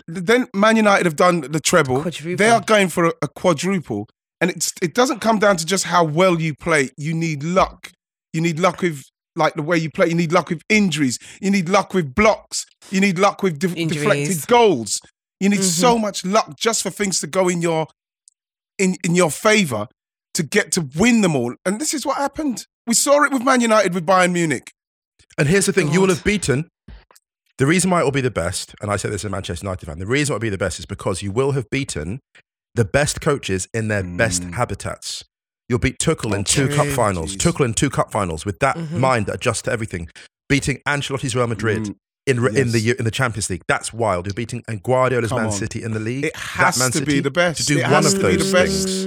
then 0.06 0.46
Man 0.54 0.76
United 0.76 1.06
have 1.06 1.16
done 1.16 1.40
the 1.40 1.60
treble. 1.60 2.02
Quadruple. 2.02 2.36
They 2.36 2.50
are 2.50 2.60
going 2.60 2.88
for 2.88 3.06
a, 3.06 3.12
a 3.22 3.28
quadruple, 3.28 4.08
and 4.40 4.50
it's 4.50 4.72
it 4.82 4.94
doesn't 4.94 5.20
come 5.20 5.38
down 5.38 5.56
to 5.56 5.66
just 5.66 5.84
how 5.84 6.04
well 6.04 6.40
you 6.40 6.54
play. 6.54 6.90
You 6.96 7.14
need 7.14 7.42
luck. 7.42 7.92
You 8.32 8.40
need 8.40 8.58
luck 8.58 8.82
with 8.82 9.02
like 9.36 9.54
the 9.54 9.62
way 9.62 9.78
you 9.78 9.90
play. 9.90 10.08
You 10.08 10.14
need 10.14 10.32
luck 10.32 10.50
with 10.50 10.62
injuries. 10.68 11.18
You 11.40 11.50
need 11.50 11.68
luck 11.68 11.94
with 11.94 12.14
blocks. 12.14 12.66
You 12.90 13.00
need 13.00 13.18
luck 13.18 13.42
with 13.42 13.58
def- 13.58 13.76
Injuries. 13.76 14.02
deflected 14.02 14.46
goals. 14.48 15.00
You 15.40 15.48
need 15.48 15.60
Mhm. 15.60 15.80
so 15.80 15.98
much 15.98 16.24
luck 16.24 16.56
just 16.58 16.82
for 16.82 16.90
things 16.90 17.20
to 17.20 17.26
go 17.26 17.48
in 17.48 17.62
your 17.62 17.86
in 18.78 18.96
in 19.04 19.14
your 19.14 19.30
favor 19.30 19.86
to 20.34 20.42
get 20.42 20.70
to 20.72 20.88
win 20.96 21.20
them 21.22 21.34
all. 21.34 21.54
And 21.64 21.80
this 21.80 21.94
is 21.94 22.04
what 22.04 22.16
happened. 22.18 22.66
We 22.86 22.94
saw 22.94 23.22
it 23.24 23.32
with 23.32 23.42
Man 23.42 23.60
United 23.60 23.94
with 23.94 24.04
Bayern 24.06 24.32
Munich. 24.32 24.72
And 25.38 25.48
here's 25.48 25.66
the 25.66 25.72
thing: 25.72 25.92
you 25.92 26.00
will 26.00 26.08
have 26.08 26.24
beaten. 26.24 26.68
The 27.58 27.66
reason 27.66 27.90
why 27.90 28.00
it 28.00 28.04
will 28.04 28.12
be 28.12 28.20
the 28.20 28.30
best, 28.30 28.74
and 28.80 28.90
I 28.90 28.96
say 28.96 29.08
this 29.08 29.22
as 29.22 29.24
a 29.26 29.30
Manchester 29.30 29.64
United 29.66 29.86
fan, 29.86 29.98
the 29.98 30.06
reason 30.06 30.32
it 30.32 30.34
will 30.36 30.40
be 30.40 30.48
the 30.48 30.58
best 30.58 30.78
is 30.78 30.86
because 30.86 31.22
you 31.22 31.32
will 31.32 31.52
have 31.52 31.68
beaten 31.70 32.20
the 32.76 32.84
best 32.84 33.20
coaches 33.20 33.66
in 33.74 33.88
their 33.88 34.04
best 34.04 34.42
Mm. 34.42 34.54
habitats. 34.54 35.24
You'll 35.68 35.80
beat 35.80 35.98
Tuchel 35.98 36.32
in 36.34 36.40
Oh, 36.40 36.42
two 36.44 36.68
cup 36.68 36.86
finals. 36.86 37.34
Jeez. 37.36 37.52
Tuchel 37.52 37.64
in 37.64 37.74
two 37.74 37.90
cup 37.90 38.12
finals 38.12 38.46
with 38.46 38.60
that 38.60 38.76
Mhm. 38.76 38.92
mind 38.92 39.26
that 39.26 39.34
adjusts 39.34 39.62
to 39.62 39.72
everything. 39.72 40.08
Beating 40.48 40.78
Ancelotti's 40.86 41.34
Real 41.34 41.46
Madrid 41.48 41.82
Mm, 41.82 41.94
in 42.28 42.56
in 42.56 42.70
the 42.72 42.94
in 42.96 43.04
the 43.04 43.10
Champions 43.10 43.50
League. 43.50 43.62
That's 43.66 43.92
wild. 43.92 44.26
You're 44.26 44.34
beating 44.34 44.62
and 44.68 44.80
Guardiola's 44.82 45.30
Come 45.30 45.38
Man 45.38 45.46
on. 45.46 45.52
City 45.52 45.82
in 45.82 45.92
the 45.92 46.00
league. 46.00 46.26
It 46.26 46.34
That 46.34 46.40
has 46.40 46.78
Man 46.78 46.92
to 46.92 47.04
be 47.04 47.18
the 47.20 47.30
best. 47.32 47.58
to 47.60 47.66
do 47.66 47.78
It 47.78 47.82
one 47.82 47.90
has 48.04 48.14
of 48.14 48.20
to 48.20 48.26
be 48.28 48.32
the 48.36 48.38
those 48.44 48.52
best. 48.52 48.84
things. 48.88 49.04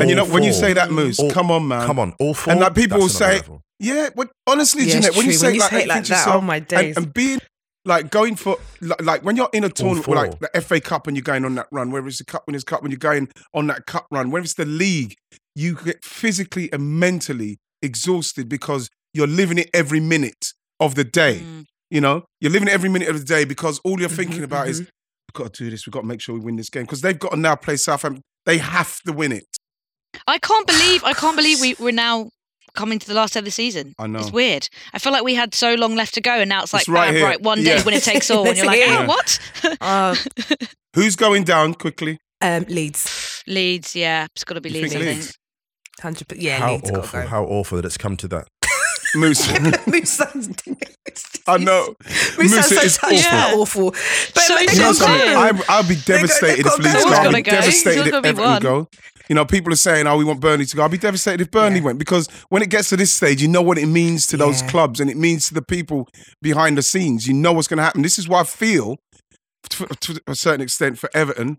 And 0.00 0.08
you 0.08 0.16
know 0.16 0.24
All 0.24 0.30
when 0.30 0.42
you 0.44 0.52
say 0.54 0.72
that, 0.72 0.90
Moose, 0.90 1.18
All- 1.20 1.30
come 1.30 1.50
on, 1.50 1.68
man. 1.68 1.86
Come 1.86 1.98
on, 1.98 2.14
all 2.18 2.32
four. 2.34 2.52
And 2.52 2.60
like 2.60 2.74
people 2.74 2.98
will 2.98 3.08
say, 3.10 3.34
level. 3.36 3.60
yeah, 3.78 4.08
but 4.16 4.30
honestly, 4.46 4.82
Yeah, 4.84 4.86
it's 4.86 4.94
Jeanette, 5.06 5.16
when 5.16 5.26
you 5.26 5.32
say 5.34 5.46
When 5.48 5.54
you 5.56 5.60
like, 5.60 5.70
say 5.70 5.82
it 5.82 5.88
like 5.88 6.04
that, 6.04 6.08
yourself, 6.08 6.36
oh 6.36 6.40
my 6.40 6.56
and- 6.56 6.68
days. 6.68 6.96
and, 6.96 7.14
being 7.14 7.40
like 7.86 8.10
going 8.10 8.36
for 8.36 8.56
like, 8.80 9.02
like 9.02 9.22
when 9.24 9.36
you're 9.36 9.48
in 9.52 9.64
a 9.64 9.68
tournament 9.68 10.08
like 10.08 10.38
the 10.40 10.60
FA 10.60 10.80
Cup 10.80 11.06
and 11.06 11.16
you're 11.16 11.22
going 11.22 11.44
on 11.44 11.54
that 11.54 11.68
run, 11.70 11.90
whether 11.90 12.06
it's 12.08 12.18
the 12.18 12.24
Cup 12.24 12.44
Winners' 12.46 12.64
Cup 12.64 12.82
when 12.82 12.90
you're 12.90 12.98
going 12.98 13.28
on 13.54 13.68
that 13.68 13.86
cup 13.86 14.06
run, 14.10 14.30
whether 14.30 14.44
it's 14.44 14.54
the 14.54 14.64
league, 14.66 15.14
you 15.54 15.76
get 15.76 16.04
physically 16.04 16.70
and 16.72 16.98
mentally 17.00 17.58
exhausted 17.80 18.48
because 18.48 18.90
you're 19.14 19.26
living 19.26 19.58
it 19.58 19.70
every 19.72 20.00
minute 20.00 20.52
of 20.80 20.94
the 20.96 21.04
day. 21.04 21.40
Mm. 21.42 21.64
You 21.90 22.00
know, 22.00 22.24
you're 22.40 22.50
living 22.52 22.68
every 22.68 22.88
minute 22.90 23.08
of 23.08 23.18
the 23.18 23.24
day 23.24 23.44
because 23.44 23.78
all 23.84 24.00
you're 24.00 24.08
Mhm, 24.08 24.16
thinking 24.16 24.42
about 24.42 24.68
is 24.68 24.80
mhm. 24.80 24.84
we've 25.28 25.44
got 25.44 25.54
to 25.54 25.64
do 25.64 25.70
this. 25.70 25.86
We've 25.86 25.92
got 25.92 26.00
to 26.00 26.06
make 26.06 26.20
sure 26.20 26.34
we 26.34 26.40
win 26.40 26.56
this 26.56 26.68
game 26.68 26.82
because 26.82 27.00
they've 27.00 27.18
got 27.18 27.30
to 27.30 27.36
now 27.38 27.54
play 27.54 27.76
Southampton. 27.76 28.22
They 28.44 28.58
have 28.58 29.00
to 29.06 29.12
win 29.12 29.32
it. 29.32 29.46
I 30.26 30.38
can't 30.38 30.66
believe 30.66 31.04
I 31.04 31.12
can't 31.12 31.36
believe 31.36 31.60
we, 31.60 31.76
we're 31.78 31.92
now 31.92 32.30
coming 32.76 32.98
to 33.00 33.06
the 33.06 33.14
last 33.14 33.34
day 33.34 33.40
of 33.40 33.44
the 33.44 33.50
season. 33.50 33.94
I 33.98 34.06
know. 34.06 34.20
It's 34.20 34.30
weird. 34.30 34.68
I 34.92 34.98
feel 35.00 35.12
like 35.12 35.24
we 35.24 35.34
had 35.34 35.54
so 35.54 35.74
long 35.74 35.96
left 35.96 36.14
to 36.14 36.20
go, 36.20 36.32
and 36.32 36.48
now 36.48 36.62
it's 36.62 36.72
like, 36.72 36.82
It's 36.82 36.88
right 36.88 37.12
bam, 37.12 37.22
right, 37.24 37.40
one 37.42 37.64
day 37.64 37.76
Yeah. 37.76 37.82
when 37.82 37.94
it 37.94 38.02
takes 38.12 38.30
all, 38.30 38.46
and 38.46 38.56
you're 38.56 38.66
like, 38.66 38.78
Yeah. 38.80 39.00
oh, 39.00 39.06
what? 39.06 39.38
Uh, 39.80 40.14
Who's 40.94 41.16
going 41.16 41.42
down 41.44 41.74
quickly? 41.74 42.18
um, 42.40 42.64
Leeds, 42.68 43.42
Leeds, 43.46 43.96
yeah, 43.96 44.26
it's 44.34 44.44
got 44.44 44.54
to 44.54 44.60
be 44.60 44.70
You 44.70 44.82
Leeds. 44.82 44.92
think 44.92 45.04
I 45.04 45.08
Leeds? 45.08 45.26
think. 45.26 45.36
hundred. 46.02 46.32
Yeah, 46.42 46.58
how 46.58 46.72
Leeds 46.72 46.90
awful! 46.90 47.02
got 47.02 47.22
to 47.22 47.28
How 47.28 47.44
awful 47.44 47.76
that 47.76 47.84
it's 47.86 47.96
come 47.98 48.16
to 48.18 48.28
that. 48.28 48.46
Moose. 49.14 49.46
go. 49.46 50.74
I 51.48 51.58
know. 51.58 51.94
Moose 52.38 52.38
Moose, 52.38 52.68
sounds 52.68 52.94
so 52.94 53.06
awful. 53.06 53.32
not 53.38 53.54
awful. 53.54 53.90
But 53.90 54.42
So 54.42 54.54
like, 54.54 54.64
it's 54.64 54.74
You 54.74 54.80
know 54.82 54.92
they've 54.92 54.98
just 54.98 55.00
got 55.00 55.06
something? 55.08 55.28
to 55.28 55.34
I'm, 55.36 55.56
go. 55.56 55.62
I'll 55.68 55.88
be 55.88 55.94
devastated 55.96 56.64
got- 56.64 56.78
if 56.78 56.84
they've 56.84 56.92
Leeds 56.92 57.04
go. 57.04 57.10
I'll 57.10 57.14
be 57.14 57.14
Someone's 57.14 57.32
gotta 57.32 57.42
go. 57.42 57.50
devastated 57.50 58.06
if 58.08 58.24
Everton 58.24 58.62
go. 58.62 58.88
You 59.28 59.34
know, 59.34 59.44
people 59.44 59.72
are 59.72 59.76
saying, 59.76 60.06
"Oh, 60.06 60.16
we 60.16 60.24
want 60.24 60.40
Burnley 60.40 60.66
to 60.66 60.76
go." 60.76 60.84
I'd 60.84 60.90
be 60.90 60.98
devastated 60.98 61.40
if 61.40 61.50
Burnley 61.50 61.78
Yeah. 61.78 61.86
went 61.86 61.98
because 61.98 62.28
when 62.48 62.62
it 62.62 62.70
gets 62.70 62.88
to 62.90 62.96
this 62.96 63.12
stage, 63.12 63.42
you 63.42 63.48
know 63.48 63.62
what 63.62 63.78
it 63.78 63.86
means 63.86 64.26
to 64.28 64.36
those 64.36 64.62
clubs 64.62 65.00
and 65.00 65.10
it 65.10 65.16
means 65.16 65.48
to 65.48 65.54
the 65.54 65.62
people 65.62 66.08
behind 66.40 66.78
the 66.78 66.82
scenes. 66.82 67.26
You 67.26 67.34
know 67.34 67.52
what's 67.52 67.68
going 67.68 67.78
to 67.78 67.84
happen. 67.84 68.02
This 68.02 68.18
is 68.18 68.28
why 68.28 68.40
I 68.40 68.44
feel, 68.44 68.96
to, 69.70 69.86
to 69.86 70.20
a 70.26 70.34
certain 70.34 70.60
extent, 70.60 70.98
for 70.98 71.10
Everton. 71.14 71.58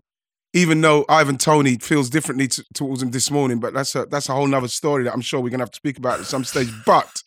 Even 0.54 0.80
though 0.80 1.04
Ivan 1.10 1.36
Toney 1.36 1.76
feels 1.76 2.08
differently 2.08 2.48
to, 2.48 2.64
towards 2.72 3.02
him 3.02 3.10
this 3.10 3.30
morning, 3.30 3.60
but 3.60 3.74
that's 3.74 3.94
a 3.94 4.06
that's 4.06 4.30
a 4.30 4.32
whole 4.32 4.46
nother 4.46 4.68
story 4.68 5.04
that 5.04 5.12
I'm 5.12 5.20
sure 5.20 5.40
we're 5.40 5.50
gonna 5.50 5.62
have 5.62 5.70
to 5.72 5.76
speak 5.76 5.98
about 5.98 6.20
at 6.20 6.26
some 6.26 6.42
stage. 6.42 6.70
But 6.86 7.22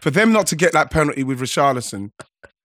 for 0.00 0.12
them 0.12 0.32
not 0.32 0.46
to 0.48 0.56
get 0.56 0.72
that 0.72 0.92
penalty 0.92 1.24
with 1.24 1.40
Richarlison, 1.40 2.12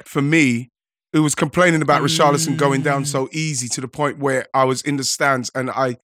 for 0.04 0.21
me, 0.21 0.69
who 1.13 1.24
was 1.24 1.34
complaining 1.34 1.82
about 1.82 2.04
Richarlison 2.04 2.58
going 2.58 2.82
down 2.84 3.04
mm. 3.04 3.08
so 3.08 3.28
easy 3.32 3.67
to 3.69 3.82
the 3.82 3.88
point 3.88 4.19
where 4.19 4.45
I 4.54 4.65
was 4.65 4.82
in 4.82 4.98
the 4.98 5.04
stands 5.04 5.50
and 5.56 5.71
I 5.71 5.98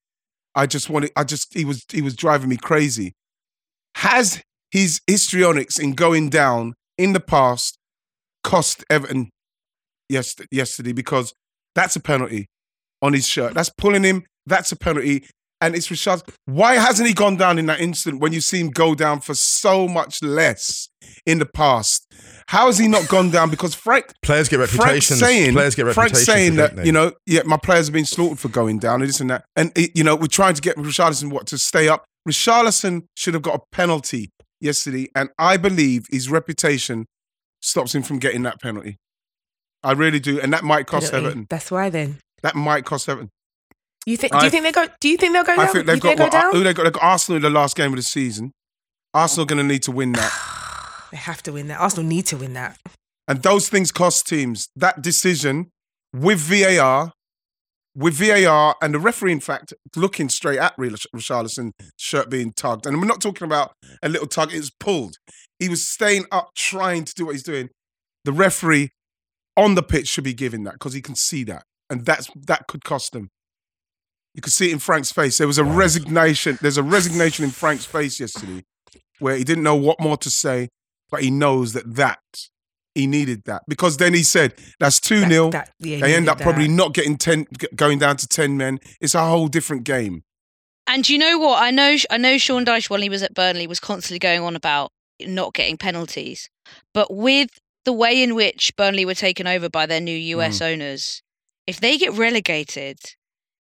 I 0.56 0.66
just 0.68 0.90
wanted 0.90 1.12
I 1.16 1.24
just 1.24 1.54
he 1.54 1.66
was 1.66 1.86
he 1.92 2.02
was 2.02 2.16
driving 2.16 2.50
me 2.50 2.58
crazy. 2.58 3.14
Has 3.96 4.42
his 4.72 5.02
histrionics 5.08 5.80
in 5.80 5.94
going 5.94 6.30
down 6.30 6.74
in 6.98 7.14
the 7.14 7.20
past 7.20 7.78
cost 8.44 8.84
Everton 8.90 9.30
yes, 10.10 10.36
yesterday 10.52 10.92
because 10.92 11.34
that's 11.76 11.96
a 11.96 12.00
penalty 12.00 12.48
on 13.02 13.14
his 13.14 13.28
shirt. 13.28 13.54
That's 13.54 13.70
pulling 13.70 14.04
him. 14.04 14.24
That's 14.46 14.72
a 14.72 14.76
penalty. 14.76 15.26
And 15.62 15.76
it's 15.76 15.92
Richard. 15.92 16.24
Why 16.46 16.76
hasn't 16.76 17.08
he 17.08 17.14
gone 17.14 17.38
down 17.38 17.60
in 17.60 17.68
that 17.68 17.80
instant 17.80 18.20
when 18.20 18.34
you 18.34 18.42
see 18.42 18.60
him 18.60 18.70
go 18.70 18.96
down 18.96 19.22
for 19.22 19.36
so 19.36 19.88
much 19.88 20.24
less 20.24 20.90
in 21.26 21.38
the 21.38 21.46
past? 21.46 22.12
How 22.48 22.66
has 22.66 22.80
he 22.80 22.88
not 22.88 23.08
gone 23.08 23.30
down? 23.30 23.50
Because 23.50 23.76
Frank, 23.76 24.12
Players 24.24 24.50
get 24.50 24.58
Frank's 24.58 24.78
reputations. 24.78 25.20
saying, 25.20 25.54
players 25.54 25.76
get 25.76 25.86
reputations. 25.86 26.26
Frank's 26.26 26.26
saying 26.26 26.56
that 26.56 26.86
you 26.86 26.92
know, 26.92 27.14
yeah, 27.26 27.44
my 27.46 27.58
players 27.58 27.88
have 27.88 27.94
been 27.94 28.06
slaughtered 28.06 28.40
for 28.40 28.50
going 28.50 28.80
down 28.80 29.02
and 29.02 29.10
this 29.10 29.22
and 29.22 29.30
that, 29.30 29.46
and 29.56 29.72
you 29.76 30.04
know, 30.04 30.16
we're 30.16 30.28
trying 30.28 30.56
to 30.56 30.62
get 30.62 30.76
Richarlison 30.78 31.32
what 31.32 31.48
to 31.48 31.58
stay 31.58 31.88
up. 31.88 32.04
Richarlison 32.28 33.04
should 33.16 33.36
have 33.36 33.44
got 33.44 33.56
a 33.56 33.62
penalty 33.72 34.32
yesterday, 34.60 35.10
and 35.16 35.30
I 35.38 35.58
believe 35.58 36.06
his 36.10 36.30
reputation 36.30 37.06
stops 37.62 37.94
him 37.96 38.04
from 38.04 38.20
getting 38.20 38.44
that 38.44 38.60
penalty. 38.60 38.98
I 39.84 39.94
really 39.94 40.20
do, 40.20 40.40
and 40.40 40.52
that 40.54 40.64
might 40.64 40.88
cost 40.88 41.12
Penalty. 41.12 41.28
Everton. 41.28 41.48
That's 41.50 41.72
why 41.72 41.90
then. 41.90 42.20
That 42.44 42.56
might 42.56 42.86
cost 42.86 43.08
Everton. 43.10 43.30
You 44.06 44.18
think? 44.18 44.32
Do 44.34 44.40
I- 44.40 44.44
you 44.46 44.50
think 44.50 44.64
they 44.64 44.72
go? 44.72 44.86
Do 45.00 45.10
you 45.10 45.18
think 45.18 45.34
they'll 45.34 45.44
go 45.44 45.56
down? 45.56 45.68
Think 45.68 45.86
they've 45.86 45.96
you 45.96 46.02
got, 46.02 46.08
think 46.10 46.18
they'll 46.18 46.26
what, 46.28 46.32
go 46.32 46.42
down? 46.42 46.52
who 46.54 46.64
they 46.64 46.74
got? 46.74 46.84
They've 46.84 46.94
got 46.94 47.04
Arsenal 47.04 47.36
in 47.38 47.42
the 47.44 47.50
last 47.50 47.76
game 47.76 47.92
of 47.92 47.98
the 47.98 48.04
season. 48.04 48.52
Arsenal 49.14 49.46
going 49.46 49.58
to 49.58 49.64
need 49.64 49.84
to 49.84 49.92
win 49.92 50.14
that, 50.14 50.32
They 51.12 51.18
have 51.18 51.44
to 51.44 51.52
win 51.52 51.68
that. 51.68 51.80
Arsenal 51.80 52.06
need 52.06 52.26
to 52.28 52.38
win 52.38 52.54
that. 52.54 52.78
and 53.28 53.44
those 53.44 53.68
things 53.70 53.92
cost 53.92 54.28
teams. 54.28 54.70
That 54.76 55.02
decision 55.02 55.70
with 56.14 56.40
VAR, 56.40 57.12
with 57.96 58.14
VAR, 58.16 58.76
and 58.82 58.94
the 58.94 59.00
referee, 59.00 59.34
in 59.34 59.40
fact, 59.42 59.74
looking 59.96 60.30
straight 60.30 60.60
at 60.60 60.74
Rich- 60.78 61.08
Richarlison 61.16 61.72
shirt 61.98 62.30
being 62.30 62.54
tugged, 62.54 62.86
and 62.86 63.00
we're 63.00 63.06
not 63.08 63.22
talking 63.22 63.46
about 63.46 63.74
a 64.02 64.10
little 64.10 64.28
tug; 64.28 64.54
it 64.54 64.58
was 64.58 64.72
pulled. 64.80 65.18
He 65.60 65.70
was 65.70 65.86
staying 65.88 66.26
up, 66.32 66.50
trying 66.56 67.04
to 67.06 67.14
do 67.14 67.26
what 67.26 67.34
he's 67.34 67.44
doing. 67.44 67.70
The 68.24 68.32
referee 68.32 68.90
on 69.58 69.76
the 69.76 69.84
pitch 69.84 70.08
should 70.08 70.24
be 70.24 70.34
giving 70.34 70.64
that 70.64 70.74
because 70.74 70.94
he 70.94 71.02
can 71.02 71.16
see 71.16 71.44
that, 71.46 71.64
and 71.90 72.06
that's 72.06 72.30
that 72.48 72.68
could 72.68 72.84
cost 72.86 73.12
them. 73.12 73.30
You 74.34 74.42
could 74.42 74.54
see 74.54 74.70
it 74.70 74.74
in 74.74 74.80
Frank's 74.80 75.12
face. 75.12 75.38
There 75.38 75.48
was 75.48 75.58
a 75.58 75.64
resignation. 75.64 76.58
There's 76.62 76.78
a 76.78 76.84
resignation 76.84 77.44
in 77.46 77.52
Frank's 77.52 77.86
face 77.86 78.20
yesterday, 78.20 78.64
where 79.20 79.36
he 79.36 79.44
didn't 79.44 79.64
know 79.64 79.76
what 79.76 80.00
more 80.00 80.18
to 80.18 80.30
say, 80.30 80.70
but 81.10 81.22
he 81.22 81.30
knows 81.32 81.74
that 81.74 81.96
that 81.96 82.20
he 82.96 83.08
needed 83.08 83.44
that 83.46 83.62
because 83.70 83.96
then 83.98 84.14
he 84.14 84.22
said 84.24 84.54
that's 84.80 85.00
two 85.00 85.20
0 85.26 85.50
That- 85.52 85.68
that- 85.80 85.88
yeah, 85.88 86.00
They 86.00 86.14
end 86.16 86.26
need 86.26 86.32
up 86.32 86.42
probably 86.42 86.68
not 86.68 86.94
getting 86.94 87.18
ten, 87.18 87.46
going 87.76 88.00
down 88.00 88.18
to 88.18 88.28
ten 88.28 88.58
men. 88.58 88.80
It's 89.00 89.16
a 89.16 89.26
whole 89.26 89.48
different 89.48 89.84
game. 89.86 90.24
And 90.88 91.08
you 91.08 91.18
know 91.18 91.38
what? 91.38 91.62
I 91.62 91.72
know 91.72 91.96
I 92.10 92.18
know 92.18 92.38
Sean 92.38 92.66
Dyche 92.66 92.90
when 92.90 93.02
he 93.02 93.10
was 93.10 93.24
at 93.24 93.34
Burnley 93.34 93.68
was 93.68 93.80
constantly 93.80 94.20
going 94.20 94.42
on 94.42 94.56
about 94.56 94.92
not 95.22 95.54
getting 95.54 95.78
penalties. 95.78 96.50
But 96.94 97.14
with 97.14 97.50
the 97.86 97.94
way 97.94 98.22
in 98.22 98.36
which 98.36 98.74
Burnley 98.76 99.06
were 99.06 99.14
taken 99.14 99.48
over 99.48 99.70
by 99.70 99.86
their 99.86 100.02
new 100.02 100.16
US 100.38 100.60
Mm. 100.60 100.74
owners, 100.74 101.22
if 101.68 101.80
they 101.80 101.98
get 101.98 102.12
relegated, 102.14 102.98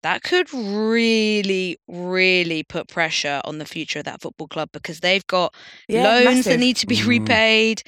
that 0.05 0.21
could 0.21 0.53
really, 0.53 1.77
really 1.87 2.61
put 2.61 2.87
pressure 2.87 3.41
on 3.43 3.57
the 3.57 3.65
future 3.65 3.97
of 3.99 4.05
that 4.05 4.21
football 4.21 4.47
club 4.47 4.69
because 4.71 4.99
they've 4.99 5.25
got 5.25 5.53
Yeah, 5.87 6.03
loans 6.03 6.45
that 6.45 6.59
need 6.59 6.75
to 6.77 6.85
be 6.85 6.95
Mm. 7.05 7.07
repaid. 7.07 7.81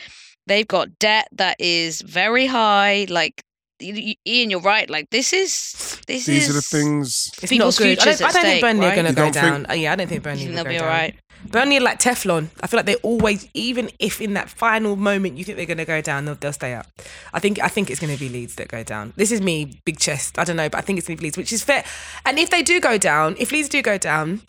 They've 0.47 0.67
got 0.67 0.97
debt 0.97 1.27
that 1.33 1.57
is 1.59 2.01
very 2.01 2.47
high. 2.47 3.05
Like 3.07 3.43
y- 3.79 3.93
y- 3.95 4.15
Ian, 4.25 4.49
you're 4.49 4.61
right. 4.61 4.89
Like 4.89 5.11
this 5.11 5.31
is 5.31 5.99
this 6.07 6.25
These 6.25 6.45
is 6.45 6.49
are 6.49 6.53
the 6.53 6.61
things. 6.63 7.29
It's 7.43 7.51
not 7.53 7.77
good. 7.77 7.99
I 7.99 8.05
don't, 8.05 8.07
I 8.07 8.31
don't 8.31 8.31
think 8.33 8.45
stake, 8.45 8.61
Burnley 8.61 8.85
are 8.87 8.95
going 8.95 9.05
to 9.05 9.13
go 9.13 9.29
down. 9.31 9.55
think- 9.55 9.69
Uh, 9.69 9.73
yeah, 9.73 9.91
I 9.91 9.95
don't 9.95 10.07
think 10.07 10.23
Burnley 10.23 10.43
think 10.45 10.55
they'll 10.55 10.65
be 10.65 10.79
all 10.79 10.87
right. 10.87 11.15
Burnley 11.51 11.77
are 11.77 11.81
like 11.81 11.99
Teflon. 11.99 12.49
I 12.61 12.67
feel 12.67 12.77
like 12.77 12.85
they 12.85 12.95
always, 12.95 13.47
even 13.53 13.89
if 13.99 14.21
in 14.21 14.33
that 14.33 14.49
final 14.49 14.95
moment 14.95 15.37
you 15.37 15.43
think 15.43 15.57
they're 15.57 15.65
going 15.65 15.77
to 15.77 15.85
go 15.85 16.01
down, 16.01 16.25
they'll, 16.25 16.35
they'll 16.35 16.53
stay 16.53 16.73
up. 16.73 16.87
I 17.33 17.39
think 17.39 17.59
I 17.61 17.67
think 17.67 17.89
it's 17.89 17.99
going 17.99 18.13
to 18.13 18.19
be 18.19 18.29
Leeds 18.29 18.55
that 18.55 18.67
go 18.67 18.83
down. 18.83 19.13
This 19.15 19.31
is 19.31 19.41
me, 19.41 19.81
big 19.85 19.99
chest. 19.99 20.37
I 20.39 20.43
don't 20.43 20.55
know, 20.57 20.69
but 20.69 20.77
I 20.77 20.81
think 20.81 20.99
it's 20.99 21.07
going 21.07 21.17
to 21.17 21.21
be 21.21 21.27
Leeds, 21.27 21.37
which 21.37 21.51
is 21.53 21.63
fair. 21.63 21.83
And 22.25 22.37
if 22.39 22.49
they 22.49 22.63
do 22.63 22.79
go 22.79 22.97
down, 22.97 23.35
if 23.39 23.51
Leeds 23.51 23.69
do 23.69 23.81
go 23.81 23.97
down, 23.97 24.41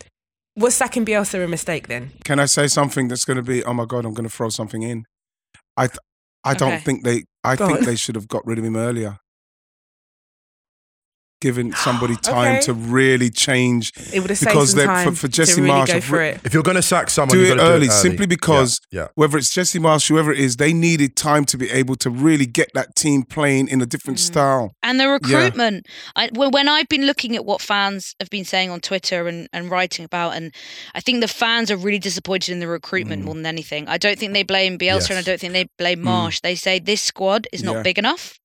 was 0.55 0.75
sacking 0.75 1.05
Bielsa 1.05 1.43
a 1.43 1.47
mistake 1.47 1.87
then? 1.87 2.11
Can 2.25 2.39
I 2.39 2.45
say 2.45 2.67
something 2.67 3.07
that's 3.07 3.23
going 3.25 3.37
to 3.37 3.43
be? 3.43 3.63
Oh 3.63 3.73
my 3.73 3.85
god, 3.85 4.05
I'm 4.05 4.13
going 4.13 4.27
to 4.27 4.35
throw 4.35 4.49
something 4.49 4.81
in. 4.83 5.05
I, 5.77 5.87
th- 5.87 5.99
I 6.43 6.53
don't 6.53 6.73
Okay. 6.73 6.83
think 6.83 7.03
they. 7.05 7.23
I 7.43 7.55
Go 7.55 7.67
think 7.67 7.79
on. 7.79 7.85
they 7.85 7.95
should 7.95 8.15
have 8.15 8.27
got 8.27 8.45
rid 8.45 8.57
of 8.59 8.65
him 8.65 8.75
earlier. 8.75 9.17
Giving 11.41 11.73
somebody 11.87 12.15
time 12.17 12.55
Okay. 12.57 12.61
to 12.65 12.73
really 12.73 13.29
change 13.29 13.93
It 14.13 14.19
would 14.19 14.29
have 14.29 14.37
saved 14.39 14.49
because 14.51 14.71
some 14.71 14.79
they 14.79 14.85
time 14.85 15.09
for, 15.15 15.21
for 15.21 15.27
Jesse 15.29 15.55
to 15.55 15.61
really 15.61 15.73
Marsch. 15.73 15.87
go 15.93 16.01
for 16.01 16.21
it. 16.21 16.41
If 16.43 16.53
you're 16.53 16.63
going 16.63 16.75
to 16.75 16.81
sack 16.81 17.09
someone, 17.09 17.37
do 17.37 17.43
it 17.43 17.57
early, 17.57 17.87
do 17.87 17.93
it 17.93 17.95
simply 17.95 18.25
because 18.25 18.81
yeah. 18.91 19.07
whether 19.15 19.37
it's 19.37 19.49
Jesse 19.53 19.79
Marsch, 19.79 20.09
whoever 20.09 20.31
it 20.33 20.39
is, 20.39 20.57
they 20.57 20.73
needed 20.73 21.15
time 21.15 21.45
to 21.45 21.57
be 21.57 21.69
able 21.71 21.95
to 21.95 22.09
really 22.09 22.45
get 22.45 22.69
that 22.73 22.95
team 22.95 23.23
playing 23.23 23.67
in 23.69 23.81
a 23.81 23.85
different 23.85 24.17
Mm. 24.19 24.23
style. 24.23 24.73
And 24.83 24.99
the 24.99 25.07
recruitment. 25.07 25.85
I, 26.15 26.29
when 26.33 26.51
when 26.51 26.67
I've 26.67 26.89
been 26.89 27.05
looking 27.05 27.35
at 27.35 27.45
what 27.45 27.61
fans 27.61 28.15
have 28.19 28.29
been 28.29 28.43
saying 28.45 28.69
on 28.69 28.79
Twitter 28.81 29.27
and, 29.27 29.47
and 29.53 29.69
writing 29.71 30.03
about, 30.05 30.35
and 30.35 30.53
I 30.95 30.99
think 30.99 31.21
the 31.21 31.27
fans 31.27 31.69
are 31.71 31.77
really 31.77 31.99
disappointed 31.99 32.51
in 32.51 32.59
the 32.59 32.67
recruitment 32.67 33.21
Mm. 33.21 33.25
more 33.25 33.35
than 33.35 33.45
anything. 33.45 33.87
I 33.87 33.97
don't 33.97 34.17
think 34.19 34.33
they 34.33 34.43
blame 34.43 34.77
Bielsa 34.77 35.11
and 35.11 35.19
I 35.19 35.21
don't 35.21 35.39
think 35.39 35.53
they 35.53 35.67
blame 35.77 35.99
Mm. 35.99 36.05
Marsch. 36.07 36.41
They 36.41 36.55
say 36.55 36.79
this 36.79 37.01
squad 37.01 37.47
is 37.53 37.63
not 37.63 37.75
Yeah. 37.77 37.83
big 37.83 37.97
enough. 37.99 38.38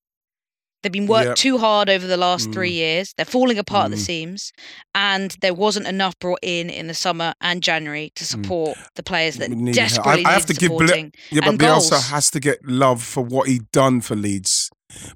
They've 0.84 0.92
been 0.92 1.08
worked 1.08 1.26
Yep. 1.26 1.36
too 1.36 1.58
hard 1.58 1.88
over 1.90 2.06
the 2.06 2.16
last 2.16 2.52
three 2.52 2.70
Mm. 2.70 2.74
years. 2.74 3.14
They're 3.16 3.24
falling 3.26 3.58
apart 3.58 3.86
at 3.86 3.90
the 3.90 3.96
Mm. 3.96 4.06
seams, 4.06 4.52
and 4.94 5.34
there 5.40 5.54
wasn't 5.54 5.88
enough 5.88 6.16
brought 6.20 6.38
in 6.42 6.70
in 6.70 6.86
the 6.86 6.94
summer 6.94 7.32
and 7.40 7.62
January 7.62 8.12
to 8.14 8.24
support 8.24 8.78
the 8.94 9.02
players 9.02 9.36
that 9.38 9.48
We 9.48 9.56
needed 9.56 9.80
help. 9.80 9.88
desperately 9.90 10.22
Mm. 10.22 10.26
I, 10.26 10.30
I 10.30 10.32
have 10.34 10.48
need 10.48 10.54
to 10.54 10.60
give 10.60 10.70
Bile- 10.78 11.10
yeah, 11.30 11.40
but 11.40 11.48
and 11.48 11.58
Bielsa 11.58 12.10
has 12.10 12.30
to 12.30 12.38
get 12.38 12.58
love 12.64 13.02
for 13.02 13.24
what 13.24 13.48
he 13.48 13.60
done 13.72 14.00
for 14.02 14.14
Leeds. 14.14 14.70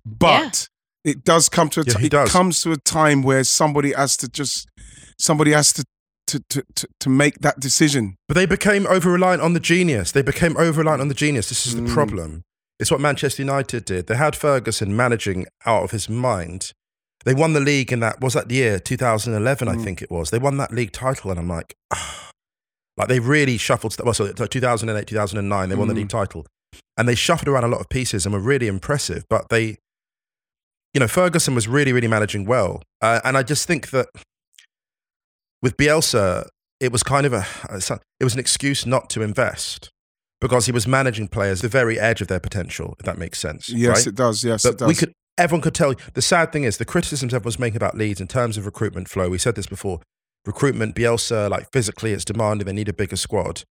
But 0.05 0.69
it 1.05 1.23
does 1.25 1.49
come 1.49 1.69
to 1.71 1.81
a 1.81 1.85
Yeah, 1.87 1.93
ti- 1.95 2.01
he 2.01 2.07
it 2.07 2.29
comes 2.31 2.61
to 2.63 2.73
a 2.73 2.77
time 2.79 3.23
where 3.23 3.45
somebody 3.45 3.93
has 3.93 4.17
to 4.19 4.29
just 4.29 4.67
somebody 5.21 5.53
has 5.53 5.73
to 5.75 5.85
to 6.29 6.41
to 6.51 6.63
to, 6.75 6.87
to 7.01 7.09
make 7.09 7.39
that 7.41 7.61
decision. 7.61 8.17
But 8.27 8.35
they 8.35 8.47
became 8.47 8.87
over 8.87 9.11
reliant 9.11 9.43
on 9.43 9.53
the 9.55 9.61
genius. 9.61 10.13
They 10.13 10.23
became 10.23 10.57
over 10.57 10.81
reliant 10.81 11.01
on 11.01 11.09
the 11.09 11.15
genius. 11.15 11.49
This 11.49 11.67
is 11.67 11.75
the 11.75 11.83
Mm. 11.83 11.93
problem. 11.93 12.43
It's 12.79 12.91
what 12.91 13.01
Manchester 13.01 13.43
United 13.43 13.85
did. 13.85 14.07
They 14.07 14.17
had 14.17 14.37
Ferguson 14.37 14.95
managing 14.97 15.47
out 15.67 15.83
of 15.85 15.91
his 15.91 16.09
mind. 16.09 16.73
They 17.25 17.35
won 17.35 17.53
the 17.53 17.61
league 17.61 17.93
in 17.93 18.01
that 18.01 18.21
was 18.21 18.35
that 18.35 18.49
the 18.49 18.55
year 18.57 18.79
2011, 18.79 19.67
I 19.69 19.75
Mm. 19.75 19.85
think 19.85 20.01
it 20.03 20.11
was. 20.11 20.31
They 20.31 20.38
won 20.38 20.57
that 20.59 20.73
league 20.73 20.93
title, 20.93 21.31
and 21.31 21.41
I'm 21.41 21.49
like, 21.49 21.75
ah. 21.93 22.31
like 22.97 23.09
they 23.09 23.21
really 23.21 23.57
shuffled. 23.59 23.97
Well, 24.03 24.14
so 24.14 24.33
2008, 24.33 25.07
2009, 25.07 25.69
they 25.69 25.75
won 25.75 25.88
the 25.88 25.95
Mm. 25.95 25.99
league 25.99 26.09
title, 26.09 26.47
and 26.97 27.09
they 27.09 27.14
shuffled 27.17 27.49
around 27.49 27.64
a 27.64 27.69
lot 27.69 27.81
of 27.81 27.88
pieces 27.88 28.25
and 28.25 28.33
were 28.33 28.41
really 28.41 28.69
impressive. 28.69 29.25
But 29.29 29.49
they, 29.51 29.79
you 30.95 31.01
know, 31.01 31.09
Ferguson 31.09 31.55
was 31.57 31.67
really, 31.67 31.93
really 31.93 32.09
managing 32.09 32.45
well, 32.45 32.83
uh, 33.03 33.21
and 33.25 33.37
I 33.37 33.43
just 33.43 33.67
think 33.67 33.91
that 33.91 34.09
with 35.62 35.77
Bielsa, 35.77 36.49
it 36.81 36.93
was 36.93 37.03
kind 37.03 37.27
of 37.27 37.33
a 37.33 37.45
it 38.21 38.25
was 38.25 38.35
an 38.35 38.41
excuse 38.41 38.87
not 38.87 39.11
to 39.11 39.23
invest 39.23 39.91
because 40.40 40.66
he 40.66 40.72
was 40.72 40.87
managing 40.87 41.29
players 41.29 41.61
at 41.61 41.62
the 41.62 41.68
very 41.79 41.98
edge 41.98 42.20
of 42.20 42.29
their 42.29 42.40
potential, 42.40 42.94
if 42.98 43.07
that 43.07 43.18
makes 43.18 43.38
sense. 43.38 43.68
Yes, 43.68 43.98
right? 43.98 44.07
it 44.09 44.14
does. 44.14 44.44
Yes, 44.44 44.62
But 44.62 44.72
it 44.74 44.79
does. 44.79 44.88
we 44.88 44.94
could, 44.94 45.12
everyone 45.37 45.62
could 45.62 45.74
tell. 45.74 45.90
you. 45.92 45.96
The 46.14 46.22
sad 46.22 46.53
thing 46.53 46.64
is, 46.64 46.77
the 46.79 46.85
criticisms 46.85 47.35
everyone's 47.35 47.59
making 47.59 47.77
about 47.77 47.96
Leeds 47.96 48.20
in 48.20 48.29
terms 48.29 48.57
of 48.57 48.66
recruitment 48.66 49.09
flow. 49.09 49.29
We 49.29 49.38
said 49.38 49.55
this 49.55 49.66
before. 49.66 50.01
Recruitment, 50.46 50.94
Bielsa, 50.94 51.51
like 51.51 51.70
physically, 51.72 52.12
it's 52.12 52.24
demanding. 52.24 52.66
They 52.66 52.72
need 52.72 52.88
a 52.88 52.92
bigger 52.92 53.16
squad. 53.16 53.64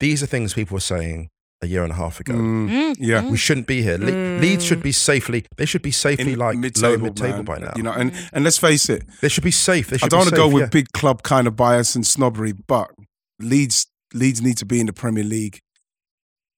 These 0.00 0.22
are 0.22 0.26
things 0.26 0.54
people 0.54 0.74
were 0.76 0.80
saying 0.80 1.28
a 1.60 1.66
year 1.66 1.82
and 1.82 1.92
a 1.92 1.96
half 1.96 2.18
ago. 2.20 2.32
Mm, 2.34 2.68
Mm, 2.70 2.96
yeah. 2.98 3.20
mm. 3.22 3.30
We 3.30 3.36
shouldn't 3.36 3.66
be 3.66 3.82
here. 3.82 3.98
Le- 3.98 4.40
Leeds 4.40 4.64
should 4.64 4.82
be 4.82 4.90
safely. 4.92 5.44
They 5.56 5.66
should 5.66 5.82
be 5.82 5.90
safely 5.90 6.32
In 6.32 6.38
like 6.38 6.54
low 6.56 6.60
mid-table, 6.60 7.04
mid-table 7.04 7.36
man, 7.38 7.44
by 7.44 7.58
now. 7.58 7.72
You 7.76 7.82
know, 7.82 7.92
and, 7.92 8.12
and 8.32 8.42
let's 8.44 8.58
face 8.58 8.88
it, 8.88 9.04
they 9.20 9.28
should 9.28 9.44
be 9.44 9.50
safe. 9.50 9.88
They 9.90 9.98
should 9.98 10.06
I 10.06 10.08
don't 10.08 10.20
want 10.20 10.30
to 10.30 10.36
safe, 10.36 10.44
go 10.44 10.48
with 10.48 10.62
yeah. 10.62 10.68
big 10.70 10.88
club 10.92 11.22
kind 11.22 11.46
of 11.46 11.54
bias 11.54 11.94
and 11.94 12.06
snobbery, 12.06 12.52
but 12.52 12.90
Leeds 13.38 13.86
Leeds 14.14 14.40
need 14.42 14.56
to 14.58 14.64
be 14.66 14.80
in 14.80 14.86
the 14.86 14.92
Premier 14.92 15.24
League. 15.24 15.60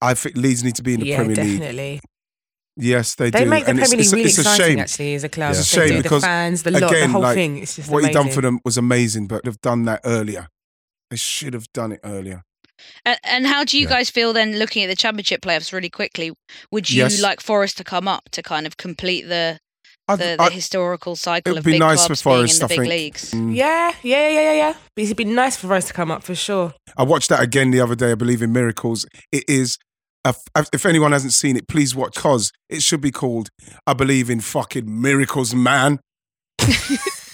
I 0.04 0.14
think 0.14 0.36
Leeds 0.36 0.62
need 0.64 0.74
to 0.76 0.82
be 0.82 0.94
in 0.94 1.00
the 1.00 1.06
yeah, 1.06 1.16
Premier 1.16 1.36
League. 1.36 1.58
definitely. 1.60 2.00
Yes, 2.76 3.14
they, 3.14 3.30
They 3.30 3.44
do. 3.44 3.50
make 3.50 3.64
the 3.64 3.70
And 3.70 3.78
Premier 3.78 3.90
League 3.98 4.00
it's, 4.00 4.12
really 4.12 4.24
it's, 4.24 4.38
a, 4.38 4.40
exciting, 4.40 4.66
shame. 4.66 4.78
actually, 4.80 5.14
as 5.14 5.24
a 5.24 5.28
club. 5.28 5.52
Yeah. 5.54 5.60
It's 5.60 5.72
a 5.72 5.76
They 5.80 5.86
shame 5.88 5.96
do, 5.98 6.02
because, 6.02 6.22
the 6.22 6.26
fans, 6.26 6.62
the 6.64 6.70
lot, 6.72 6.90
the 6.90 7.06
whole 7.08 7.22
like, 7.22 7.34
thing. 7.34 7.58
It's 7.58 7.76
just 7.76 7.88
what 7.90 7.98
amazing. 8.00 8.08
he 8.22 8.24
done 8.24 8.34
for 8.34 8.40
them 8.40 8.58
was 8.64 8.76
amazing, 8.76 9.26
but 9.28 9.44
they've 9.44 9.60
done 9.60 9.84
that 9.84 10.00
earlier. 10.04 10.48
They 11.10 11.16
should 11.16 11.54
have 11.54 11.66
done 11.72 11.92
it 11.92 12.00
earlier. 12.02 12.42
And, 13.06 13.18
and 13.22 13.46
how 13.46 13.62
do 13.64 13.78
you 13.78 13.84
Yeah. 13.84 13.90
guys 13.90 14.10
feel 14.10 14.32
then 14.32 14.58
looking 14.58 14.82
at 14.82 14.88
the 14.88 14.96
championship 14.96 15.40
playoffs 15.42 15.72
really 15.72 15.88
quickly? 15.90 16.32
Would 16.72 16.90
you 16.90 17.02
Yes. 17.04 17.20
like 17.20 17.40
Forest 17.40 17.76
to 17.78 17.84
come 17.84 18.08
up 18.08 18.28
to 18.32 18.42
kind 18.42 18.66
of 18.66 18.76
complete 18.76 19.28
the 19.28 19.58
the, 20.06 20.16
the 20.16 20.36
I, 20.38 20.50
historical 20.50 21.16
cycle 21.16 21.52
it'd 21.52 21.60
of 21.60 21.64
be 21.64 21.72
big 21.72 21.80
nice 21.80 22.02
for 22.02 22.08
clubs 22.08 22.22
being 22.22 22.34
in 22.34 22.38
Forest, 22.40 22.58
the 22.58 22.64
I 22.64 22.68
big 22.68 22.78
think. 22.80 22.90
leagues? 22.90 23.30
mm, 23.30 23.54
Yeah, 23.56 23.94
yeah, 24.02 24.28
yeah, 24.28 24.40
yeah, 24.40 24.52
yeah. 24.52 24.74
But 24.94 25.04
it'd 25.04 25.16
be 25.16 25.24
nice 25.24 25.56
for 25.56 25.72
us 25.72 25.86
to 25.86 25.94
come 25.94 26.10
up 26.10 26.22
for 26.24 26.34
sure. 26.34 26.74
I 26.98 27.04
watched 27.04 27.30
that 27.30 27.40
again 27.40 27.70
the 27.70 27.80
other 27.80 27.94
day. 27.94 28.10
I 28.12 28.14
believe 28.14 28.42
in 28.42 28.52
miracles. 28.52 29.06
It 29.32 29.44
is. 29.48 29.78
A, 30.24 30.34
if 30.72 30.86
anyone 30.86 31.12
hasn't 31.12 31.32
seen 31.34 31.56
it, 31.56 31.68
please 31.68 31.94
watch. 31.94 32.14
Cause 32.16 32.50
it 32.68 32.82
should 32.82 33.00
be 33.00 33.10
called 33.10 33.50
"I 33.86 33.92
Believe 33.94 34.30
in 34.30 34.40
Fucking 34.40 35.00
Miracles, 35.00 35.54
Man." 35.54 36.00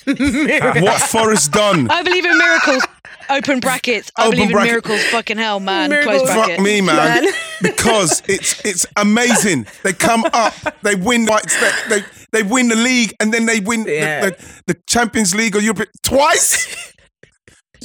what 0.05 1.03
Forest 1.03 1.53
done? 1.53 1.90
I 1.90 2.03
believe 2.03 2.24
in 2.24 2.37
miracles. 2.37 2.87
Open 3.29 3.61
brackets. 3.61 4.11
I 4.16 4.26
Open 4.26 4.38
believe 4.38 4.50
bracket. 4.53 4.68
in 4.68 4.72
miracles. 4.72 5.05
Fucking 5.05 5.37
hell, 5.37 5.61
man. 5.61 5.90
Miracles. 5.90 6.22
Close 6.22 6.35
bracket. 6.35 6.57
Fuck 6.57 6.64
me, 6.64 6.81
man. 6.81 7.24
Man. 7.24 7.33
because 7.62 8.22
it's 8.29 8.64
it's 8.64 8.87
amazing. 8.96 9.66
They 9.85 9.92
come 9.92 10.24
up, 10.33 10.55
they 10.83 10.94
win, 10.96 11.26
they, 11.26 11.70
they 11.88 12.03
they 12.33 12.42
win 12.42 12.68
the 12.68 12.76
league, 12.76 13.14
and 13.20 13.33
then 13.33 13.46
they 13.46 13.61
win 13.61 13.85
the- 13.85 13.90
the, 14.66 14.72
the, 14.74 14.81
Champions 14.88 15.35
League 15.35 15.55
or 15.55 15.61
Europe 15.61 15.88
twice. 16.03 16.92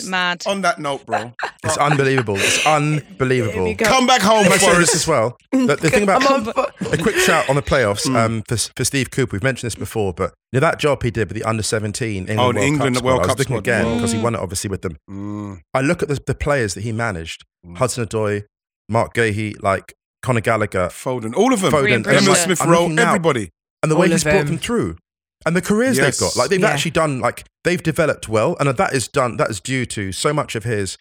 Mad. 0.07 0.43
On 0.45 0.61
that 0.61 0.79
note, 0.79 1.05
bro, 1.05 1.33
It's 1.63 1.77
unbelievable. 1.77 2.35
It's 2.37 2.65
unbelievable. 3.19 3.75
come 3.77 4.05
back 4.07 4.21
home, 4.21 4.43
Can 4.43 4.53
I 4.53 4.57
say 4.57 4.77
this 4.77 4.95
as 4.95 5.07
well? 5.07 5.37
The, 5.51 5.75
the 5.79 5.89
thing 5.89 6.03
about 6.03 6.29
on- 6.31 6.47
a 6.93 6.97
quick 6.97 7.15
shout 7.17 7.49
on 7.49 7.55
the 7.55 7.61
playoffs 7.61 8.05
Mm. 8.05 8.15
um, 8.15 8.43
for, 8.47 8.57
for 8.75 8.83
Steve 8.83 9.09
Cooper. 9.11 9.35
We've 9.35 9.43
mentioned 9.43 9.67
this 9.67 9.75
before, 9.75 10.13
but 10.13 10.33
you 10.51 10.59
know 10.59 10.67
that 10.67 10.79
job 10.79 11.01
he 11.03 11.11
did 11.11 11.29
with 11.29 11.37
the 11.37 11.43
under 11.43 11.63
seventeen 11.63 12.27
England 12.27 12.39
Oh, 12.39 12.51
the 12.51 12.59
World 12.59 12.67
England 12.67 12.95
Cup 12.97 13.03
World 13.05 13.17
squad. 13.23 13.23
I 13.23 13.27
was 13.27 13.27
Cup 13.27 13.39
looking 13.39 13.55
squad. 13.55 13.59
again 13.59 13.85
Mm. 13.85 13.95
because 13.95 14.11
he 14.11 14.19
won 14.19 14.35
it 14.35 14.39
obviously 14.41 14.69
with 14.69 14.81
them. 14.81 14.97
Mm. 15.09 15.59
I 15.73 15.81
look 15.81 16.01
at 16.03 16.09
the, 16.09 16.19
the 16.25 16.35
players 16.35 16.73
that 16.75 16.81
he 16.81 16.91
managed: 16.91 17.43
Mm. 17.65 17.77
Hudson 17.77 18.05
Odoi, 18.05 18.43
Marc 18.89 19.13
Guehi, 19.13 19.55
like 19.63 19.93
Conor 20.21 20.41
Gallagher, 20.41 20.87
Foden, 20.89 21.35
all 21.35 21.53
of 21.53 21.61
them. 21.61 21.71
Foden, 21.71 21.85
Rhian 21.87 21.95
and 21.95 22.07
Emile 22.07 22.29
like- 22.29 22.37
Smith 22.37 22.61
I'm 22.61 22.69
Rowe, 22.69 22.89
everybody. 22.91 23.49
and 23.81 23.91
the 23.91 23.95
All 23.95 24.01
way 24.01 24.07
of 24.07 24.11
he's 24.13 24.23
brought 24.23 24.33
them. 24.39 24.47
them 24.47 24.57
through, 24.57 24.97
and 25.45 25.55
the 25.55 25.61
careers 25.61 25.97
Yes. 25.97 26.17
they've 26.19 26.27
got. 26.29 26.35
Like 26.35 26.49
they've 26.49 26.59
Yeah. 26.59 26.69
actually 26.69 26.91
done. 26.91 27.19
Like 27.19 27.43
they've 27.63 27.81
developed 27.81 28.27
well, 28.29 28.55
and 28.59 28.69
that 28.69 28.93
is 28.93 29.07
done. 29.07 29.37
That 29.37 29.49
is 29.49 29.59
due 29.59 29.85
to 29.87 30.11
so 30.11 30.33
much 30.33 30.55
of 30.55 30.63
his 30.63 30.97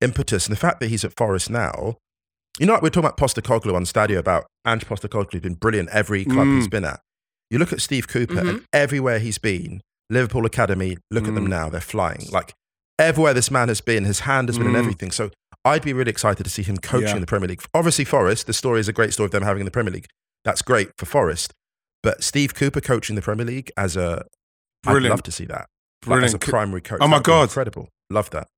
impetus 0.00 0.46
and 0.46 0.56
the 0.56 0.60
fact 0.60 0.80
that 0.80 0.88
he's 0.88 1.04
at 1.04 1.16
Forest 1.16 1.50
now. 1.50 1.96
You 2.58 2.66
know, 2.66 2.72
like 2.74 2.82
we 2.82 2.86
we're 2.86 2.90
talking 2.90 3.08
about 3.08 3.16
Postecoglou 3.16 3.74
on 3.74 3.84
Stadio 3.84 4.18
about 4.18 4.46
Ange 4.66 4.84
Postecoglou 4.86 5.32
has 5.32 5.42
been 5.42 5.54
brilliant 5.54 5.88
every 5.90 6.24
club 6.24 6.46
Mm. 6.46 6.56
he's 6.56 6.68
been 6.68 6.84
at. 6.84 7.00
You 7.50 7.58
look 7.58 7.72
at 7.72 7.80
Steve 7.80 8.06
Cooper 8.08 8.38
and 8.38 8.64
everywhere 8.72 9.18
he's 9.18 9.38
been, 9.38 9.80
Liverpool 10.10 10.44
Academy, 10.46 10.98
look 11.10 11.26
at 11.26 11.34
them 11.34 11.46
Mm. 11.46 11.50
now, 11.50 11.68
they're 11.68 11.80
flying. 11.80 12.26
Like 12.30 12.52
everywhere 12.98 13.34
this 13.34 13.50
man 13.50 13.68
has 13.68 13.80
been, 13.80 14.04
his 14.04 14.20
hand 14.20 14.48
has 14.48 14.58
been 14.58 14.66
in 14.68 14.74
Mm. 14.74 14.78
everything. 14.78 15.10
So 15.10 15.30
I'd 15.64 15.82
be 15.82 15.92
really 15.92 16.10
excited 16.10 16.44
to 16.44 16.50
see 16.50 16.62
him 16.62 16.76
coaching 16.78 17.08
Yeah. 17.08 17.18
the 17.18 17.26
Premier 17.26 17.48
League. 17.48 17.62
Obviously, 17.74 18.04
Forest, 18.04 18.46
the 18.46 18.52
story 18.52 18.80
is 18.80 18.88
a 18.88 18.92
great 18.92 19.12
story 19.12 19.26
of 19.26 19.30
them 19.30 19.42
having 19.42 19.60
in 19.60 19.64
the 19.64 19.70
Premier 19.70 19.92
League. 19.92 20.06
That's 20.44 20.62
great 20.62 20.90
for 20.98 21.06
Forest. 21.06 21.52
But 22.02 22.24
Steve 22.24 22.54
Cooper 22.54 22.80
coaching 22.80 23.16
the 23.16 23.22
Premier 23.22 23.44
League 23.46 23.70
as 23.76 23.96
a, 23.96 24.24
I'd 24.86 25.02
love 25.02 25.22
to 25.24 25.32
see 25.32 25.44
that. 25.46 25.68
Like, 26.06 26.22
as 26.22 26.34
a 26.34 26.38
primary 26.38 26.80
coach. 26.80 26.98
Oh 27.02 27.08
my 27.08 27.20
God. 27.20 27.42
Incredible. 27.42 27.88
Love 28.08 28.30
that. 28.30 28.48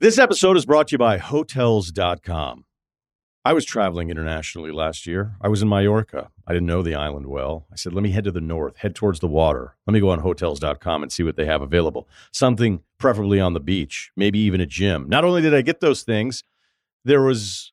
This 0.00 0.18
episode 0.18 0.56
is 0.56 0.64
brought 0.64 0.88
to 0.88 0.92
you 0.94 0.98
by 0.98 1.18
Hotels.com. 1.18 2.64
I 3.44 3.52
was 3.52 3.64
traveling 3.64 4.10
internationally 4.10 4.70
last 4.70 5.06
year. 5.06 5.36
I 5.40 5.48
was 5.48 5.62
in 5.62 5.68
Mallorca. 5.68 6.30
I 6.46 6.52
didn't 6.52 6.66
know 6.66 6.82
the 6.82 6.94
island 6.94 7.26
well. 7.26 7.66
I 7.72 7.76
said, 7.76 7.94
let 7.94 8.02
me 8.02 8.10
head 8.10 8.24
to 8.24 8.30
the 8.30 8.40
north, 8.40 8.78
head 8.78 8.94
towards 8.94 9.20
the 9.20 9.28
water. 9.28 9.76
Let 9.86 9.94
me 9.94 10.00
go 10.00 10.10
on 10.10 10.18
Hotels.com 10.18 11.02
and 11.02 11.12
see 11.12 11.22
what 11.22 11.36
they 11.36 11.46
have 11.46 11.62
available. 11.62 12.08
Something 12.32 12.80
preferably 12.98 13.40
on 13.40 13.54
the 13.54 13.60
beach, 13.60 14.10
maybe 14.16 14.38
even 14.40 14.60
a 14.60 14.66
gym. 14.66 15.08
Not 15.08 15.24
only 15.24 15.40
did 15.40 15.54
I 15.54 15.62
get 15.62 15.80
those 15.80 16.02
things, 16.02 16.44
there 17.04 17.22
was 17.22 17.72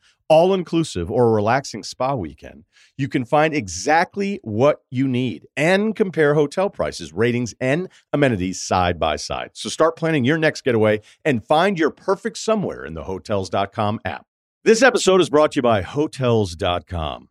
all 0.31 0.53
inclusive 0.53 1.11
or 1.11 1.27
a 1.27 1.31
relaxing 1.31 1.83
spa 1.83 2.15
weekend, 2.15 2.63
you 2.97 3.09
can 3.09 3.25
find 3.25 3.53
exactly 3.53 4.39
what 4.43 4.79
you 4.89 5.05
need 5.05 5.45
and 5.57 5.93
compare 5.93 6.35
hotel 6.35 6.69
prices, 6.69 7.11
ratings, 7.11 7.53
and 7.59 7.89
amenities 8.13 8.61
side 8.61 8.97
by 8.97 9.17
side. 9.17 9.49
So 9.53 9.67
start 9.67 9.97
planning 9.97 10.23
your 10.23 10.37
next 10.37 10.61
getaway 10.61 11.01
and 11.25 11.45
find 11.45 11.77
your 11.77 11.91
perfect 11.91 12.37
somewhere 12.37 12.85
in 12.85 12.93
the 12.93 13.03
hotels.com 13.03 13.99
app. 14.05 14.25
This 14.63 14.81
episode 14.81 15.19
is 15.19 15.29
brought 15.29 15.51
to 15.51 15.57
you 15.57 15.63
by 15.63 15.81
hotels.com. 15.81 17.30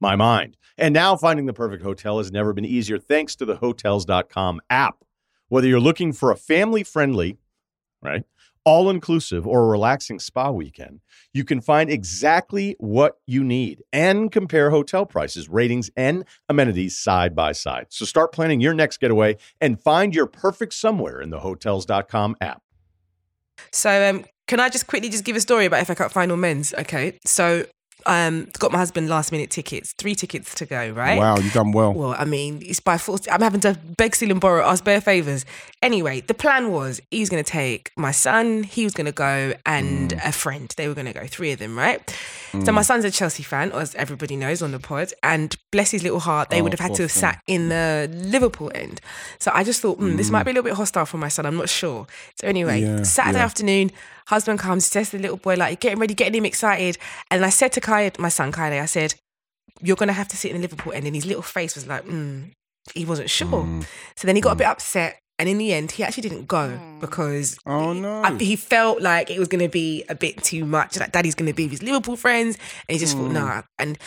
my 0.00 0.16
mind. 0.16 0.56
And 0.76 0.92
now 0.92 1.16
finding 1.16 1.46
the 1.46 1.52
perfect 1.52 1.82
hotel 1.82 2.18
has 2.18 2.32
never 2.32 2.52
been 2.52 2.64
easier 2.64 2.98
thanks 2.98 3.36
to 3.36 3.44
the 3.44 3.56
hotels.com 3.56 4.60
app. 4.68 5.04
Whether 5.48 5.68
you're 5.68 5.80
looking 5.80 6.12
for 6.12 6.30
a 6.30 6.36
family 6.36 6.82
friendly, 6.82 7.38
right, 8.02 8.24
all 8.64 8.88
inclusive 8.88 9.46
or 9.46 9.64
a 9.64 9.68
relaxing 9.68 10.18
spa 10.18 10.50
weekend, 10.50 11.00
you 11.32 11.44
can 11.44 11.60
find 11.60 11.90
exactly 11.90 12.76
what 12.78 13.18
you 13.26 13.44
need 13.44 13.82
and 13.92 14.32
compare 14.32 14.70
hotel 14.70 15.06
prices, 15.06 15.48
ratings, 15.48 15.90
and 15.96 16.24
amenities 16.48 16.96
side 16.96 17.34
by 17.34 17.52
side. 17.52 17.86
So 17.90 18.04
start 18.04 18.32
planning 18.32 18.60
your 18.60 18.74
next 18.74 18.98
getaway 18.98 19.36
and 19.60 19.80
find 19.80 20.14
your 20.14 20.26
perfect 20.26 20.74
somewhere 20.74 21.20
in 21.20 21.30
the 21.30 21.40
hotels.com 21.40 22.36
app. 22.40 22.62
So, 23.70 24.10
um, 24.10 24.24
can 24.46 24.60
I 24.60 24.68
just 24.68 24.86
quickly 24.86 25.08
just 25.08 25.24
give 25.24 25.36
a 25.36 25.40
story 25.40 25.66
about 25.66 25.86
FA 25.86 25.94
Cup 25.94 26.12
final 26.12 26.36
men's? 26.36 26.74
Okay, 26.74 27.18
so 27.24 27.64
um, 28.06 28.48
got 28.58 28.72
my 28.72 28.78
husband 28.78 29.08
last 29.08 29.32
minute 29.32 29.50
tickets, 29.50 29.92
three 29.98 30.14
tickets 30.14 30.54
to 30.56 30.66
go. 30.66 30.90
Right. 30.90 31.18
Wow, 31.18 31.38
you've 31.38 31.52
done 31.52 31.72
well. 31.72 31.92
Well, 31.92 32.14
I 32.18 32.24
mean, 32.24 32.60
it's 32.64 32.80
by 32.80 32.98
force. 32.98 33.22
I'm 33.30 33.40
having 33.40 33.60
to 33.60 33.78
beg, 33.96 34.14
steal, 34.14 34.30
and 34.30 34.40
borrow, 34.40 34.64
ask 34.64 34.84
bare 34.84 35.00
favors. 35.00 35.44
Anyway, 35.82 36.20
the 36.22 36.34
plan 36.34 36.70
was 36.72 37.00
he's 37.10 37.28
going 37.28 37.42
to 37.42 37.50
take 37.50 37.90
my 37.96 38.10
son, 38.10 38.62
he 38.62 38.84
was 38.84 38.94
going 38.94 39.06
to 39.06 39.12
go, 39.12 39.52
and 39.66 40.10
Mm. 40.12 40.28
a 40.28 40.32
friend. 40.32 40.72
They 40.76 40.88
were 40.88 40.94
going 40.94 41.06
to 41.06 41.12
go, 41.12 41.26
three 41.26 41.52
of 41.52 41.58
them, 41.58 41.76
right? 41.78 42.00
So 42.64 42.70
my 42.70 42.82
son's 42.82 43.04
a 43.04 43.10
Chelsea 43.10 43.42
fan, 43.42 43.72
as 43.72 43.96
everybody 43.96 44.36
knows 44.36 44.62
on 44.62 44.70
the 44.70 44.78
pod, 44.78 45.12
and 45.24 45.56
bless 45.72 45.90
his 45.90 46.04
little 46.04 46.20
heart, 46.20 46.50
they 46.50 46.60
Oh, 46.60 46.62
would 46.62 46.72
have 46.72 46.78
had 46.80 46.94
to 46.94 47.02
have 47.02 47.10
sat 47.10 47.42
in 47.48 47.68
the 47.68 48.08
Liverpool 48.12 48.70
end. 48.74 49.00
So 49.40 49.50
I 49.52 49.64
just 49.64 49.80
thought, 49.80 49.98
mm, 49.98 50.16
this 50.16 50.30
might 50.30 50.44
be 50.44 50.50
a 50.52 50.54
little 50.54 50.62
bit 50.70 50.74
hostile 50.74 51.04
for 51.04 51.18
my 51.18 51.26
son. 51.28 51.46
I'm 51.46 51.56
not 51.56 51.68
sure. 51.68 52.06
So 52.40 52.46
anyway, 52.46 52.82
Yeah, 52.82 53.02
Saturday 53.02 53.38
yeah. 53.38 53.44
afternoon, 53.44 53.90
husband 54.28 54.58
comes, 54.58 54.86
says 54.86 55.10
to 55.10 55.16
the 55.16 55.22
little 55.22 55.36
boy, 55.36 55.54
like, 55.54 55.80
getting 55.80 55.98
ready, 55.98 56.14
getting 56.14 56.34
him 56.34 56.44
excited. 56.46 56.98
And 57.30 57.44
I 57.44 57.50
said 57.50 57.72
to 57.72 57.80
Kai, 57.80 58.10
my 58.18 58.28
son 58.28 58.52
Kylie, 58.52 58.80
I 58.80 58.86
said, 58.86 59.14
you're 59.80 59.96
going 59.96 60.06
to 60.08 60.12
have 60.14 60.28
to 60.28 60.36
sit 60.36 60.50
in 60.50 60.56
the 60.56 60.62
Liverpool 60.62 60.92
end. 60.92 61.06
And 61.06 61.14
his 61.14 61.26
little 61.26 61.42
face 61.42 61.74
was 61.74 61.86
like, 61.86 62.04
mm, 62.06 62.50
he 62.94 63.04
wasn't 63.04 63.28
sure. 63.30 63.48
Mm. 63.64 63.86
So 64.16 64.26
then 64.26 64.36
he 64.36 64.40
got 64.42 64.52
a 64.52 64.56
bit 64.56 64.66
upset. 64.66 65.18
And 65.38 65.48
in 65.48 65.58
the 65.58 65.72
end, 65.74 65.90
he 65.90 66.04
actually 66.04 66.28
didn't 66.28 66.46
go 66.46 66.78
because 67.00 67.58
Oh, 67.66 67.92
no. 67.92 68.22
I- 68.22 68.38
he 68.38 68.54
felt 68.54 69.02
like 69.02 69.30
it 69.30 69.38
was 69.40 69.48
going 69.48 69.64
to 69.64 69.68
be 69.68 70.04
a 70.08 70.14
bit 70.14 70.42
too 70.44 70.64
much. 70.64 70.96
Like 70.98 71.10
daddy's 71.10 71.34
going 71.34 71.48
to 71.48 71.52
be 71.54 71.64
with 71.64 71.72
his 71.72 71.82
Liverpool 71.82 72.16
friends, 72.16 72.56
and 72.88 72.94
he 72.94 72.98
just 73.00 73.16
thought, 73.16 73.30
Mm. 73.30 73.32
nah. 73.32 73.62
And 73.80 73.98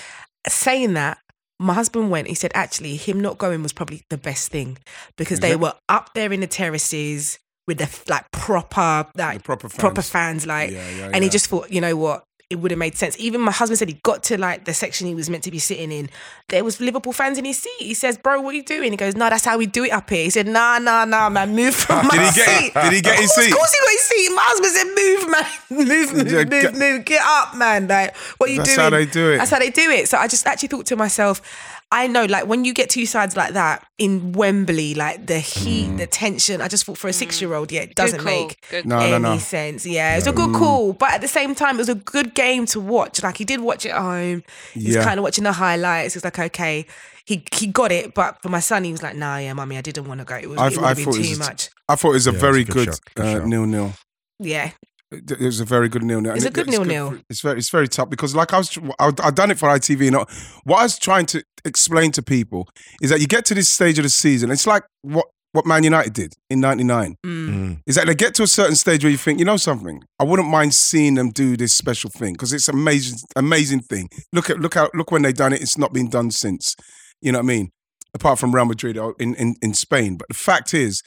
saying 0.47 0.93
that, 0.93 1.17
my 1.59 1.73
husband 1.73 2.11
went. 2.11 2.27
He 2.29 2.33
said, 2.33 2.51
actually, 2.55 2.95
him 2.95 3.19
not 3.19 3.37
going 3.37 3.61
was 3.61 3.73
probably 3.73 4.03
the 4.09 4.17
best 4.17 4.51
thing 4.51 4.77
because 5.17 5.33
Is 5.33 5.41
they 5.41 5.51
it? 5.51 5.59
were 5.59 5.73
up 5.89 6.13
there 6.13 6.31
in 6.31 6.39
the 6.39 6.47
terraces 6.47 7.39
with 7.67 7.77
the 7.79 8.11
like 8.11 8.29
proper 8.31 9.05
like 9.15 9.39
The 9.39 9.43
proper 9.43 9.69
fans. 9.69 9.79
proper 9.79 10.01
fans, 10.01 10.45
like, 10.47 10.71
Yeah, 10.71 10.89
yeah, 10.97 11.09
and 11.13 11.23
he 11.23 11.29
just 11.29 11.47
thought, 11.47 11.71
you 11.71 11.81
know 11.81 11.95
what? 11.95 12.23
It 12.49 12.59
would 12.61 12.71
have 12.71 12.77
made 12.77 12.95
sense. 12.95 13.17
Even 13.19 13.41
my 13.41 13.51
husband 13.51 13.77
said 13.77 13.89
he 13.89 13.99
got 14.03 14.23
to 14.23 14.37
like 14.37 14.63
the 14.63 14.73
section 14.73 15.05
he 15.05 15.13
was 15.13 15.29
meant 15.29 15.43
to 15.43 15.51
be 15.51 15.59
sitting 15.59 15.91
in. 15.91 16.09
There 16.47 16.63
was 16.63 16.79
Liverpool 16.79 17.11
fans 17.11 17.37
in 17.37 17.43
his 17.43 17.59
seat. 17.59 17.73
He 17.77 17.93
says, 17.93 18.17
"Bro, 18.17 18.39
what 18.39 18.53
are 18.53 18.57
you 18.57 18.63
doing?" 18.63 18.91
He 18.93 18.95
goes, 18.97 19.17
"No, 19.17 19.29
that's 19.29 19.43
how 19.43 19.57
we 19.57 19.65
do 19.65 19.83
it 19.83 19.91
up 19.91 20.09
here." 20.09 20.23
He 20.23 20.29
said, 20.29 20.47
"Nah, 20.47 20.79
nah, 20.79 21.03
nah, 21.03 21.27
man, 21.29 21.53
move 21.53 21.75
from 21.83 22.07
my 22.07 22.15
Did 22.15 22.21
he 22.21 22.31
get 22.39 22.47
seat." 22.61 22.73
Did 22.73 22.93
he 22.93 23.01
get 23.01 23.19
his 23.19 23.33
seat? 23.35 23.51
Of 23.51 23.57
course 23.57 23.73
he 23.73 23.79
got 23.85 23.91
his 23.91 24.01
seat. 24.01 24.29
My 24.33 24.41
husband 24.45 24.73
said, 24.73 24.87
"Move, 24.95 25.29
man, 25.29 25.45
move, 25.89 26.13
move, 26.13 26.49
move, 26.49 26.49
get- 26.61 26.73
move, 26.75 27.03
get 27.05 27.21
up, 27.21 27.57
man." 27.57 27.85
Like, 27.89 28.15
what 28.37 28.49
are 28.49 28.53
you 28.53 28.59
That's 28.59 28.75
doing? 28.75 28.77
That's 28.77 28.93
how 28.93 28.97
they 28.97 29.05
do 29.05 29.31
it. 29.33 29.37
That's 29.39 29.51
how 29.51 29.59
they 29.59 29.69
do 29.69 29.89
it. 29.91 30.07
So 30.07 30.17
I 30.17 30.27
just 30.29 30.47
actually 30.47 30.69
thought 30.69 30.85
to 30.85 30.95
myself, 30.95 31.41
I 31.89 32.07
know, 32.07 32.25
like 32.25 32.47
when 32.47 32.65
you 32.65 32.73
get 32.73 32.89
two 32.89 33.05
sides 33.05 33.37
like 33.37 33.53
that 33.53 33.87
in 33.97 34.33
Wembley, 34.33 34.93
like 34.93 35.25
the 35.27 35.39
heat, 35.39 35.87
Mm. 35.89 35.97
the 35.99 36.07
tension. 36.07 36.61
I 36.61 36.67
just 36.67 36.83
thought 36.85 36.97
for 36.97 37.07
a 37.07 37.13
six-year-old, 37.13 37.71
yeah, 37.71 37.81
it 37.81 37.95
doesn't 37.95 38.25
make 38.25 38.57
No, 38.83 38.97
any 38.99 39.11
no, 39.11 39.17
no. 39.19 39.37
sense. 39.37 39.85
Yeah, 39.85 40.17
it's 40.17 40.27
a 40.27 40.33
good 40.33 40.53
call, 40.53 40.91
but 40.93 41.11
at 41.11 41.21
the 41.21 41.29
same 41.29 41.55
time, 41.55 41.75
it 41.75 41.79
was 41.79 41.87
a 41.89 41.95
good 41.95 42.33
game 42.33 42.65
to 42.67 42.81
watch. 42.81 43.23
Like 43.23 43.37
he 43.37 43.45
did 43.45 43.61
watch 43.61 43.85
it 43.85 43.89
at 43.91 44.01
home. 44.01 44.43
He's 44.73 44.95
Yeah. 44.95 45.03
kind 45.05 45.17
of 45.17 45.23
watching 45.23 45.45
the 45.45 45.53
highlights. 45.53 46.13
He's 46.15 46.25
like, 46.25 46.37
okay, 46.37 46.85
he 47.23 47.45
he 47.53 47.67
got 47.67 47.93
it. 47.93 48.13
But 48.13 48.41
for 48.41 48.49
my 48.49 48.59
son, 48.59 48.83
he 48.83 48.91
was 48.91 49.01
like, 49.01 49.15
nah, 49.15 49.37
yeah, 49.37 49.53
mummy, 49.53 49.77
I 49.77 49.81
didn't 49.81 50.07
want 50.09 50.19
to 50.19 50.25
go. 50.25 50.35
It 50.35 50.49
was 50.49 50.59
I- 50.59 50.67
it 50.67 50.77
I 50.79 50.87
have 50.89 50.97
been 50.97 51.05
thought 51.05 51.15
it 51.19 51.23
too 51.23 51.29
was 51.29 51.39
much. 51.39 51.69
I 51.87 51.95
thought 51.95 52.09
it 52.09 52.13
was 52.15 52.27
a 52.27 52.31
Yeah, 52.33 52.39
very 52.39 52.61
it's 52.61 52.69
a 52.69 52.73
good 52.73 52.85
good, 52.87 52.93
shot, 52.95 53.15
good 53.15 53.41
uh, 53.43 53.45
nil 53.45 53.65
nil. 53.65 53.93
Yeah, 54.39 54.71
It 55.09 55.39
was 55.39 55.61
a 55.61 55.65
very 55.65 55.87
good 55.87 56.03
nil 56.03 56.19
nil. 56.19 56.35
It's 56.35 56.43
a 56.43 56.49
good 56.51 56.67
nil-nil. 56.69 57.19
It's 57.29 57.39
very 57.39 57.57
it's 57.59 57.69
very 57.69 57.87
tough 57.87 58.09
because 58.09 58.35
like 58.35 58.51
I 58.53 58.57
was 58.57 58.77
I 58.99 59.11
I 59.23 59.31
done 59.31 59.51
it 59.51 59.57
for 59.57 59.69
ITV. 59.69 60.07
And 60.09 60.17
what 60.65 60.79
I 60.79 60.83
was 60.83 60.99
trying 60.99 61.25
to 61.27 61.41
explain 61.67 62.11
to 62.13 62.21
people 62.21 62.67
is 63.01 63.09
that 63.09 63.19
you 63.19 63.27
get 63.27 63.45
to 63.45 63.53
this 63.53 63.69
stage 63.69 63.99
of 63.99 64.03
the 64.03 64.09
season. 64.09 64.51
It's 64.51 64.67
like 64.67 64.83
what 65.01 65.27
what 65.53 65.65
Man 65.65 65.83
United 65.83 66.13
did 66.13 66.33
in 66.49 66.59
'99. 66.59 67.15
Mm. 67.25 67.81
Is 67.87 67.95
that 67.95 68.05
they 68.05 68.15
get 68.15 68.35
to 68.35 68.43
a 68.43 68.47
certain 68.47 68.75
stage 68.75 69.03
where 69.03 69.11
you 69.11 69.17
think, 69.17 69.39
you 69.39 69.45
know 69.45 69.57
something, 69.57 70.03
I 70.19 70.23
wouldn't 70.23 70.49
mind 70.49 70.73
seeing 70.73 71.15
them 71.15 71.31
do 71.31 71.57
this 71.57 71.73
special 71.73 72.09
thing 72.09 72.33
because 72.33 72.53
it's 72.53 72.67
amazing, 72.67 73.19
amazing 73.35 73.79
thing. 73.81 74.09
Look 74.33 74.49
at 74.49 74.59
look 74.59 74.75
how 74.75 74.89
look 74.93 75.11
when 75.11 75.21
they 75.21 75.33
done 75.33 75.53
it. 75.53 75.61
It's 75.61 75.77
not 75.77 75.93
been 75.93 76.09
done 76.09 76.31
since. 76.31 76.75
You 77.21 77.31
know 77.31 77.39
what 77.39 77.45
I 77.45 77.47
mean? 77.47 77.69
Apart 78.13 78.39
from 78.39 78.53
Real 78.53 78.65
Madrid 78.65 78.97
in 79.19 79.35
in, 79.35 79.55
in 79.61 79.73
Spain. 79.73 80.17
But 80.17 80.27
the 80.27 80.35
fact 80.35 80.73
is, 80.73 81.01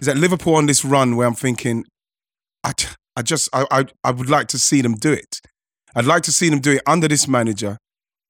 is 0.00 0.06
that 0.06 0.16
Liverpool 0.16 0.54
on 0.54 0.66
this 0.66 0.84
run 0.84 1.16
where 1.16 1.26
I'm 1.26 1.34
thinking, 1.34 1.84
I, 2.62 2.72
j- 2.72 2.88
I 3.16 3.22
just 3.22 3.48
I, 3.52 3.66
I 3.70 3.84
I 4.04 4.10
would 4.10 4.30
like 4.30 4.48
to 4.48 4.58
see 4.58 4.82
them 4.82 4.94
do 4.94 5.12
it. 5.12 5.40
I'd 5.94 6.04
like 6.04 6.22
to 6.24 6.32
see 6.32 6.50
them 6.50 6.60
do 6.60 6.72
it 6.72 6.82
under 6.86 7.08
this 7.08 7.26
manager, 7.26 7.78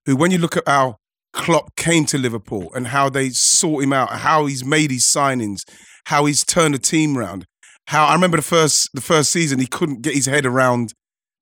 who 0.07 0.17
when 0.17 0.31
you 0.31 0.39
look 0.39 0.57
at 0.57 0.63
how 0.67 0.97
Klopp 1.37 1.77
came 1.77 2.07
to 2.07 2.19
Liverpool 2.19 2.73
and 2.75 2.89
how 2.89 3.09
they 3.09 3.29
sought 3.29 3.83
him 3.83 3.93
out, 3.93 4.11
how 4.11 4.47
he's 4.47 4.65
made 4.65 4.91
his 4.91 5.05
signings, 5.05 5.63
how 6.07 6.25
he's 6.25 6.45
turned 6.45 6.75
the 6.75 6.79
team 6.79 7.17
around. 7.17 7.45
How 7.87 8.07
I 8.07 8.15
remember 8.15 8.39
the 8.39 8.43
first 8.43 8.89
the 8.95 9.01
first 9.01 9.31
season 9.31 9.61
he 9.61 9.67
couldn't 9.67 10.03
get 10.03 10.15
his 10.15 10.27
head 10.27 10.45
around 10.45 10.93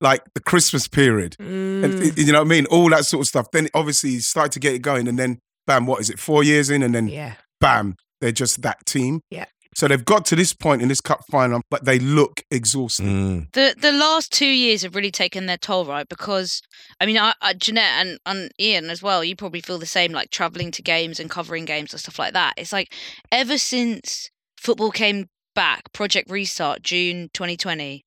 like 0.01 0.23
the 0.35 0.41
Christmas 0.41 0.89
period. 0.89 1.37
Mm. 1.41 1.85
And, 1.85 2.19
you 2.19 2.33
know 2.33 2.41
what 2.41 2.47
I 2.47 2.49
mean? 2.49 2.67
All 2.67 2.91
that 2.91 3.07
sort 3.07 3.23
of 3.23 3.29
stuff. 3.29 3.47
Then 3.53 3.69
obviously 3.73 4.11
he 4.11 4.21
started 4.21 4.53
to 4.53 4.61
get 4.61 4.75
it 4.75 4.83
going 4.83 5.09
and 5.09 5.19
then 5.19 5.39
bam, 5.67 5.87
what 5.87 6.01
is 6.01 6.11
it, 6.11 6.19
four 6.19 6.43
years 6.43 6.69
in 6.69 6.83
and 6.83 6.95
then 6.95 7.09
yeah, 7.09 7.35
bam, 7.61 7.95
they're 8.21 8.33
just 8.33 8.63
that 8.63 8.85
team. 8.85 9.21
Yeah. 9.31 9.47
So 9.77 9.89
they've 9.89 10.05
got 10.05 10.25
to 10.27 10.37
this 10.37 10.53
point 10.53 10.83
in 10.83 10.89
this 10.89 11.01
cup 11.01 11.21
final, 11.31 11.61
but 11.71 11.85
they 11.85 11.99
look 11.99 12.43
exhausted. 12.51 13.07
Mm. 13.07 13.53
The 13.53 13.75
the 13.79 13.93
last 13.93 14.33
two 14.33 14.47
years 14.47 14.83
have 14.83 14.95
really 14.95 15.11
taken 15.11 15.47
their 15.47 15.57
toll, 15.57 15.85
right? 15.85 16.09
Because 16.09 16.63
I 17.01 17.07
mean, 17.07 17.19
I, 17.19 17.35
I, 17.41 17.55
Jeanette 17.55 18.07
and, 18.07 18.19
and 18.27 18.51
Ian 18.61 18.91
as 18.91 19.03
well. 19.03 19.25
You 19.25 19.37
probably 19.37 19.61
feel 19.61 19.79
the 19.79 19.87
same, 19.87 20.13
like 20.13 20.31
traveling 20.31 20.71
to 20.73 20.83
games 20.83 21.19
and 21.19 21.29
covering 21.29 21.65
games 21.65 21.93
and 21.93 22.01
stuff 22.01 22.19
like 22.19 22.33
that. 22.35 22.55
It's 22.57 22.73
like 22.73 22.93
ever 23.33 23.59
since 23.59 24.31
football 24.57 24.91
came 24.91 25.27
back, 25.55 25.93
Project 25.93 26.31
Restart, 26.31 26.83
June 26.83 27.31
2020, 27.33 28.05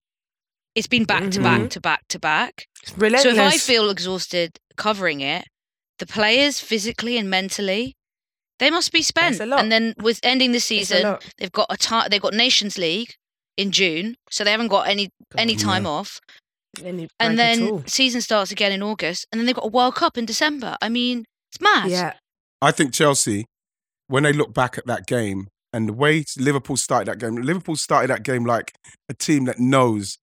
it's 0.76 0.88
been 0.88 1.05
back 1.05 1.32
to 1.32 1.41
back 1.41 1.70
to 1.72 1.82
back 1.82 2.03
to 2.09 2.20
back. 2.20 2.68
It's 2.84 2.97
relentless. 2.97 3.36
So 3.36 3.41
if 3.41 3.53
I 3.53 3.57
feel 3.57 3.89
exhausted 3.89 4.59
covering 4.76 5.22
it, 5.22 5.47
the 5.99 6.05
players 6.05 6.59
physically 6.59 7.18
and 7.18 7.30
mentally, 7.30 7.97
they 8.60 8.70
must 8.70 8.91
be 8.91 9.01
spent. 9.01 9.39
a 9.39 9.45
lot. 9.45 9.60
And 9.60 9.72
then 9.72 9.93
with 10.01 10.20
ending 10.24 10.51
the 10.51 10.60
season, 10.60 11.18
they've 11.38 11.51
got 11.51 11.68
a 11.70 11.78
ti- 11.78 12.08
they've 12.10 12.22
got 12.22 12.34
Nations 12.34 12.78
League 12.78 13.14
in 13.55 13.72
June, 13.72 14.16
so 14.30 14.43
they 14.43 14.51
haven't 14.51 14.70
got 14.70 14.88
any 14.88 15.10
any 15.38 15.55
time 15.55 15.84
yeah. 15.84 15.89
off. 15.89 16.20
Any 16.84 17.08
And 17.20 17.39
then 17.39 17.86
season 17.88 18.22
starts 18.22 18.51
again 18.51 18.72
in 18.72 18.84
August, 18.84 19.26
and 19.32 19.39
then 19.39 19.45
they've 19.45 19.55
got 19.55 19.66
a 19.66 19.70
World 19.70 19.95
Cup 19.95 20.18
in 20.18 20.26
December. 20.26 20.78
I 20.82 20.89
mean, 20.89 21.26
it's 21.51 21.62
mad. 21.62 21.89
yeah, 21.89 22.14
I 22.62 22.72
think 22.72 22.93
Chelsea, 22.93 23.45
when 24.08 24.24
they 24.24 24.34
look 24.34 24.53
back 24.53 24.78
at 24.78 24.86
that 24.88 25.05
game 25.08 25.47
and 25.74 25.89
the 25.89 25.93
way 25.93 26.24
Liverpool 26.38 26.78
started 26.78 27.08
that 27.08 27.20
game, 27.20 27.36
Liverpool 27.36 27.76
started 27.76 28.10
that 28.10 28.24
game 28.24 28.45
like 28.45 28.74
a 29.10 29.14
team 29.14 29.45
that 29.45 29.60
knows 29.60 30.18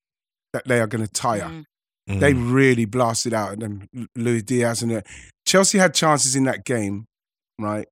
that 0.52 0.66
they 0.66 0.80
are 0.80 0.86
going 0.86 1.04
to 1.04 1.12
tire. 1.12 1.42
Mm. 1.42 1.64
Mm. 2.08 2.20
They 2.20 2.34
really 2.34 2.84
blasted 2.84 3.32
out 3.32 3.52
and 3.52 3.62
then 3.62 4.08
Luis 4.14 4.42
Diaz 4.42 4.82
and 4.82 4.92
uh, 4.92 5.00
Chelsea 5.46 5.78
had 5.78 5.94
chances 5.94 6.36
in 6.36 6.44
that 6.44 6.64
game, 6.64 7.06
right? 7.58 7.86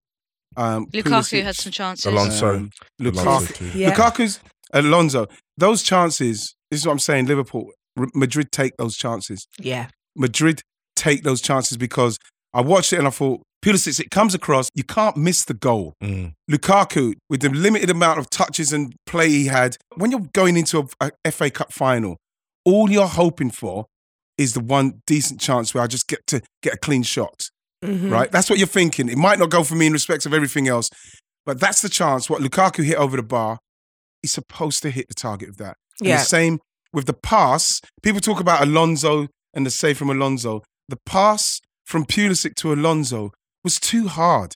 Um, 0.57 0.86
Lukaku 0.86 1.03
Pulisic, 1.03 1.42
had 1.42 1.57
some 1.57 1.72
chances. 1.72 2.07
Alonso. 2.07 2.55
um, 2.57 2.70
Alonso 3.00 3.53
Lukaku, 3.53 3.74
yeah. 3.74 3.94
Lukaku's 3.94 4.40
Alonso. 4.72 5.26
Those 5.57 5.82
chances. 5.82 6.55
This 6.70 6.80
is 6.80 6.86
what 6.86 6.92
I'm 6.92 6.98
saying. 6.98 7.26
Liverpool, 7.26 7.70
Madrid 8.14 8.50
take 8.53 8.76
those 8.76 8.96
chances. 8.96 9.46
yeah. 9.59 9.88
Madrid 10.14 10.61
take 10.94 11.22
those 11.22 11.40
chances 11.40 11.76
because 11.78 12.18
I 12.53 12.61
watched 12.61 12.92
it 12.92 12.98
and 12.98 13.07
I 13.07 13.11
thought, 13.11 13.42
Pulisic, 13.64 13.98
it 14.00 14.11
comes 14.11 14.34
across. 14.34 14.68
You 14.74 14.84
can't 14.84 15.16
miss 15.16 15.44
the 15.44 15.55
goal. 15.55 15.94
Mm. 16.03 16.32
Lukaku, 16.50 17.14
with 17.30 17.40
the 17.40 17.48
limited 17.48 17.88
amount 17.90 18.18
of 18.18 18.28
touches 18.28 18.72
and 18.72 18.94
play 19.07 19.28
he 19.28 19.46
had, 19.46 19.76
when 19.96 20.11
you're 20.11 20.26
going 20.34 20.57
into 20.57 20.86
a, 21.00 21.11
a 21.24 21.30
FA 21.30 21.50
Cup 21.50 21.72
final, 21.72 22.16
all 22.64 22.90
you're 22.90 23.07
hoping 23.07 23.50
for 23.50 23.86
is 24.36 24.55
the 24.55 24.61
one 24.61 25.00
decent 25.07 25.40
chance 25.40 25.74
where 25.74 25.84
I 25.84 25.86
just 25.86 26.09
get 26.09 26.26
to 26.28 26.42
get 26.62 26.74
a 26.74 26.78
clean 26.78 27.03
shot. 27.05 27.48
Mhm. 27.83 28.11
Right? 28.11 28.30
That's 28.30 28.49
what 28.49 28.59
you're 28.59 28.68
thinking. 28.68 29.09
It 29.09 29.18
might 29.18 29.39
not 29.39 29.51
go 29.51 29.64
for 29.64 29.74
me 29.74 29.87
in 29.87 29.93
respect 29.93 30.24
of 30.26 30.33
everything 30.33 30.68
else, 30.68 30.89
but 31.45 31.59
that's 31.61 31.83
the 31.83 31.89
chance. 31.89 32.30
What 32.30 32.41
Lukaku 32.41 32.85
hit 32.85 32.97
over 32.97 33.16
the 33.16 33.22
bar, 33.22 33.59
he's 34.22 34.33
supposed 34.33 34.83
to 34.83 34.91
hit 34.91 35.09
the 35.09 35.14
target 35.14 35.49
of 35.49 35.57
that. 35.59 35.76
And 36.01 36.09
Yeah. 36.09 36.18
the 36.18 36.24
same 36.24 36.61
with 36.93 37.07
the 37.07 37.12
pass. 37.14 37.80
People 38.03 38.20
talk 38.20 38.41
about 38.41 38.62
Alonso 38.62 39.26
and 39.55 39.66
the 39.66 39.70
save 39.70 39.99
from 39.99 40.11
Alonso. 40.11 40.62
The 40.89 40.99
pass 41.07 41.61
from 41.85 42.05
Pulisic 42.07 42.55
to 42.57 42.72
Alonso 42.72 43.30
was 43.64 43.78
too 43.80 44.09
hard. 44.09 44.55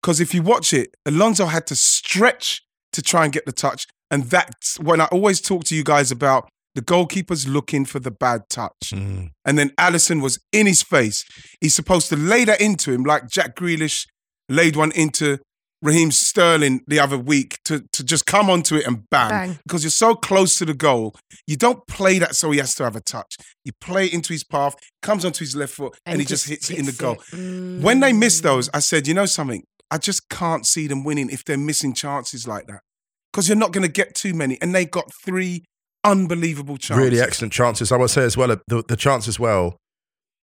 Because 0.00 0.20
if 0.20 0.32
you 0.34 0.42
watch 0.42 0.72
it, 0.72 0.90
Alonso 1.04 1.46
had 1.46 1.66
to 1.68 1.74
stretch 1.76 2.62
to 2.92 3.02
try 3.02 3.24
and 3.24 3.32
get 3.32 3.44
the 3.46 3.52
touch. 3.52 3.86
And 4.10 4.30
that's 4.30 4.78
when 4.78 5.00
I 5.00 5.06
always 5.06 5.40
talk 5.40 5.64
to 5.64 5.74
you 5.74 5.82
guys 5.82 6.12
about 6.12 6.48
the 6.76 6.82
goalkeeper's 6.82 7.48
looking 7.48 7.86
for 7.86 7.98
the 7.98 8.10
bad 8.10 8.42
touch. 8.50 8.92
Mm. 8.92 9.30
And 9.44 9.58
then 9.58 9.70
Alisson 9.70 10.22
was 10.22 10.38
in 10.52 10.66
his 10.66 10.82
face. 10.82 11.24
He's 11.60 11.74
supposed 11.74 12.10
to 12.10 12.16
lay 12.16 12.44
that 12.44 12.60
into 12.60 12.92
him 12.92 13.02
like 13.02 13.28
Jack 13.28 13.56
Grealish 13.56 14.06
laid 14.48 14.76
one 14.76 14.92
into 14.92 15.38
Raheem 15.82 16.10
Sterling 16.10 16.82
the 16.86 17.00
other 17.00 17.16
week 17.16 17.58
to, 17.64 17.82
to 17.92 18.04
just 18.04 18.26
come 18.26 18.50
onto 18.50 18.76
it 18.76 18.86
and 18.86 19.08
bang. 19.10 19.30
Bang. 19.30 19.58
Because 19.66 19.84
you're 19.84 19.90
so 19.90 20.14
close 20.14 20.58
to 20.58 20.66
the 20.66 20.74
goal. 20.74 21.14
You 21.46 21.56
don't 21.56 21.86
play 21.86 22.18
that 22.18 22.36
so 22.36 22.50
he 22.50 22.58
has 22.58 22.74
to 22.76 22.84
have 22.84 22.94
a 22.94 23.00
touch. 23.00 23.36
You 23.64 23.72
play 23.80 24.06
it 24.06 24.12
into 24.12 24.34
his 24.34 24.44
path, 24.44 24.74
comes 25.00 25.24
onto 25.24 25.40
his 25.40 25.56
left 25.56 25.72
foot, 25.72 25.96
and, 26.04 26.20
he 26.20 26.26
just 26.26 26.46
hits, 26.48 26.70
it 26.70 26.78
in 26.78 26.84
the 26.84 26.92
goal. 26.92 27.16
Mm. 27.32 27.80
When 27.80 28.00
they 28.00 28.12
miss 28.12 28.40
those, 28.40 28.68
I 28.74 28.80
said, 28.80 29.08
you 29.08 29.14
know 29.14 29.26
something? 29.26 29.64
I 29.90 29.98
just 29.98 30.28
can't 30.28 30.66
see 30.66 30.86
them 30.88 31.04
winning 31.04 31.30
if 31.30 31.42
they're 31.44 31.56
missing 31.56 31.94
chances 31.94 32.46
like 32.46 32.66
that. 32.66 32.80
Because 33.32 33.48
you're 33.48 33.56
not 33.56 33.72
going 33.72 33.86
to 33.86 33.92
get 33.92 34.14
too 34.14 34.34
many. 34.34 34.58
And 34.60 34.74
they 34.74 34.84
got 34.84 35.10
three 35.24 35.64
unbelievable 36.06 36.76
chances. 36.78 37.04
Really 37.04 37.20
excellent 37.20 37.52
chances. 37.52 37.92
I 37.92 37.96
would 37.96 38.10
say 38.10 38.22
as 38.24 38.36
well, 38.36 38.50
uh, 38.52 38.56
the, 38.68 38.82
the 38.86 38.96
chance 38.96 39.28
as 39.28 39.38
well, 39.38 39.76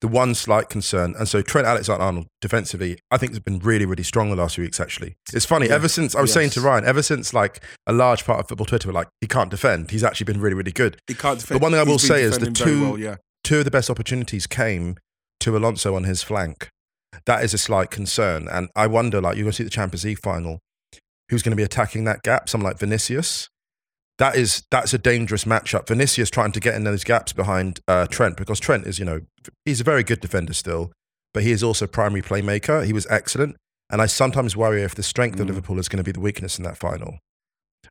the 0.01 0.07
one 0.07 0.33
slight 0.33 0.67
concern. 0.67 1.13
And 1.17 1.27
so 1.27 1.41
Trent 1.41 1.67
Alexander 1.67 2.01
Arnold 2.03 2.27
defensively, 2.41 2.97
I 3.11 3.17
think 3.17 3.33
has 3.33 3.39
been 3.39 3.59
really, 3.59 3.85
really 3.85 4.03
strong 4.03 4.29
the 4.31 4.35
last 4.35 4.55
few 4.55 4.63
weeks, 4.63 4.79
actually. 4.79 5.13
It's 5.33 5.45
funny, 5.45 5.67
Yeah. 5.67 5.75
ever 5.75 5.87
since, 5.87 6.15
I 6.15 6.21
was 6.21 6.33
saying 6.33 6.49
to 6.51 6.61
Ryan, 6.61 6.85
ever 6.85 7.03
since 7.03 7.33
like 7.33 7.63
a 7.85 7.93
large 7.93 8.25
part 8.25 8.39
of 8.39 8.47
football 8.47 8.65
Twitter 8.65 8.87
were 8.87 8.93
like, 8.93 9.07
he 9.21 9.27
can't 9.27 9.51
defend, 9.51 9.91
he's 9.91 10.03
actually 10.03 10.25
been 10.25 10.41
really, 10.41 10.55
really 10.55 10.71
good. 10.71 10.97
He 11.07 11.13
can't 11.13 11.39
defend. 11.39 11.59
But 11.59 11.63
one 11.63 11.71
thing 11.73 11.79
I 11.79 11.83
will 11.83 11.99
say 11.99 12.23
is 12.23 12.39
the 12.39 12.49
two- 12.51 12.81
well, 12.81 12.97
yeah. 12.99 13.15
Two 13.43 13.59
of 13.59 13.65
the 13.65 13.71
best 13.71 13.89
opportunities 13.89 14.47
came 14.47 14.97
to 15.41 15.55
Alonso 15.57 15.95
on 15.95 16.03
his 16.05 16.21
flank. 16.23 16.69
That 17.25 17.43
is 17.43 17.53
a 17.53 17.57
slight 17.57 17.91
concern. 17.91 18.47
And 18.47 18.69
I 18.75 18.87
wonder, 18.87 19.19
like, 19.21 19.35
you're 19.35 19.43
going 19.43 19.51
to 19.51 19.57
see 19.57 19.63
the 19.63 19.69
Champions 19.69 20.05
League 20.05 20.19
final, 20.19 20.59
who's 21.29 21.41
going 21.43 21.51
to 21.51 21.55
be 21.57 21.63
attacking 21.63 22.03
that 22.05 22.23
gap? 22.23 22.49
Someone 22.49 22.69
like 22.71 22.79
Vinicius. 22.79 23.49
That 24.21 24.35
is 24.35 24.63
that's 24.69 24.93
a 24.93 24.99
dangerous 24.99 25.45
matchup. 25.45 25.87
Vinicius 25.87 26.29
trying 26.29 26.51
to 26.51 26.59
get 26.59 26.75
in 26.75 26.83
those 26.83 27.03
gaps 27.03 27.33
behind 27.33 27.79
uh, 27.87 28.05
Trent 28.05 28.37
because 28.37 28.59
Trent 28.59 28.85
is, 28.85 28.99
you 28.99 29.05
know, 29.05 29.21
he's 29.65 29.81
a 29.81 29.83
very 29.83 30.03
good 30.03 30.19
defender 30.19 30.53
still, 30.53 30.91
but 31.33 31.41
he 31.41 31.49
is 31.51 31.63
also 31.63 31.87
primary 31.87 32.21
playmaker. 32.21 32.85
He 32.85 32.93
was 32.93 33.07
excellent, 33.09 33.55
And 33.91 33.99
I 33.99 34.05
sometimes 34.05 34.55
worry 34.55 34.83
if 34.83 34.93
the 34.93 35.01
strength 35.03 35.37
Mm. 35.37 35.41
of 35.41 35.47
Liverpool 35.47 35.79
is 35.79 35.89
going 35.89 35.97
to 35.97 36.03
be 36.03 36.11
the 36.11 36.19
weakness 36.19 36.57
in 36.59 36.63
that 36.65 36.77
final. 36.77 37.17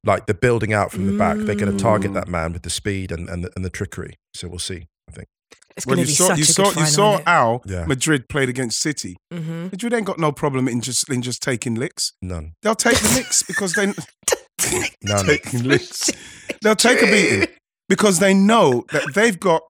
Like 0.04 0.26
the 0.26 0.34
building 0.34 0.72
out 0.72 0.92
from 0.92 1.06
the 1.10 1.18
back, 1.18 1.36
they're 1.38 1.56
going 1.62 1.76
to 1.76 1.82
target 1.82 2.14
that 2.14 2.28
man 2.28 2.52
with 2.52 2.62
the 2.62 2.70
speed 2.70 3.10
and, 3.12 3.28
and, 3.28 3.44
the, 3.44 3.50
and 3.56 3.64
the 3.64 3.70
trickery. 3.70 4.14
So 4.32 4.46
we'll 4.48 4.58
see, 4.60 4.86
I 5.08 5.12
think. 5.12 5.26
It's 5.76 5.84
Well, 5.84 5.96
going 5.96 6.06
you 6.06 6.14
to 6.14 6.22
be 6.22 6.22
saw, 6.22 6.28
such 6.28 6.38
you 6.38 6.44
saw, 6.44 6.62
good 6.64 6.74
final. 6.74 6.88
you 6.88 6.94
saw 6.94 7.20
how 7.26 7.60
Yeah. 7.66 7.84
Madrid 7.86 8.28
played 8.28 8.48
against 8.48 8.80
City. 8.80 9.16
Mhm. 9.32 9.72
Madrid 9.72 9.92
ain't 9.92 10.06
got 10.06 10.18
no 10.20 10.30
problem 10.32 10.68
in 10.68 10.80
just 10.80 11.10
in 11.10 11.22
just 11.22 11.42
taking 11.42 11.74
licks. 11.74 12.12
None. 12.22 12.52
They'll 12.62 12.74
take 12.76 12.98
the 13.00 13.12
licks 13.16 13.42
because 13.50 13.72
they 13.74 13.92
None. 15.02 15.24
taking 15.26 15.64
licks. 15.64 16.10
They'll 16.62 16.76
take 16.88 17.02
a 17.02 17.06
beating 17.06 17.48
because 17.88 18.18
they 18.18 18.34
know 18.34 18.84
that 18.92 19.14
they've 19.14 19.38
got 19.38 19.62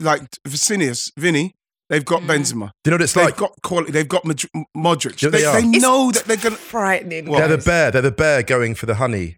like 0.00 0.22
Vinicius, 0.46 1.10
Vinny. 1.16 1.52
They've 1.88 2.04
got 2.04 2.22
Mm. 2.22 2.26
Benzema. 2.28 2.70
Do 2.84 2.90
you 2.90 2.90
know 2.92 2.94
what 2.94 3.02
it's 3.02 3.16
like? 3.16 3.24
They've 3.34 3.40
like? 3.40 3.50
got 3.50 3.62
quality. 3.62 3.90
They've 3.92 4.08
got 4.08 4.24
Madri- 4.24 4.50
Modric. 4.76 5.20
Yeah, 5.22 5.30
they, 5.30 5.38
they 5.40 5.44
are. 5.44 5.60
they 5.60 5.66
It's 5.68 5.82
know 5.82 6.12
that 6.12 6.24
they're 6.24 6.36
gonna. 6.36 6.54
frightening. 6.56 7.24
They're 7.24 7.48
the 7.48 7.58
bear. 7.58 7.90
They're 7.90 8.00
the 8.02 8.12
bear 8.12 8.42
going 8.44 8.74
for 8.76 8.86
the 8.86 8.94
honey. 8.94 9.36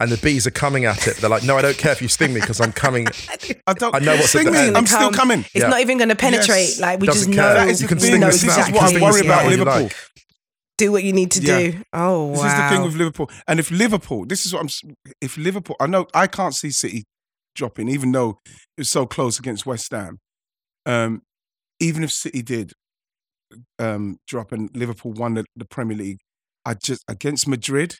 And 0.00 0.10
the 0.10 0.16
bees 0.18 0.46
are 0.46 0.50
coming 0.50 0.84
at 0.84 1.06
it. 1.06 1.16
They're 1.18 1.30
like, 1.30 1.44
no, 1.44 1.56
I 1.56 1.62
don't 1.62 1.78
care 1.78 1.92
if 1.92 2.02
you 2.02 2.08
sting 2.08 2.34
me 2.34 2.40
because 2.40 2.60
I'm 2.60 2.72
coming. 2.72 3.06
I 3.66 3.72
don't. 3.74 3.94
I 3.94 4.00
know 4.00 4.12
what's 4.16 4.34
at 4.34 4.40
sting 4.40 4.44
the 4.46 4.50
me. 4.52 4.58
end. 4.66 4.76
I'm 4.76 4.86
still 4.86 5.12
coming. 5.12 5.40
It's 5.40 5.54
Yeah. 5.54 5.68
not 5.68 5.80
even 5.80 5.96
going 5.98 6.08
to 6.10 6.16
penetrate. 6.16 6.58
Yes. 6.68 6.80
Like 6.80 7.00
we 7.00 7.06
Doesn't 7.06 7.32
just 7.32 7.38
care. 7.38 7.48
know. 7.54 7.60
That 7.60 7.68
is 7.68 7.78
the 7.78 7.84
You 7.84 7.88
can 7.88 7.98
thing. 7.98 8.08
sting 8.08 8.20
know 8.20 8.26
this 8.26 8.42
This 8.42 8.58
is 8.58 8.70
what 8.72 8.94
I 8.94 9.00
worry 9.00 9.20
about 9.20 9.44
Yeah. 9.44 9.50
Liverpool. 9.50 9.88
Do 10.76 10.90
what 10.92 11.04
you 11.04 11.12
need 11.12 11.30
to 11.32 11.40
Yeah. 11.42 11.58
do. 11.70 11.82
Oh 11.92 12.24
wow. 12.26 12.42
This 12.42 12.52
is 12.52 12.58
the 12.58 12.68
thing 12.68 12.82
with 12.84 12.94
Liverpool. 12.96 13.30
And 13.46 13.60
if 13.60 13.70
Liverpool, 13.70 14.26
this 14.26 14.44
is 14.44 14.52
what 14.52 14.62
I'm. 14.62 14.92
If 15.20 15.36
Liverpool, 15.36 15.76
I 15.80 15.86
know 15.86 16.06
I 16.14 16.26
can't 16.26 16.54
see 16.54 16.70
City 16.70 17.04
dropping, 17.54 17.88
even 17.88 18.10
though 18.12 18.38
it's 18.76 18.90
so 18.90 19.06
close 19.06 19.38
against 19.38 19.66
West 19.66 19.90
Ham. 19.92 20.18
Um, 20.86 21.22
even 21.80 22.02
if 22.02 22.10
City 22.10 22.42
did 22.42 22.72
um, 23.78 24.18
drop 24.26 24.52
and 24.52 24.70
Liverpool 24.74 25.12
won 25.12 25.34
the, 25.34 25.44
the 25.56 25.64
Premier 25.64 25.96
League, 25.96 26.18
I 26.64 26.74
just 26.74 27.02
against 27.08 27.46
Madrid. 27.48 27.96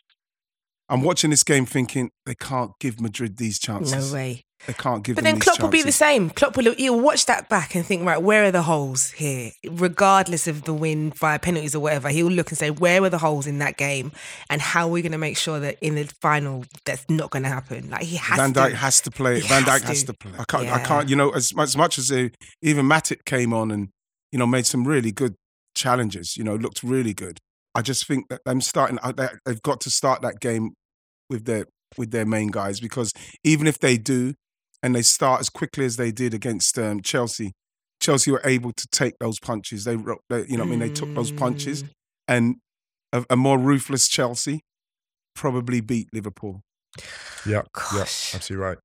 I'm 0.89 1.01
watching 1.03 1.31
this 1.31 1.45
game 1.45 1.65
thinking 1.65 2.11
they 2.27 2.35
can't 2.35 2.73
give 2.79 3.01
Madrid 3.01 3.39
these 3.39 3.59
chances. 3.59 4.13
no 4.13 4.15
way. 4.15 4.43
They 4.67 4.73
can't 4.73 5.03
give 5.05 5.17
But 5.17 5.25
then 5.25 5.39
Klopp 5.39 5.61
will 5.61 5.69
be 5.69 5.83
the 5.83 5.93
same. 5.93 6.31
Klopp 6.31 6.57
will 6.57 6.75
he'll 6.75 6.99
watch 7.01 7.27
that 7.27 7.49
back 7.49 7.75
and 7.75 7.85
think, 7.85 8.05
right, 8.07 8.21
where 8.23 8.45
are 8.45 8.51
the 8.51 8.63
holes 8.63 9.11
here? 9.11 9.51
Regardless 9.71 10.47
of 10.47 10.63
the 10.65 10.73
win 10.73 11.11
via 11.13 11.39
penalties 11.39 11.75
or 11.75 11.81
whatever, 11.81 12.09
he'll 12.09 12.29
look 12.31 12.51
and 12.51 12.57
say, 12.59 12.71
where 12.71 13.03
were 13.03 13.11
the 13.11 13.19
holes 13.19 13.47
in 13.47 13.59
that 13.59 13.77
game, 13.77 14.11
and 14.49 14.61
how 14.63 14.87
are 14.87 14.91
we 14.91 15.03
going 15.03 15.13
to 15.13 15.19
make 15.19 15.37
sure 15.37 15.61
that 15.61 15.77
in 15.83 15.95
the 15.97 16.05
final 16.23 16.65
that's 16.85 17.05
not 17.11 17.31
going 17.31 17.43
to 17.43 17.49
happen? 17.49 17.91
Like 17.91 18.03
he 18.05 18.17
has 18.17 18.37
Van 18.39 18.53
to. 18.55 18.75
Has 18.77 19.01
to 19.03 19.11
play. 19.11 19.41
Van 19.41 19.63
has 19.65 19.83
Dijk 19.83 19.87
has 19.87 20.01
to. 20.01 20.07
to 20.07 20.15
play. 20.15 20.33
I 20.39 20.45
can't. 20.45 20.69
I 20.69 20.79
can't. 20.83 21.09
You 21.09 21.17
know, 21.17 21.31
as 21.31 21.53
as 21.59 21.77
much 21.77 21.99
as 21.99 22.09
they, 22.09 22.31
even 22.63 22.87
Matip 22.87 23.25
came 23.27 23.53
on 23.53 23.71
and 23.71 23.89
you 24.33 24.39
know 24.39 24.47
made 24.47 24.67
some 24.67 24.85
really 24.87 25.13
good 25.13 25.35
challenges. 25.75 26.37
You 26.37 26.45
know, 26.45 26.55
looked 26.57 26.83
really 26.83 27.13
good. 27.15 27.39
I 27.75 27.83
just 27.83 28.07
think 28.07 28.29
that 28.29 28.41
them 28.45 28.61
starting. 28.61 28.99
uh, 29.03 29.13
they- 29.13 29.29
They've 29.45 29.63
got 29.63 29.81
to 29.83 29.91
start 29.91 30.23
that 30.23 30.41
game 30.41 30.71
with 31.29 31.45
their 31.45 31.67
with 31.97 32.11
their 32.11 32.25
main 32.27 32.49
guys 32.49 32.81
because 32.81 33.13
even 33.45 33.67
if 33.67 33.79
they 33.79 33.97
do 33.97 34.35
and 34.85 34.95
they 34.95 35.03
start 35.03 35.41
as 35.41 35.49
quickly 35.49 35.87
as 35.87 35.97
they 35.97 36.13
did 36.13 36.35
against 36.35 36.79
um, 36.79 37.01
Chelsea, 37.01 37.53
Chelsea 38.01 38.31
were 38.31 38.43
able 38.45 38.71
to 38.73 38.87
take 38.93 39.15
those 39.19 39.41
punches. 39.41 39.85
They, 39.85 39.97
they 40.29 40.45
you 40.47 40.59
know, 40.59 40.65
what 40.65 40.67
I 40.67 40.77
mean, 40.77 40.79
they 40.79 40.91
took 40.91 41.13
those 41.15 41.33
punches 41.33 41.83
Mm. 41.83 41.89
and 42.29 42.57
a, 43.13 43.25
a 43.31 43.37
more 43.37 43.59
ruthless 43.59 44.09
Chelsea 44.09 44.61
probably 45.35 45.81
beat 45.81 46.09
Liverpool. 46.13 46.61
Yeah, 47.47 47.63
yeah, 47.95 48.03
absolutely 48.03 48.57
right. 48.57 48.79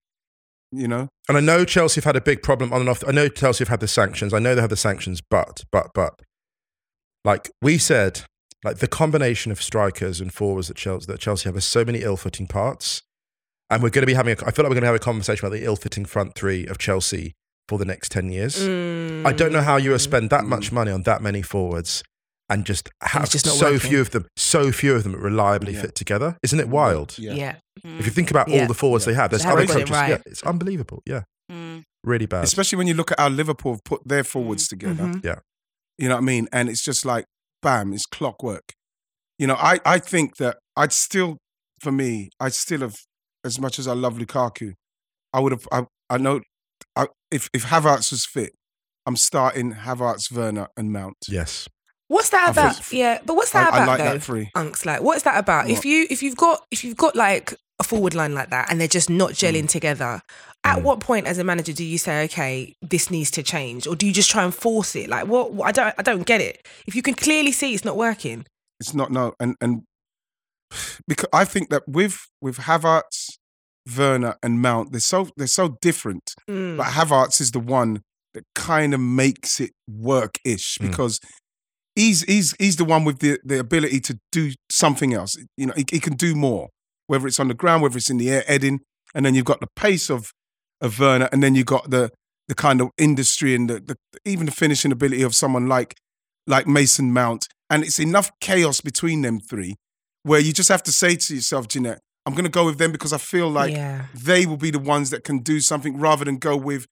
You 0.72 0.88
know. 0.88 1.10
And 1.28 1.38
I 1.38 1.41
know 1.41 1.66
Chelsea 1.66 2.00
have 2.00 2.06
had 2.06 2.16
a 2.16 2.22
big 2.22 2.41
problem 2.43 2.72
on 2.72 2.80
and 2.80 2.89
off. 2.89 3.04
I 3.06 3.12
know 3.12 3.28
Chelsea 3.28 3.64
have 3.64 3.70
had 3.70 3.82
the 3.82 3.88
sanctions. 3.88 4.34
I 4.34 4.39
know 4.39 4.56
they 4.56 4.62
have 4.62 4.70
the 4.70 4.78
sanctions, 4.78 5.22
but, 5.22 5.66
but, 5.72 5.88
but, 5.93 6.22
like 7.26 7.52
we 7.62 7.78
said, 7.78 8.22
like 8.64 8.78
the 8.78 8.88
combination 8.88 9.52
of 9.52 9.62
strikers 9.62 10.22
and 10.22 10.34
forwards 10.34 10.70
that 10.70 10.78
Chelsea, 10.78 11.06
that 11.08 11.20
Chelsea 11.20 11.50
have 11.50 11.56
has 11.56 11.66
so 11.66 11.84
many 11.84 12.04
ill-fitting 12.04 12.47
parts. 12.47 13.04
And 13.70 13.84
we're 13.84 13.89
going 13.89 14.01
to 14.03 14.07
be 14.07 14.13
having, 14.15 14.36
a, 14.38 14.45
I 14.47 14.51
feel 14.51 14.63
like 14.63 14.70
we're 14.72 14.76
going 14.76 14.82
to 14.82 14.88
have 14.88 14.95
a 14.95 14.99
conversation 14.99 15.45
about 15.45 15.55
the 15.55 15.63
ill-fitting 15.65 16.05
front 16.05 16.34
three 16.36 16.65
of 16.65 16.78
Chelsea 16.80 17.34
for 17.67 17.78
the 17.78 17.86
next 17.86 18.11
10 18.11 18.32
years. 18.32 18.59
I 18.61 19.32
don't 19.32 19.51
know 19.51 19.61
how 19.61 19.78
you 19.78 19.91
would 19.91 20.01
spend 20.01 20.30
that 20.32 20.45
much 20.45 20.72
money 20.72 20.91
on 20.91 21.03
that 21.03 21.22
many 21.22 21.41
forwards 21.43 22.03
and 22.49 22.65
just 22.65 22.89
have 23.03 23.30
just 23.30 23.45
so 23.45 23.74
working. 23.74 23.80
few 23.91 24.01
of 24.01 24.09
them, 24.09 24.26
so 24.36 24.72
few 24.72 24.95
of 24.95 25.03
them 25.03 25.13
reliably 25.15 25.74
Yeah. 25.76 25.82
fit 25.82 25.93
together. 25.93 26.36
Isn't 26.41 26.59
it 26.59 26.67
wild? 26.67 27.15
Yeah. 27.20 27.57
If 27.84 28.05
you 28.07 28.11
think 28.11 28.32
about 28.32 28.47
Yeah. 28.47 28.61
all 28.61 28.67
the 28.67 28.74
forwards 28.74 29.05
they 29.05 29.13
have, 29.13 29.30
there's 29.30 29.43
They 29.43 29.49
other 29.49 29.61
haven't 29.61 29.76
it 29.76 29.80
coaches. 29.82 29.91
right. 29.91 30.09
Yeah, 30.09 30.17
it's 30.26 30.41
unbelievable. 30.41 31.03
Yeah, 31.05 31.22
Mm. 31.51 31.84
really 32.03 32.26
bad. 32.26 32.43
especially 32.45 32.78
when 32.80 32.88
you 32.88 32.95
look 32.95 33.11
at 33.11 33.20
how 33.20 33.30
Liverpool 33.30 33.74
have 33.74 33.84
put 33.84 34.01
their 34.07 34.24
forwards 34.24 34.67
together. 34.67 35.03
Mhm. 35.03 35.24
Yeah. 35.24 35.39
You 35.99 36.09
know 36.09 36.15
what 36.15 36.22
I 36.22 36.26
mean? 36.26 36.47
And 36.51 36.70
it's 36.70 36.82
just 36.84 37.05
like, 37.05 37.26
bam, 37.61 37.93
it's 37.93 38.07
clockwork. 38.07 38.74
You 39.38 39.45
know, 39.45 39.55
I, 39.55 39.80
I 39.86 39.99
think 39.99 40.38
that 40.38 40.57
I'd 40.76 40.91
still, 40.91 41.38
for 41.82 41.91
me, 41.91 42.30
I'd 42.39 42.53
still 42.55 42.80
have, 42.82 42.95
as 43.46 43.60
much 43.60 43.80
as 43.80 43.88
I 43.88 43.94
love 43.94 44.18
Lukaku, 44.18 44.74
I 45.34 45.40
would 45.40 45.52
have, 45.52 45.68
I, 45.72 45.86
I 46.10 46.18
know, 46.18 46.42
I, 46.96 47.08
if, 47.32 47.50
if 47.54 47.66
Havertz 47.66 48.12
was 48.12 48.26
fit, 48.26 48.54
I'm 49.06 49.16
starting 49.16 49.74
Havertz, 49.74 50.32
Werner, 50.32 50.68
and 50.78 50.92
Mount. 50.92 51.18
yes. 51.28 51.68
What's 52.08 52.30
that 52.30 52.50
about? 52.50 52.76
think- 52.78 53.00
yeah, 53.00 53.20
but 53.24 53.36
what's 53.36 53.54
I, 53.54 53.64
that 53.66 53.74
I 53.74 53.78
about 53.78 53.88
like 53.88 53.98
though? 54.00 54.14
that 54.14 54.24
three. 54.24 54.50
Unks, 54.56 54.84
like, 54.84 55.02
what's 55.02 55.22
that 55.24 55.38
about? 55.38 55.70
If 55.70 55.86
you 55.86 56.08
if 56.10 56.24
you've 56.24 56.36
got 56.36 56.66
if 56.72 56.84
you've 56.84 56.98
got 56.98 57.16
like 57.16 57.54
a 57.80 57.84
forward 57.84 58.16
line 58.16 58.34
like 58.34 58.50
that 58.50 58.72
and 58.72 58.82
they're 58.82 58.88
just 58.88 59.12
not 59.12 59.34
gelling 59.34 59.66
Mm. 59.66 59.70
together, 59.70 60.22
at 60.64 60.82
what 60.82 61.02
point 61.02 61.28
as 61.28 61.38
a 61.38 61.44
manager 61.44 61.72
do 61.72 61.84
you 61.84 62.00
say, 62.00 62.24
okay, 62.24 62.74
this 62.82 63.12
needs 63.12 63.30
to 63.32 63.44
change, 63.44 63.86
or 63.86 63.96
do 63.96 64.08
you 64.08 64.12
just 64.12 64.32
try 64.32 64.44
and 64.44 64.56
force 64.56 64.96
it? 64.96 65.08
Like, 65.08 65.28
what? 65.28 65.54
what- 65.54 65.68
I 65.68 65.72
don't 65.72 65.94
I 66.00 66.02
don't 66.02 66.26
get 66.26 66.42
it. 66.42 66.68
If 66.88 66.96
you 66.96 67.04
can 67.04 67.14
clearly 67.14 67.52
see 67.52 67.76
it's 67.76 67.86
not 67.86 67.96
working, 67.96 68.44
It's 68.80 68.96
not 68.96 69.12
no, 69.12 69.34
and 69.40 69.56
and 69.62 69.84
because 71.07 71.30
I 71.34 71.45
think 71.45 71.70
that 71.70 71.84
with 71.88 72.20
with 72.41 72.57
Havertz, 72.59 73.38
Werner, 73.97 74.36
and 74.43 74.61
Mount, 74.61 74.91
they're 74.91 74.99
so 74.99 75.30
they're 75.38 75.47
so 75.47 75.78
different. 75.82 76.34
Mm. 76.49 76.78
But 76.78 76.88
Havertz 76.88 77.41
is 77.41 77.51
the 77.51 77.59
one 77.59 78.01
that 78.34 78.43
kind 78.55 78.93
of 78.93 78.99
makes 78.99 79.59
it 79.59 79.72
work 79.88 80.36
ish 80.45 80.78
Mm. 80.78 80.88
because 80.88 81.20
he's 81.95 82.22
he's 82.24 82.55
he's 82.59 82.76
the 82.76 82.86
one 82.86 83.03
with 83.05 83.20
the, 83.20 83.39
the 83.43 83.59
ability 83.59 83.99
to 84.01 84.20
do 84.32 84.51
something 84.72 85.13
else. 85.13 85.36
You 85.57 85.67
know, 85.67 85.74
he, 85.76 85.86
he 85.91 85.99
can 85.99 86.13
do 86.15 86.36
more, 86.36 86.70
whether 87.07 87.28
it's 87.28 87.39
on 87.39 87.47
the 87.47 87.53
ground, 87.53 87.82
whether 87.82 87.97
it's 87.97 88.09
in 88.09 88.17
the 88.17 88.30
air, 88.30 88.43
heading, 88.47 88.80
and 89.15 89.26
then 89.26 89.36
you've 89.36 89.45
got 89.45 89.59
the 89.61 89.70
pace 89.76 90.09
of 90.09 90.32
of 90.82 90.99
Werner, 90.99 91.28
and 91.32 91.41
then 91.43 91.55
you've 91.55 91.65
got 91.65 91.89
the 91.89 92.11
the 92.47 92.55
kind 92.55 92.82
of 92.82 92.89
industry 92.97 93.53
and 93.53 93.70
the, 93.70 93.80
the 93.80 93.95
even 94.26 94.45
the 94.45 94.51
finishing 94.51 94.91
ability 94.91 95.22
of 95.24 95.36
someone 95.36 95.67
like 95.67 95.95
like 96.47 96.67
Mason 96.67 97.11
Mount. 97.13 97.47
And 97.72 97.84
it's 97.84 97.99
enough 97.99 98.32
chaos 98.41 98.82
between 98.82 99.22
them 99.22 99.39
three 99.39 99.76
where 100.24 100.39
you 100.39 100.53
just 100.53 100.70
have 100.70 100.84
to 100.84 100.91
say 100.91 101.15
to 101.15 101.36
yourself, 101.36 101.67
Jeanette, 101.67 101.99
I'm 102.26 102.34
going 102.34 102.45
to 102.45 102.49
go 102.51 102.65
with 102.65 102.78
them 102.78 102.91
because 102.91 103.13
I 103.13 103.17
feel 103.17 103.49
like 103.49 103.72
yeah, 103.74 104.05
they 104.13 104.45
will 104.45 104.57
be 104.57 104.72
the 104.72 104.80
ones 104.80 105.09
that 105.09 105.24
can 105.24 105.39
do 105.39 105.59
something 105.59 105.97
rather 105.97 106.26
than 106.26 106.38
go 106.38 106.55
with 106.57 106.86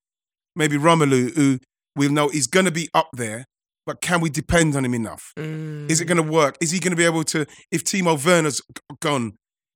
maybe 0.55 0.77
Romelu, 0.77 1.35
who 1.35 1.59
we'll 1.95 2.11
know 2.11 2.29
is 2.29 2.47
going 2.47 2.65
to 2.65 2.71
be 2.71 2.89
up 2.93 3.09
there, 3.13 3.45
but 3.85 4.01
can 4.01 4.21
we 4.21 4.29
depend 4.29 4.75
on 4.75 4.83
him 4.85 4.93
enough? 4.93 5.31
Is 5.37 6.01
it 6.01 6.05
Mm. 6.05 6.07
going 6.07 6.25
to 6.25 6.31
work? 6.31 6.57
Is 6.61 6.71
he 6.71 6.79
going 6.79 6.91
to 6.91 6.97
be 6.97 7.05
able 7.05 7.23
to? 7.25 7.45
If 7.71 7.83
Timo 7.83 8.17
Werner's 8.23 8.61
gone, 9.01 9.33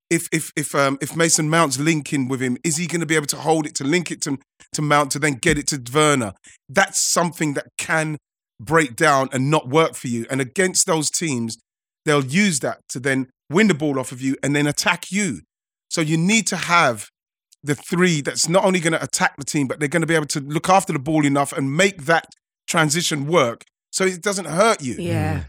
if 0.09 0.27
if 0.31 0.51
if 0.55 0.73
um 0.75 0.97
if 1.01 1.15
Mason 1.15 1.49
Mount's 1.49 1.79
linking 1.79 2.27
with 2.27 2.41
him, 2.41 2.57
is 2.63 2.77
he 2.77 2.87
going 2.87 2.99
to 3.01 3.05
be 3.05 3.15
able 3.15 3.27
to 3.27 3.37
hold 3.37 3.65
it 3.65 3.75
to 3.75 3.83
link 3.83 4.09
it 4.11 4.21
to 4.23 4.37
to 4.73 4.81
Mount 4.81 5.11
to 5.11 5.19
then 5.19 5.33
get 5.35 5.57
it 5.57 5.67
to 5.67 5.81
Werner? 5.93 6.33
That's 6.69 6.99
something 6.99 7.53
that 7.53 7.67
can 7.77 8.17
break 8.59 8.95
down 8.95 9.29
and 9.31 9.49
not 9.51 9.69
work 9.69 9.95
for 9.95 10.07
you. 10.07 10.25
And 10.29 10.41
against 10.41 10.85
those 10.87 11.09
teams, 11.09 11.57
they'll 12.05 12.25
use 12.25 12.59
that 12.61 12.79
to 12.89 12.99
then 12.99 13.27
win 13.51 13.67
the 13.67 13.73
ball 13.73 13.99
off 13.99 14.11
of 14.11 14.21
you 14.21 14.35
and 14.43 14.55
then 14.55 14.67
attack 14.67 15.11
you. 15.11 15.41
So 15.89 16.01
you 16.01 16.17
need 16.17 16.47
to 16.47 16.55
have 16.57 17.09
the 17.63 17.75
three 17.75 18.21
that's 18.21 18.47
not 18.49 18.63
only 18.65 18.79
going 18.79 18.93
to 18.93 19.03
attack 19.03 19.35
the 19.37 19.43
team, 19.45 19.67
but 19.67 19.79
they're 19.79 19.89
going 19.89 20.01
to 20.01 20.07
be 20.07 20.15
able 20.15 20.25
to 20.27 20.39
look 20.39 20.69
after 20.69 20.93
the 20.93 20.99
ball 20.99 21.25
enough 21.25 21.53
and 21.53 21.75
make 21.75 22.05
that 22.05 22.25
transition 22.67 23.27
work 23.27 23.63
so 23.91 24.05
it 24.05 24.21
doesn't 24.21 24.45
hurt 24.45 24.81
you. 24.81 24.95
yeah. 24.95 25.39
Hmm. 25.39 25.47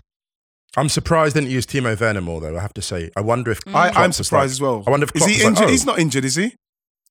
I'm 0.75 0.89
surprised 0.89 1.37
they 1.37 1.41
didn't 1.41 1.53
use 1.53 1.67
Timo 1.67 2.01
Werner 2.01 2.23
more, 2.23 2.41
though. 2.41 2.57
I 2.57 2.61
have 2.63 2.73
to 2.75 2.81
say. 2.83 3.11
I 3.15 3.21
wonder 3.21 3.51
if 3.51 3.61
I, 3.67 3.91
I'm 3.91 4.11
surprised 4.11 4.33
like- 4.33 4.51
as 4.53 4.61
well. 4.63 4.85
I 4.87 4.91
wonder 4.91 5.05
if 5.05 5.15
is 5.15 5.27
he 5.27 5.33
was 5.33 5.39
like, 5.43 5.49
injured? 5.51 5.65
oh, 5.67 5.71
He's 5.71 5.85
not 5.85 5.99
injured, 5.99 6.25
is 6.25 6.37
he? 6.37 6.55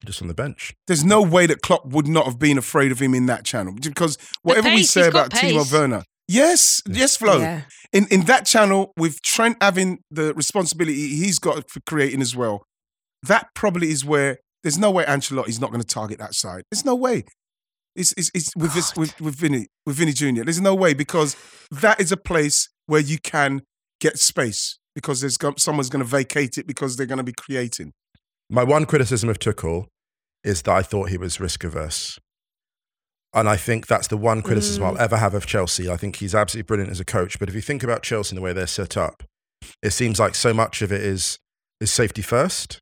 just 0.03 0.19
on 0.21 0.27
the 0.27 0.33
bench. 0.33 0.73
There's 0.87 1.03
no 1.03 1.21
way 1.21 1.45
that 1.45 1.61
Klopp 1.61 1.85
would 1.85 2.07
not 2.07 2.25
have 2.25 2.39
been 2.39 2.57
afraid 2.57 2.91
of 2.91 2.99
him 2.99 3.13
in 3.13 3.27
that 3.27 3.45
channel 3.45 3.75
because 3.79 4.17
whatever 4.41 4.69
we 4.69 4.81
say 4.81 5.07
about 5.07 5.29
got 5.29 5.39
Timo. 5.41 5.71
Werner, 5.71 6.03
yes, 6.31 6.81
yes, 6.87 7.17
Flo, 7.17 7.39
Yeah. 7.39 7.61
in 7.93 8.07
in 8.09 8.21
that 8.25 8.45
channel 8.45 8.93
with 8.97 9.21
Trent 9.21 9.57
having 9.61 9.99
the 10.09 10.33
responsibility 10.33 11.07
he's 11.17 11.39
got 11.39 11.69
for 11.69 11.79
creating 11.85 12.21
as 12.21 12.35
well, 12.35 12.63
that 13.23 13.47
probably 13.55 13.89
is 13.91 14.03
where 14.05 14.37
there's 14.63 14.77
no 14.77 14.91
way 14.91 15.03
Ancelotti's 15.05 15.59
not 15.59 15.71
going 15.71 15.81
to 15.81 15.87
target 15.87 16.19
that 16.19 16.33
side. 16.35 16.63
There's 16.71 16.85
no 16.85 16.95
way. 16.95 17.23
It's, 17.95 18.13
it's, 18.15 18.31
it's 18.33 18.55
with 18.55 18.73
this 18.73 18.95
with 18.95 19.19
with 19.19 19.35
Vinny 19.35 19.67
with 19.85 19.97
Vinny 19.97 20.13
Junior. 20.13 20.43
There's 20.45 20.61
no 20.61 20.75
way 20.75 20.93
because 20.93 21.35
that 21.71 21.99
is 21.99 22.11
a 22.11 22.17
place 22.17 22.69
where 22.85 23.01
you 23.01 23.17
can 23.21 23.61
get 23.99 24.17
space 24.17 24.79
because 24.95 25.19
there's 25.21 25.37
go- 25.37 25.55
someone's 25.57 25.89
going 25.89 26.03
to 26.03 26.09
vacate 26.09 26.57
it 26.57 26.67
because 26.67 26.95
they're 26.95 27.05
going 27.05 27.17
to 27.17 27.23
be 27.23 27.33
creating. 27.33 27.91
My 28.49 28.63
one 28.63 28.85
criticism 28.85 29.29
of 29.29 29.39
Tuchel 29.39 29.85
is 30.43 30.61
that 30.63 30.71
I 30.71 30.81
thought 30.83 31.09
he 31.09 31.17
was 31.17 31.39
risk 31.39 31.63
averse. 31.63 32.17
And 33.33 33.47
I 33.47 33.55
think 33.55 33.87
that's 33.87 34.07
the 34.07 34.17
one 34.17 34.41
criticism 34.41 34.83
Mm. 34.83 34.87
I'll 34.87 34.97
ever 34.97 35.17
have 35.17 35.33
of 35.33 35.45
Chelsea. 35.45 35.89
I 35.89 35.95
think 35.95 36.17
he's 36.17 36.35
absolutely 36.35 36.67
brilliant 36.67 36.91
as 36.91 36.99
a 36.99 37.05
coach. 37.05 37.39
But 37.39 37.47
if 37.47 37.55
you 37.55 37.61
think 37.61 37.83
about 37.83 38.03
Chelsea 38.03 38.31
and 38.35 38.37
the 38.37 38.41
way 38.41 38.51
they're 38.51 38.67
set 38.67 38.97
up, 38.97 39.23
it 39.81 39.91
seems 39.91 40.19
like 40.19 40.35
so 40.35 40.53
much 40.53 40.81
of 40.81 40.91
it 40.91 41.01
is 41.01 41.37
is 41.79 41.91
safety 41.91 42.21
first 42.21 42.79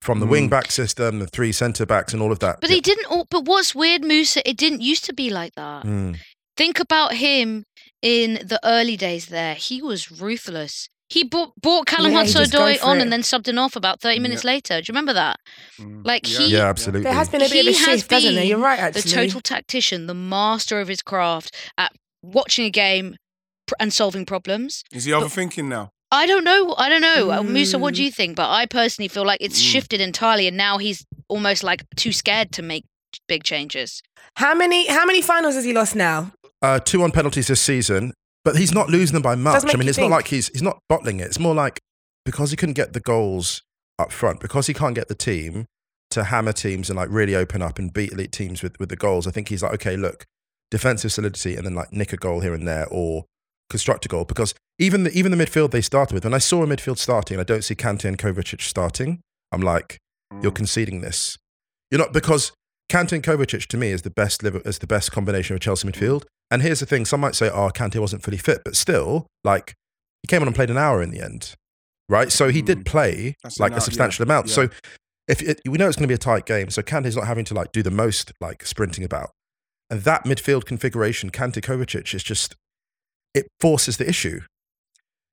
from 0.00 0.20
the 0.20 0.26
wing 0.26 0.48
back 0.48 0.70
system, 0.70 1.20
the 1.20 1.26
three 1.28 1.52
centre 1.52 1.86
backs, 1.86 2.12
and 2.12 2.20
all 2.20 2.32
of 2.32 2.40
that. 2.40 2.60
But 2.60 2.70
he 2.70 2.80
didn't. 2.80 3.28
But 3.30 3.44
what's 3.44 3.74
weird, 3.74 4.02
Musa? 4.02 4.46
It 4.48 4.56
didn't 4.56 4.82
used 4.82 5.04
to 5.06 5.14
be 5.14 5.30
like 5.30 5.54
that. 5.54 5.84
Mm. 5.84 6.18
Think 6.56 6.80
about 6.80 7.14
him 7.14 7.64
in 8.02 8.34
the 8.44 8.60
early 8.64 8.96
days. 8.96 9.26
There, 9.26 9.54
he 9.54 9.80
was 9.80 10.10
ruthless. 10.10 10.88
He 11.12 11.24
bought, 11.24 11.52
brought 11.60 11.86
Callum 11.86 12.12
Yeah, 12.12 12.24
he 12.24 12.32
just 12.32 12.52
go 12.52 12.60
Hudson-Odoi 12.66 12.86
on 12.90 12.98
it. 12.98 13.02
and 13.02 13.12
then 13.12 13.20
subbed 13.20 13.46
him 13.48 13.58
off 13.58 13.76
about 13.76 14.00
thirty 14.00 14.18
minutes 14.18 14.44
later. 14.44 14.74
Do 14.80 14.84
you 14.88 14.92
remember 14.94 15.12
that? 15.12 15.36
Mm. 15.78 16.06
Like 16.06 16.22
Yeah. 16.30 16.38
he, 16.38 16.46
yeah, 16.54 16.68
absolutely. 16.68 17.02
There 17.04 17.12
has 17.12 17.28
been 17.28 17.42
a 17.42 17.48
bit 17.48 17.66
of 17.66 17.72
a 17.74 17.76
shift, 17.76 18.10
hasn't 18.10 18.34
there? 18.34 18.44
You're 18.44 18.58
right, 18.58 18.78
Actually, 18.78 19.02
the 19.02 19.08
total 19.10 19.40
tactician, 19.42 20.06
the 20.06 20.14
master 20.14 20.80
of 20.80 20.88
his 20.88 21.02
craft 21.02 21.54
at 21.76 21.92
watching 22.22 22.64
a 22.64 22.70
game 22.70 23.16
and 23.78 23.92
solving 23.92 24.24
problems. 24.24 24.84
Is 24.92 25.04
he 25.04 25.12
overthinking 25.12 25.64
now? 25.66 25.90
I 26.10 26.26
don't 26.26 26.44
know. 26.44 26.74
I 26.78 26.88
don't 26.88 27.00
know, 27.00 27.30
Uh, 27.30 27.42
Musa. 27.42 27.78
What 27.78 27.94
Mm. 27.94 27.96
do 27.98 28.02
you 28.04 28.10
think? 28.10 28.36
But 28.36 28.50
I 28.50 28.66
personally 28.66 29.08
feel 29.08 29.24
like 29.26 29.38
it's 29.40 29.60
Mm. 29.60 29.72
shifted 29.72 30.00
entirely, 30.00 30.46
and 30.46 30.56
now 30.56 30.78
he's 30.78 31.04
almost 31.28 31.62
like 31.62 31.84
too 31.96 32.12
scared 32.12 32.52
to 32.52 32.62
make 32.62 32.84
big 33.28 33.44
changes. 33.44 34.02
How 34.36 34.54
many 34.54 34.86
how 34.88 35.04
many 35.04 35.20
finals 35.22 35.54
has 35.56 35.64
he 35.64 35.72
lost 35.74 35.94
now? 35.94 36.32
uh, 36.62 36.78
two 36.78 37.02
on 37.02 37.10
penalties 37.10 37.48
this 37.48 37.60
season, 37.60 38.12
but 38.44 38.56
he's 38.56 38.72
not 38.72 38.88
losing 38.88 39.14
them 39.14 39.22
by 39.22 39.34
much. 39.34 39.64
I 39.72 39.76
mean, 39.76 39.88
it's 39.88 39.98
not 39.98 40.10
like 40.10 40.28
he's 40.28 40.48
he's 40.48 40.62
not 40.62 40.78
bottling 40.88 41.20
it. 41.20 41.26
It's 41.26 41.38
more 41.38 41.54
like 41.54 41.78
because 42.24 42.50
he 42.50 42.56
couldn't 42.56 42.74
get 42.74 42.92
the 42.92 43.00
goals 43.00 43.62
up 43.98 44.12
front, 44.12 44.40
because 44.40 44.66
he 44.66 44.74
can't 44.74 44.94
get 44.94 45.08
the 45.08 45.14
team 45.14 45.66
to 46.10 46.24
hammer 46.24 46.52
teams 46.52 46.90
and 46.90 46.96
like 46.96 47.08
really 47.10 47.34
open 47.34 47.62
up 47.62 47.78
and 47.78 47.92
beat 47.92 48.12
elite 48.12 48.32
teams 48.32 48.62
with 48.62 48.78
with 48.78 48.88
the 48.88 48.96
goals. 48.96 49.26
I 49.26 49.30
think 49.30 49.48
he's 49.48 49.62
like, 49.62 49.74
okay, 49.74 49.96
look, 49.96 50.24
defensive 50.70 51.12
solidity, 51.12 51.56
and 51.56 51.64
then 51.64 51.74
like 51.74 51.92
nick 51.92 52.12
a 52.12 52.16
goal 52.16 52.40
here 52.40 52.54
and 52.54 52.66
there 52.66 52.86
or 52.90 53.24
construct 53.70 54.04
a 54.04 54.08
goal. 54.08 54.24
Because 54.24 54.54
even 54.78 55.04
the 55.04 55.12
even 55.12 55.36
the 55.36 55.42
midfield 55.42 55.70
they 55.70 55.80
started 55.80 56.14
with, 56.14 56.24
when 56.24 56.34
I 56.34 56.38
saw 56.38 56.62
a 56.62 56.66
midfield 56.66 56.98
starting, 56.98 57.38
I 57.38 57.44
don't 57.44 57.62
see 57.62 57.74
Kante 57.74 58.04
and 58.04 58.18
Kovacic 58.18 58.60
starting. 58.60 59.20
I'm 59.52 59.62
like, 59.62 59.98
you're 60.40 60.52
conceding 60.52 61.00
this. 61.00 61.36
You're 61.90 62.00
not 62.00 62.12
because 62.12 62.52
Kante 62.90 63.12
and 63.12 63.22
Kovacic 63.22 63.66
to 63.66 63.76
me 63.76 63.90
is 63.90 64.02
the 64.02 64.10
best 64.10 64.42
is 64.44 64.78
the 64.78 64.86
best 64.86 65.12
combination 65.12 65.54
of 65.54 65.60
Chelsea 65.60 65.88
midfield. 65.88 66.24
And 66.52 66.62
here's 66.62 66.80
the 66.80 66.86
thing: 66.86 67.04
some 67.06 67.20
might 67.20 67.34
say, 67.34 67.48
"Oh, 67.50 67.70
Kante 67.70 67.98
wasn't 67.98 68.22
fully 68.22 68.36
fit," 68.36 68.60
but 68.64 68.76
still, 68.76 69.26
like 69.42 69.74
he 70.22 70.26
came 70.28 70.42
on 70.42 70.48
and 70.48 70.54
played 70.54 70.70
an 70.70 70.76
hour 70.78 71.02
in 71.02 71.10
the 71.10 71.20
end, 71.20 71.54
right? 72.08 72.30
So 72.30 72.48
he 72.50 72.60
did 72.62 72.80
Mm. 72.80 72.84
play 72.86 73.34
That's 73.42 73.58
like 73.58 73.72
a 73.72 73.80
substantial 73.80 74.24
yeah, 74.24 74.32
amount. 74.32 74.48
yeah. 74.48 74.54
So 74.54 74.68
if 75.28 75.40
it, 75.42 75.60
we 75.66 75.78
know 75.78 75.88
it's 75.88 75.96
going 75.96 76.04
to 76.04 76.08
be 76.08 76.14
a 76.14 76.18
tight 76.18 76.46
game, 76.46 76.68
so 76.70 76.82
Kante's 76.82 77.16
not 77.16 77.26
having 77.26 77.44
to 77.46 77.54
like 77.54 77.72
do 77.72 77.82
the 77.82 77.90
most 77.90 78.32
like 78.40 78.66
sprinting 78.66 79.02
about, 79.04 79.30
and 79.90 80.02
that 80.02 80.24
midfield 80.24 80.64
configuration, 80.66 81.30
Kante 81.30 81.60
Kovacic, 81.62 82.14
is 82.14 82.22
just 82.22 82.54
it 83.34 83.46
forces 83.60 83.96
the 83.96 84.06
issue. 84.08 84.42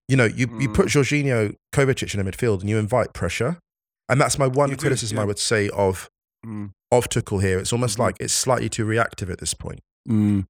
You 0.08 0.16
know, 0.18 0.26
you, 0.26 0.48
you 0.60 0.70
put 0.70 0.88
Mm. 0.88 0.92
Jorginho 1.04 1.56
Kovacic 1.76 2.14
in 2.16 2.20
a 2.20 2.24
midfield 2.24 2.62
and 2.62 2.70
you 2.70 2.78
invite 2.80 3.14
pressure. 3.14 3.60
And 4.08 4.20
that's 4.20 4.40
my 4.40 4.48
one 4.48 4.70
You 4.72 4.76
do, 4.76 4.82
criticism 4.82 5.20
I 5.20 5.26
would 5.26 5.38
say 5.38 5.70
of 5.70 6.10
Mm. 6.46 6.72
of 6.92 7.10
Tuchel 7.10 7.42
here. 7.44 7.60
It's 7.60 7.74
almost 7.74 7.98
Mhm. 7.98 8.00
like 8.06 8.16
it's 8.22 8.34
slightly 8.34 8.70
too 8.70 8.86
reactive 8.86 9.30
at 9.30 9.40
this 9.40 9.54
point. 9.54 9.82
Mm. 10.08 10.46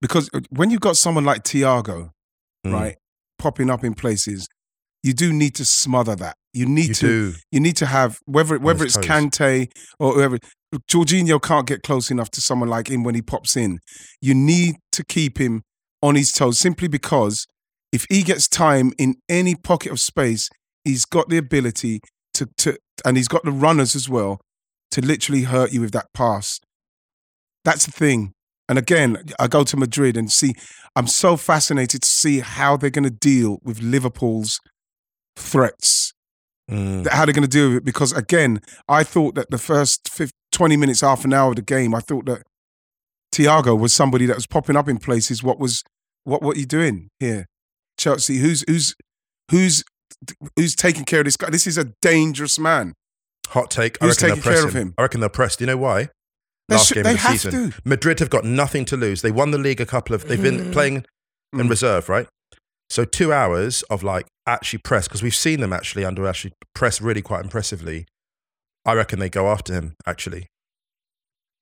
Because 0.00 0.30
uh, 0.34 0.40
when 0.50 0.70
you've 0.70 0.80
got 0.80 0.96
someone 0.96 1.24
like 1.24 1.42
Thiago, 1.44 2.10
Mm. 2.66 2.72
right, 2.74 2.96
popping 3.38 3.70
up 3.70 3.82
in 3.84 3.94
places, 3.94 4.46
you 5.02 5.14
do 5.14 5.32
need 5.32 5.54
to 5.54 5.64
smother 5.64 6.14
that. 6.16 6.36
You 6.52 6.66
need 6.66 6.88
You 6.88 6.94
to 6.94 7.06
do. 7.06 7.34
you 7.50 7.60
need 7.60 7.76
to 7.78 7.86
have 7.86 8.18
whether 8.26 8.58
whether 8.58 8.84
it's 8.84 8.96
toes. 8.96 9.06
Kante 9.06 9.70
or 9.98 10.12
whoever. 10.12 10.38
Jorginho 10.90 11.40
can't 11.40 11.66
get 11.66 11.82
close 11.82 12.10
enough 12.10 12.30
to 12.32 12.40
someone 12.42 12.68
like 12.68 12.88
him 12.90 13.02
when 13.02 13.14
he 13.14 13.22
pops 13.22 13.56
in. 13.56 13.78
You 14.20 14.34
need 14.34 14.76
to 14.92 15.04
keep 15.04 15.38
him 15.38 15.62
on 16.02 16.16
his 16.16 16.32
toes 16.32 16.58
simply 16.58 16.86
because 16.88 17.46
if 17.92 18.04
he 18.10 18.22
gets 18.22 18.46
time 18.46 18.92
in 18.98 19.14
any 19.28 19.54
pocket 19.54 19.90
of 19.92 19.98
space, 20.00 20.48
he's 20.84 21.04
got 21.06 21.28
the 21.30 21.38
ability 21.38 22.00
to 22.34 22.46
to 22.58 22.76
and 23.06 23.16
he's 23.16 23.28
got 23.28 23.42
the 23.44 23.52
runners 23.52 23.96
as 23.96 24.06
well 24.08 24.40
to 24.90 25.00
literally 25.00 25.42
hurt 25.44 25.72
you 25.72 25.80
with 25.80 25.92
that 25.92 26.08
pass. 26.12 26.60
That's 27.64 27.86
the 27.86 27.92
thing. 27.92 28.32
And 28.70 28.78
again, 28.78 29.24
I 29.40 29.48
go 29.48 29.64
to 29.64 29.76
Madrid 29.76 30.16
and 30.16 30.30
see. 30.30 30.54
I'm 30.94 31.08
so 31.08 31.36
fascinated 31.36 32.02
to 32.02 32.08
see 32.08 32.38
how 32.38 32.76
they're 32.76 32.88
going 32.88 33.04
to 33.04 33.10
deal 33.10 33.58
with 33.64 33.82
Liverpool's 33.82 34.60
threats 35.36 36.12
Mm. 36.70 37.04
how 37.08 37.24
they're 37.24 37.34
going 37.34 37.42
to 37.42 37.48
deal 37.48 37.70
with 37.70 37.78
it 37.78 37.84
because 37.84 38.12
again 38.12 38.60
i 38.88 39.02
thought 39.02 39.34
that 39.34 39.50
the 39.50 39.58
first 39.58 40.08
50, 40.08 40.30
20 40.52 40.76
minutes 40.76 41.00
half 41.00 41.24
an 41.24 41.32
hour 41.32 41.50
of 41.50 41.56
the 41.56 41.62
game 41.62 41.96
i 41.96 41.98
thought 41.98 42.26
that 42.26 42.44
Thiago 43.34 43.76
was 43.76 43.92
somebody 43.92 44.24
that 44.26 44.36
was 44.36 44.46
popping 44.46 44.76
up 44.76 44.88
in 44.88 44.98
places 44.98 45.42
what 45.42 45.58
was 45.58 45.82
what 46.22 46.42
what 46.42 46.56
are 46.56 46.60
you 46.60 46.66
doing 46.66 47.08
here 47.18 47.46
chelsea 47.98 48.36
who's 48.36 48.62
who's 48.68 48.94
who's 49.50 49.82
who's 50.54 50.76
taking 50.76 51.04
care 51.04 51.20
of 51.20 51.24
this 51.24 51.36
guy 51.36 51.50
this 51.50 51.66
is 51.66 51.76
a 51.76 51.86
dangerous 52.02 52.56
man 52.56 52.94
Hot 53.48 53.68
take. 53.68 54.00
I 54.00 54.06
Who's 54.06 54.22
reckon 54.22 54.28
they'll 54.28 54.36
taking 54.44 54.52
care 54.52 54.68
of 54.68 54.74
him. 54.74 54.94
I 54.96 55.02
reckon 55.02 55.20
they'll 55.20 55.28
press. 55.28 55.56
Do 55.56 55.64
you 55.64 55.66
know 55.66 55.76
why? 55.76 56.10
They 56.70 56.76
Last 56.76 56.86
should- 56.88 56.94
game 56.94 57.02
they 57.04 57.10
of 57.10 57.16
the 57.16 57.20
have 57.28 57.40
season. 57.40 57.72
to. 57.72 57.80
Madrid 57.84 58.18
have 58.20 58.30
got 58.30 58.44
nothing 58.44 58.84
to 58.86 58.96
lose. 58.96 59.20
They 59.22 59.30
won 59.32 59.50
the 59.50 59.58
league 59.58 59.80
a 59.80 59.86
couple 59.86 60.14
of. 60.14 60.26
They've 60.26 60.40
been 60.40 60.70
Mm. 60.70 60.72
playing 60.72 61.04
in 61.52 61.66
Mm. 61.66 61.68
reserve, 61.70 62.08
right? 62.08 62.26
So 62.88 63.04
two 63.04 63.32
hours 63.32 63.82
of 63.90 64.02
like 64.02 64.26
actually 64.46 64.78
press 64.78 65.06
because 65.08 65.22
we've 65.22 65.34
seen 65.34 65.60
them 65.60 65.72
actually 65.72 66.04
under 66.04 66.26
actually 66.26 66.52
press 66.74 67.00
really 67.00 67.22
quite 67.22 67.42
impressively. 67.44 68.06
I 68.86 68.94
reckon 68.94 69.18
they 69.18 69.28
go 69.28 69.50
after 69.50 69.74
him. 69.74 69.94
Actually, 70.06 70.46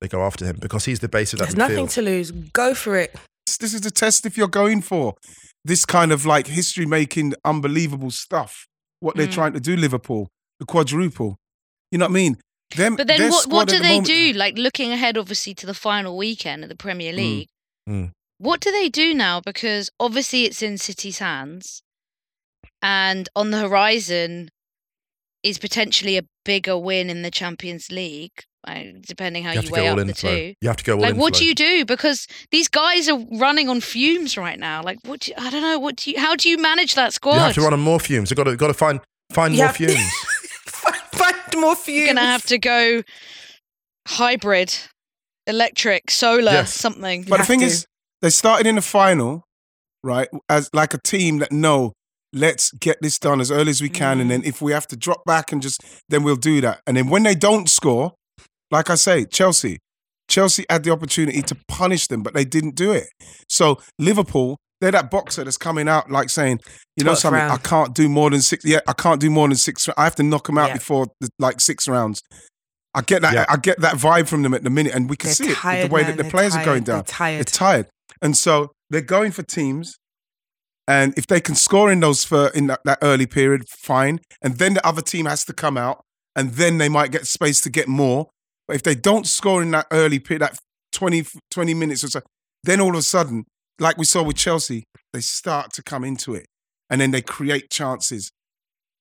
they 0.00 0.08
go 0.08 0.22
after 0.24 0.44
him 0.44 0.58
because 0.60 0.84
he's 0.84 1.00
the 1.00 1.08
base 1.08 1.32
of 1.32 1.38
that 1.40 1.46
There's 1.46 1.54
midfield. 1.56 1.74
nothing 1.74 1.88
to 1.88 2.02
lose. 2.02 2.30
Go 2.30 2.74
for 2.74 2.96
it. 2.96 3.14
this 3.60 3.74
is 3.74 3.84
a 3.84 3.90
test 3.90 4.24
if 4.26 4.36
you're 4.36 4.46
going 4.46 4.80
for 4.80 5.14
this 5.64 5.84
kind 5.84 6.12
of 6.12 6.24
like 6.24 6.46
history 6.46 6.86
making 6.86 7.34
unbelievable 7.44 8.10
stuff 8.10 8.66
what 9.00 9.16
they're 9.16 9.26
Mm. 9.26 9.32
trying 9.32 9.52
to 9.54 9.58
do 9.58 9.74
liverpool 9.74 10.28
the 10.60 10.66
quadruple 10.66 11.36
you 11.90 11.98
know 11.98 12.04
what 12.04 12.10
i 12.10 12.14
mean 12.14 12.36
them, 12.76 12.96
But 12.96 13.06
then 13.06 13.30
what, 13.30 13.46
what 13.48 13.68
do 13.68 13.76
the 13.76 13.82
they 13.82 13.88
moment- 14.00 14.06
do? 14.06 14.32
Like 14.34 14.58
looking 14.58 14.92
ahead, 14.92 15.16
obviously, 15.16 15.54
to 15.54 15.66
the 15.66 15.74
final 15.74 16.16
weekend 16.16 16.62
of 16.62 16.68
the 16.68 16.76
Premier 16.76 17.12
League. 17.12 17.48
Mm. 17.88 18.10
What 18.38 18.60
do 18.60 18.70
they 18.70 18.88
do 18.88 19.14
now? 19.14 19.40
Because 19.40 19.90
obviously 19.98 20.44
it's 20.44 20.62
in 20.62 20.78
City's 20.78 21.18
hands, 21.18 21.82
and 22.82 23.28
on 23.34 23.50
the 23.50 23.58
horizon 23.58 24.50
is 25.42 25.58
potentially 25.58 26.16
a 26.18 26.22
bigger 26.44 26.76
win 26.76 27.10
in 27.10 27.22
the 27.22 27.30
Champions 27.30 27.90
League, 27.90 28.42
uh, 28.66 28.80
depending 29.00 29.44
how 29.44 29.52
you 29.52 29.62
you, 29.62 29.70
weigh 29.70 29.88
up 29.88 29.98
in. 29.98 30.06
the 30.08 30.14
Flo. 30.14 30.30
two. 30.30 30.54
You 30.60 30.68
have 30.68 30.76
to 30.76 30.84
go 30.84 30.94
all 30.96 31.00
Like, 31.00 31.12
in. 31.14 31.16
what 31.16 31.34
Flo. 31.34 31.40
do 31.40 31.46
you 31.46 31.54
do? 31.54 31.84
Because 31.84 32.26
these 32.50 32.68
guys 32.68 33.08
are 33.08 33.18
running 33.32 33.68
on 33.68 33.80
fumes 33.80 34.36
right 34.36 34.58
now. 34.58 34.82
Like, 34.82 34.98
what? 35.04 35.20
Do 35.20 35.30
you, 35.30 35.36
I 35.38 35.50
don't 35.50 35.62
know. 35.62 35.78
What 35.78 35.96
do 35.96 36.10
you? 36.10 36.18
How 36.20 36.36
do 36.36 36.48
you 36.48 36.58
manage 36.58 36.94
that 36.96 37.12
squad? 37.14 37.34
You 37.34 37.40
have 37.40 37.54
to 37.54 37.60
run 37.62 37.72
on 37.72 37.80
more 37.80 37.98
fumes. 38.00 38.30
You've 38.30 38.36
got 38.36 38.44
to, 38.44 38.56
got 38.56 38.68
to 38.68 38.74
find 38.74 39.00
find 39.32 39.54
You 39.54 39.58
more 39.60 39.66
have- 39.68 39.76
fumes. 39.76 39.98
find, 41.58 41.62
find 41.62 41.76
more 41.76 41.76
fumes. 41.76 41.98
You're 41.98 42.06
gonna 42.14 42.26
have 42.26 42.44
to 42.46 42.58
go 42.58 43.02
hybrid, 44.06 44.74
electric, 45.46 46.10
solar, 46.10 46.52
Yes. 46.52 46.74
something. 46.74 47.24
but 47.24 47.38
the 47.38 47.44
thing 47.44 47.60
to. 47.60 47.66
is 47.66 47.86
they 48.22 48.30
started 48.30 48.66
in 48.66 48.76
the 48.76 48.82
final 48.82 49.44
right 50.02 50.28
as 50.48 50.70
like 50.72 50.94
a 50.94 50.98
team 50.98 51.38
that 51.38 51.52
know 51.52 51.92
let's 52.32 52.70
get 52.72 52.98
this 53.00 53.18
done 53.18 53.40
as 53.40 53.50
early 53.50 53.70
as 53.70 53.80
we 53.80 53.88
can 53.88 54.20
and 54.20 54.30
then 54.30 54.42
mm. 54.42 54.46
if 54.46 54.60
we 54.62 54.72
have 54.72 54.86
to 54.86 54.96
drop 54.96 55.24
back 55.24 55.50
and 55.50 55.62
just 55.62 55.82
then 56.08 56.22
we'll 56.22 56.36
do 56.36 56.60
that 56.60 56.80
and 56.86 56.96
then 56.96 57.08
when 57.08 57.22
they 57.22 57.34
don't 57.34 57.68
score 57.68 58.12
like 58.70 58.90
i 58.90 58.94
say 58.94 59.24
chelsea 59.24 59.78
chelsea 60.28 60.64
had 60.68 60.84
the 60.84 60.90
opportunity 60.90 61.40
to 61.42 61.56
punish 61.68 62.06
them 62.06 62.22
but 62.22 62.34
they 62.34 62.44
didn't 62.44 62.74
do 62.74 62.92
it 62.92 63.08
so 63.48 63.78
liverpool 63.98 64.58
they're 64.80 64.92
that 64.92 65.10
boxer 65.10 65.44
that's 65.44 65.56
coming 65.56 65.88
out 65.88 66.10
like 66.10 66.30
saying 66.30 66.60
you 66.96 67.04
know 67.04 67.10
Twelfth 67.10 67.20
something 67.22 67.40
round. 67.40 67.52
i 67.52 67.56
can't 67.58 67.94
do 67.94 68.08
more 68.08 68.30
than 68.30 68.40
six 68.40 68.64
yeah 68.64 68.80
i 68.86 68.92
can't 68.92 69.20
do 69.20 69.28
more 69.30 69.48
than 69.48 69.56
six 69.56 69.88
i 69.96 70.04
have 70.04 70.14
to 70.16 70.22
knock 70.22 70.46
them 70.46 70.56
out 70.58 70.68
Yeah. 70.68 70.74
before 70.74 71.06
the, 71.20 71.28
like 71.38 71.60
six 71.60 71.88
rounds 71.88 72.22
I 72.94 73.02
get 73.02 73.20
that. 73.22 73.34
Yeah. 73.34 73.44
I 73.50 73.58
get 73.58 73.80
that 73.82 73.96
vibe 73.96 74.28
from 74.28 74.42
them 74.42 74.54
at 74.54 74.64
the 74.64 74.70
minute, 74.70 74.94
and 74.94 75.10
we 75.10 75.16
can 75.16 75.28
They're 75.28 75.34
see 75.34 75.50
it 75.50 75.62
with 75.62 75.88
the 75.88 75.94
way 75.94 76.00
man. 76.02 76.10
that 76.10 76.16
the 76.16 76.22
They're 76.22 76.30
players 76.32 76.56
are 76.56 76.64
going 76.64 76.84
tired. 76.84 76.86
They're 76.86 76.96
down. 76.96 77.04
tired. 77.04 77.36
They're 77.38 77.44
tired, 77.44 77.86
and 78.22 78.36
so 78.36 78.72
they're 78.88 79.02
going 79.02 79.30
for 79.30 79.42
teams. 79.42 79.98
And 80.88 81.12
if 81.18 81.26
they 81.26 81.40
can 81.40 81.54
score 81.54 81.92
in 81.92 82.00
those 82.00 82.24
for 82.24 82.48
in 82.48 82.66
that, 82.68 82.80
that 82.86 82.98
early 83.02 83.26
period, 83.26 83.68
fine. 83.68 84.20
And 84.42 84.56
then 84.56 84.72
the 84.74 84.84
other 84.86 85.02
team 85.02 85.26
has 85.26 85.44
to 85.44 85.52
come 85.52 85.76
out, 85.76 86.02
and 86.34 86.52
then 86.52 86.78
they 86.78 86.88
might 86.88 87.12
get 87.12 87.26
space 87.26 87.60
to 87.60 87.70
get 87.70 87.88
more. 87.88 88.30
But 88.66 88.76
if 88.76 88.82
they 88.82 88.94
don't 88.94 89.26
score 89.26 89.62
in 89.62 89.70
that 89.72 89.86
early 89.92 90.18
period, 90.18 90.40
that 90.42 90.58
20, 90.92 91.24
20 91.50 91.74
minutes 91.74 92.02
or 92.04 92.08
so, 92.08 92.20
then 92.64 92.80
all 92.80 92.90
of 92.90 92.96
a 92.96 93.02
sudden, 93.02 93.44
like 93.78 93.96
we 93.96 94.04
saw 94.04 94.22
with 94.22 94.36
Chelsea, 94.36 94.84
they 95.12 95.20
start 95.20 95.72
to 95.74 95.82
come 95.82 96.04
into 96.04 96.34
it, 96.34 96.46
and 96.90 97.00
then 97.00 97.10
they 97.10 97.22
create 97.22 97.70
chances. 97.70 98.30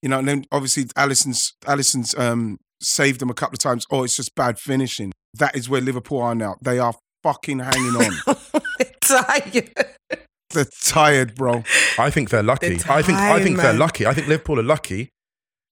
You 0.02 0.10
know, 0.10 0.20
and 0.20 0.28
then 0.28 0.46
obviously 0.52 0.86
Alisson's 0.96 1.54
Alisson's 1.66 2.16
um, 2.16 2.58
saved 2.82 3.20
them 3.20 3.30
a 3.30 3.34
couple 3.34 3.56
of 3.56 3.60
times. 3.60 3.86
Oh, 3.92 4.04
it's 4.04 4.16
just 4.16 4.36
bad 4.36 4.60
finishing. 4.60 5.12
That 5.34 5.56
is 5.56 5.70
where 5.70 5.82
Liverpool 5.82 6.22
are 6.22 6.36
now. 6.36 6.56
They 6.62 6.80
are 6.80 6.94
fucking 7.24 7.60
hanging 7.60 7.96
on. 7.96 8.38
tired. 9.02 9.72
They're 10.52 10.66
tired, 10.82 11.36
bro. 11.36 11.64
I 12.00 12.10
think 12.10 12.30
they're 12.30 12.44
lucky. 12.44 12.76
They're 12.76 12.92
I 12.92 13.02
think 13.02 13.18
I 13.18 13.30
tired, 13.30 13.44
think 13.44 13.58
they're 13.58 13.74
lucky. 13.74 14.06
I 14.06 14.14
think 14.14 14.28
Liverpool 14.28 14.60
are 14.60 14.64
lucky. 14.64 15.10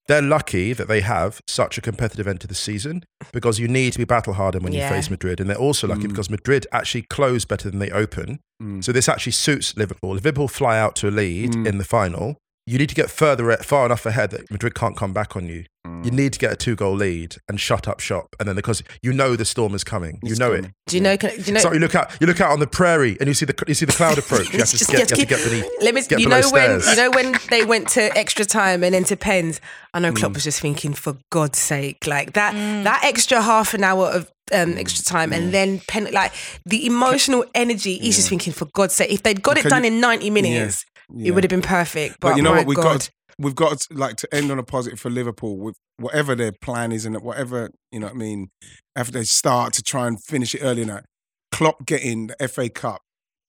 They're 0.08 0.22
lucky 0.22 0.72
that 0.72 0.86
they 0.86 1.00
have 1.00 1.40
such 1.48 1.78
a 1.78 1.80
competitive 1.80 2.28
end 2.28 2.40
to 2.42 2.46
the 2.46 2.54
season 2.54 3.02
because 3.32 3.58
you 3.58 3.66
need 3.66 3.92
to 3.94 3.98
be 3.98 4.04
battle 4.04 4.34
hardened 4.34 4.62
when 4.62 4.72
Yeah. 4.72 4.88
you 4.88 4.94
face 4.94 5.10
Madrid, 5.10 5.40
and 5.40 5.50
they're 5.50 5.56
also 5.58 5.88
lucky 5.88 6.02
Mm. 6.04 6.08
because 6.10 6.30
Madrid 6.30 6.64
actually 6.72 7.02
close 7.02 7.44
better 7.44 7.68
than 7.70 7.80
they 7.80 7.90
open. 7.90 8.38
Mm. 8.62 8.84
So 8.84 8.92
this 8.92 9.08
actually 9.08 9.32
suits 9.32 9.76
Liverpool. 9.76 10.16
If 10.16 10.24
Liverpool 10.24 10.48
fly 10.48 10.78
out 10.78 10.94
to 10.96 11.08
a 11.08 11.10
lead 11.10 11.52
Mm. 11.54 11.66
in 11.66 11.78
the 11.78 11.84
final, 11.84 12.38
you 12.66 12.78
need 12.78 12.88
to 12.88 12.94
get 12.96 13.10
further 13.10 13.56
far 13.58 13.86
enough 13.86 14.04
ahead 14.06 14.30
that 14.32 14.50
Madrid 14.50 14.74
can't 14.74 14.96
come 14.96 15.12
back 15.12 15.36
on 15.36 15.46
you. 15.46 15.64
You 15.84 16.10
mm. 16.10 16.14
need 16.14 16.32
to 16.32 16.38
get 16.40 16.52
a 16.52 16.56
two 16.56 16.74
goal 16.74 16.94
lead 16.96 17.36
and 17.48 17.60
shut 17.60 17.86
up 17.86 18.00
shop, 18.00 18.34
and 18.40 18.48
then 18.48 18.56
because 18.56 18.82
you 19.02 19.12
know 19.12 19.36
the 19.36 19.44
storm 19.44 19.72
is 19.72 19.84
coming, 19.84 20.18
you 20.24 20.32
It's 20.32 20.40
know 20.40 20.48
coming. 20.48 20.64
it. 20.64 20.72
Do 20.88 20.96
you 20.96 21.02
know? 21.02 21.16
Can, 21.16 21.30
do 21.36 21.42
you 21.42 21.52
know? 21.52 21.60
So 21.60 21.72
you 21.72 21.78
look 21.78 21.94
out, 21.94 22.10
you 22.20 22.26
look 22.26 22.40
out 22.40 22.50
on 22.50 22.58
the 22.58 22.66
prairie, 22.66 23.16
and 23.20 23.28
you 23.28 23.34
see 23.34 23.46
the 23.46 23.54
you 23.68 23.74
see 23.74 23.86
the 23.86 23.92
cloud 23.92 24.18
approach. 24.22 24.52
You 24.52 24.58
have 24.58 24.68
to 24.68 24.78
Just- 24.78 24.90
get, 24.90 24.90
just 24.90 24.90
you 24.92 24.98
have 24.98 25.08
to 25.08 25.14
keep- 25.14 25.28
get 25.28 25.44
beneath. 25.44 25.70
Let 25.80 25.94
me. 25.94 26.02
get 26.02 26.18
you 26.18 26.26
below 26.28 26.40
know 26.40 26.50
when 26.50 26.80
you 26.80 26.96
know 26.96 27.10
when 27.10 27.36
they 27.50 27.64
went 27.64 27.88
to 27.90 28.16
extra 28.18 28.44
time 28.44 28.82
and 28.82 28.92
then 28.92 29.04
to 29.04 29.16
pens. 29.16 29.60
I 29.94 30.00
know 30.00 30.10
Mm. 30.10 30.16
Klopp 30.16 30.34
was 30.34 30.42
just 30.44 30.60
thinking, 30.60 30.92
for 30.92 31.16
God's 31.30 31.58
sake, 31.60 32.04
like 32.06 32.32
that 32.32 32.52
mm. 32.54 32.82
that 32.82 33.02
extra 33.04 33.40
half 33.40 33.72
an 33.74 33.84
hour 33.84 34.06
of 34.08 34.30
um, 34.52 34.76
extra 34.76 35.04
mm. 35.04 35.08
time 35.08 35.32
and 35.32 35.52
then 35.54 35.80
pen 35.86 36.08
like 36.12 36.32
the 36.64 36.84
emotional 36.84 37.44
energy. 37.54 37.98
He's 37.98 38.16
just 38.16 38.28
thinking, 38.28 38.52
for 38.52 38.66
God's 38.66 38.94
sake, 38.96 39.10
if 39.12 39.22
they'd 39.22 39.40
got 39.40 39.56
it 39.56 39.64
done 39.66 39.84
you- 39.84 39.92
in 39.92 40.00
ninety 40.00 40.30
minutes, 40.30 40.84
Yeah. 41.12 41.28
it 41.28 41.30
would 41.32 41.44
have 41.44 41.50
been 41.50 41.62
perfect. 41.62 42.20
But, 42.20 42.30
But 42.30 42.36
you 42.36 42.42
know 42.42 42.52
what? 42.52 42.66
We've 42.66 42.76
God. 42.76 42.82
got 42.82 43.10
we've 43.38 43.54
got 43.54 43.80
to, 43.80 43.94
like 43.94 44.16
to 44.16 44.34
end 44.34 44.50
on 44.50 44.58
a 44.58 44.62
positive 44.62 44.98
for 44.98 45.10
Liverpool 45.10 45.58
with 45.58 45.76
whatever 45.98 46.34
their 46.34 46.52
plan 46.52 46.92
is 46.92 47.04
and 47.04 47.20
whatever 47.20 47.70
you 47.92 48.00
know. 48.00 48.06
what 48.06 48.14
I 48.14 48.18
mean, 48.18 48.48
after 48.94 49.12
they 49.12 49.24
start 49.24 49.72
to 49.74 49.82
try 49.82 50.06
and 50.06 50.22
finish 50.22 50.54
it 50.54 50.60
early 50.62 50.84
now, 50.84 51.00
Klopp 51.52 51.86
getting 51.86 52.28
the 52.28 52.48
FA 52.48 52.68
Cup, 52.68 53.02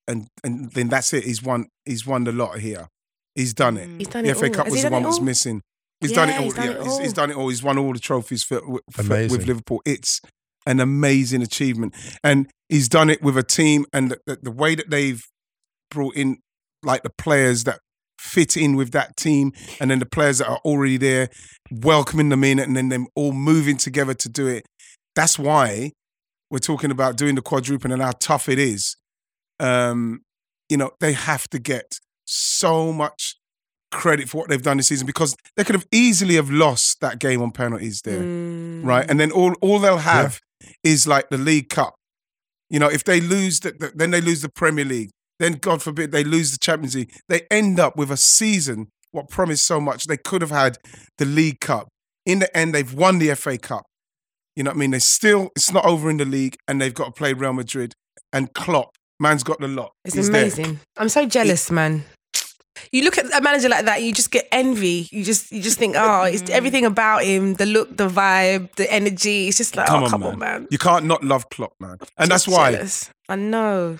and 0.07 0.27
and 0.43 0.71
then 0.71 0.89
that's 0.89 1.13
it. 1.13 1.23
He's 1.23 1.41
won. 1.41 1.67
He's 1.85 2.05
won 2.05 2.23
the 2.23 2.31
lot 2.31 2.59
here. 2.59 2.87
He's 3.35 3.53
done 3.53 3.77
it. 3.77 3.89
Mm. 3.89 3.97
He's 3.99 4.07
done 4.07 4.23
the 4.23 4.31
it 4.31 4.37
FA 4.37 4.47
all. 4.47 4.53
Cup 4.53 4.65
Has 4.65 4.73
was 4.73 4.83
the 4.83 4.89
one 4.89 5.01
it 5.01 5.03
that 5.03 5.09
was 5.09 5.21
missing. 5.21 5.61
He's 6.01 6.11
done 6.11 6.29
it 6.29 6.37
all. 6.37 6.43
he's 6.43 6.53
done 6.53 6.65
yeah, 6.65 6.71
it 6.71 6.83
he's, 6.83 6.97
he's 6.99 7.07
all. 7.07 7.13
done 7.13 7.31
it 7.31 7.37
all. 7.37 7.49
He's 7.49 7.63
won 7.63 7.77
all 7.77 7.93
the 7.93 7.99
trophies 7.99 8.43
for, 8.43 8.61
for, 8.91 9.03
with 9.03 9.47
Liverpool. 9.47 9.81
It's 9.85 10.21
an 10.65 10.79
amazing 10.79 11.41
achievement, 11.41 11.95
and 12.23 12.49
he's 12.69 12.87
done 12.87 13.09
it 13.09 13.21
with 13.21 13.37
a 13.37 13.43
team. 13.43 13.85
And 13.93 14.11
the, 14.11 14.19
the, 14.25 14.39
the 14.43 14.51
way 14.51 14.75
that 14.75 14.89
they've 14.89 15.25
brought 15.89 16.15
in, 16.15 16.37
like 16.83 17.03
the 17.03 17.11
players 17.17 17.63
that 17.65 17.79
fit 18.19 18.57
in 18.57 18.75
with 18.75 18.91
that 18.91 19.15
team, 19.17 19.51
and 19.79 19.89
then 19.91 19.99
the 19.99 20.05
players 20.05 20.39
that 20.39 20.47
are 20.47 20.59
already 20.65 20.97
there, 20.97 21.29
welcoming 21.71 22.29
them 22.29 22.43
in, 22.43 22.59
and 22.59 22.75
then 22.75 22.89
them 22.89 23.07
all 23.15 23.31
moving 23.31 23.77
together 23.77 24.13
to 24.15 24.29
do 24.29 24.47
it. 24.47 24.65
That's 25.15 25.37
why 25.39 25.91
we're 26.49 26.59
talking 26.59 26.91
about 26.91 27.17
doing 27.17 27.35
the 27.35 27.41
quadruple 27.41 27.91
and 27.91 28.01
how 28.01 28.11
tough 28.19 28.47
it 28.49 28.59
is. 28.59 28.95
Um, 29.59 30.21
you 30.69 30.77
know, 30.77 30.91
they 30.99 31.13
have 31.13 31.47
to 31.49 31.59
get 31.59 31.99
so 32.25 32.91
much 32.91 33.35
credit 33.91 34.29
for 34.29 34.37
what 34.37 34.49
they've 34.49 34.61
done 34.61 34.77
this 34.77 34.87
season 34.87 35.07
because 35.07 35.35
they 35.55 35.63
could 35.63 35.75
have 35.75 35.87
easily 35.91 36.35
have 36.35 36.49
lost 36.51 36.99
that 37.01 37.19
game 37.19 37.41
on 37.41 37.51
penalties 37.51 38.01
there, 38.03 38.21
Mm. 38.21 38.85
right? 38.85 39.09
And 39.09 39.19
then 39.19 39.31
all 39.31 39.53
all 39.61 39.79
they'll 39.79 39.97
have 39.97 40.39
is 40.83 41.07
like 41.07 41.29
the 41.29 41.37
League 41.37 41.69
Cup. 41.69 41.95
You 42.69 42.79
know, 42.79 42.89
if 42.89 43.03
they 43.05 43.21
lose, 43.21 43.61
the, 43.61 43.71
the, 43.71 43.91
then 43.95 44.11
they 44.11 44.19
lose 44.19 44.41
the 44.41 44.49
Premier 44.49 44.83
League. 44.83 45.11
Then, 45.39 45.53
God 45.53 45.81
forbid, 45.81 46.11
they 46.11 46.23
lose 46.23 46.51
the 46.51 46.57
Champions 46.57 46.95
League. 46.95 47.13
They 47.29 47.41
end 47.51 47.79
up 47.79 47.95
with 47.95 48.11
a 48.11 48.17
season 48.17 48.87
what 49.11 49.29
promised 49.29 49.65
so 49.65 49.79
much. 49.79 50.05
They 50.05 50.17
could 50.17 50.41
have 50.41 50.51
had 50.51 50.77
the 51.17 51.25
League 51.25 51.59
Cup. 51.59 51.87
In 52.25 52.39
the 52.39 52.55
end, 52.57 52.73
they've 52.73 52.93
won 52.93 53.19
the 53.19 53.33
FA 53.35 53.57
Cup. 53.57 53.85
You 54.55 54.63
know 54.63 54.71
what 54.71 54.77
I 54.77 54.79
mean? 54.79 54.91
They 54.91 54.99
still, 54.99 55.49
it's 55.55 55.71
not 55.71 55.85
over 55.85 56.09
in 56.09 56.17
the 56.17 56.25
league, 56.25 56.57
and 56.67 56.81
they've 56.81 56.93
got 56.93 57.05
to 57.05 57.11
play 57.11 57.33
Real 57.33 57.53
Madrid 57.53 57.93
and 58.33 58.53
Klopp. 58.53 58.95
Man's 59.19 59.43
got 59.43 59.59
the 59.59 59.67
lot. 59.67 59.91
It's 60.03 60.15
He's 60.15 60.29
there. 60.29 60.41
amazing. 60.41 60.79
I'm 60.97 61.09
so 61.09 61.25
jealous, 61.25 61.71
man. 61.71 62.03
You 62.91 63.03
look 63.03 63.17
at 63.17 63.25
a 63.33 63.41
manager 63.41 63.69
like 63.69 63.85
that, 63.85 64.03
you 64.03 64.13
just 64.13 64.31
get 64.31 64.47
envy. 64.51 65.07
You 65.11 65.23
just 65.23 65.51
you 65.51 65.61
just 65.61 65.79
think, 65.79 65.95
oh, 65.97 66.23
it's 66.23 66.43
mm-hmm. 66.43 66.53
everything 66.53 66.85
about 66.85 67.23
him, 67.23 67.55
the 67.55 67.65
look, 67.65 67.97
the 67.97 68.07
vibe, 68.07 68.73
the 68.75 68.91
energy. 68.91 69.47
It's 69.47 69.57
just 69.57 69.75
like, 69.75 69.87
Come 69.87 70.03
oh, 70.03 70.05
on, 70.05 70.11
come 70.11 70.21
man. 70.21 70.33
on, 70.33 70.39
man. 70.39 70.67
You 70.69 70.77
can't 70.77 71.05
not 71.05 71.23
love 71.23 71.49
Klopp, 71.49 71.73
man. 71.79 71.97
And 72.17 72.29
that's 72.29 72.47
why. 72.47 72.73
Jealous. 72.73 73.09
I 73.29 73.35
know. 73.35 73.97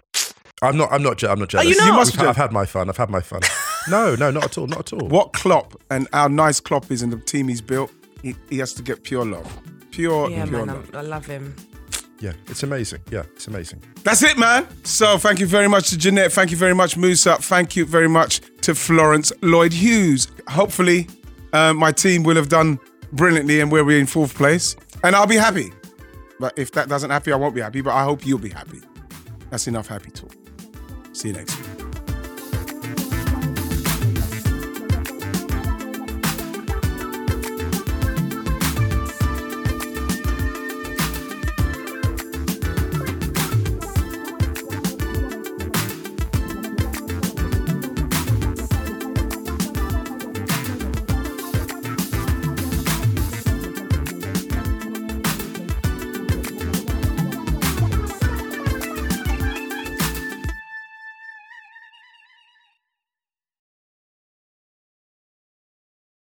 I'm 0.61 0.75
not. 0.77 0.91
I'm 0.91 1.03
not. 1.03 1.17
je- 1.17 1.27
I'm 1.27 1.39
not 1.39 1.49
jealous. 1.49 1.67
you 1.69 1.75
not? 1.77 1.95
must 1.95 2.13
We've 2.13 2.19
had- 2.21 2.29
I've 2.29 2.37
had 2.37 2.51
my 2.51 2.65
fun. 2.65 2.89
I've 2.89 2.97
had 2.97 3.09
my 3.09 3.21
fun. 3.21 3.41
no, 3.89 4.15
no, 4.15 4.31
not 4.31 4.45
at 4.45 4.57
all. 4.57 4.67
Not 4.67 4.91
at 4.91 4.93
all. 4.99 5.07
What 5.07 5.33
Klopp 5.33 5.79
and 5.91 6.07
how 6.13 6.27
nice 6.27 6.59
Klopp 6.59 6.91
is 6.91 7.01
and 7.03 7.13
the 7.13 7.17
team 7.17 7.47
he's 7.47 7.61
built, 7.61 7.91
he, 8.23 8.35
he 8.49 8.57
has 8.57 8.73
to 8.73 8.81
get 8.83 9.03
pure 9.03 9.23
love. 9.25 9.45
Pure, 9.91 10.31
Yeah, 10.31 10.45
pure 10.45 10.65
man, 10.65 10.75
love. 10.75 10.95
I, 10.95 10.99
I 10.99 11.01
love 11.01 11.25
him. 11.25 11.55
Yeah, 12.19 12.33
it's 12.47 12.63
amazing. 12.63 13.01
Yeah, 13.11 13.23
it's 13.35 13.47
amazing. 13.47 13.83
That's 14.03 14.23
it, 14.23 14.39
man. 14.39 14.67
So 14.83 15.19
thank 15.19 15.39
you 15.39 15.45
very 15.45 15.67
much 15.67 15.89
to 15.91 15.97
Jeanette. 15.97 16.31
Thank 16.33 16.49
you 16.49 16.57
very 16.57 16.73
much, 16.73 16.97
Musa. 16.97 17.35
Thank 17.35 17.75
you 17.75 17.85
very 17.85 18.09
much 18.09 18.41
to 18.61 18.73
Florence 18.73 19.31
Lloyd 19.43 19.71
Hughes. 19.73 20.27
Hopefully, 20.47 21.07
um, 21.53 21.77
my 21.77 21.91
team 21.91 22.23
will 22.23 22.35
have 22.35 22.49
done 22.49 22.79
brilliantly 23.13 23.59
and 23.61 23.71
we'll 23.71 23.85
be 23.85 23.99
in 23.99 24.07
fourth 24.07 24.33
place. 24.33 24.75
And 25.03 25.15
I'll 25.15 25.27
be 25.27 25.35
happy. 25.35 25.71
But 26.39 26.57
if 26.57 26.71
that 26.71 26.89
doesn't 26.89 27.11
happy, 27.11 27.31
I 27.31 27.35
won't 27.35 27.53
be 27.53 27.61
happy. 27.61 27.81
But 27.81 27.93
I 27.93 28.03
hope 28.03 28.25
you'll 28.25 28.39
be 28.39 28.49
happy. 28.49 28.81
That's 29.51 29.67
enough 29.67 29.87
happy 29.87 30.09
talk. 30.09 30.33
See 31.17 31.29
you 31.29 31.33
next 31.33 31.57
week. 31.57 31.76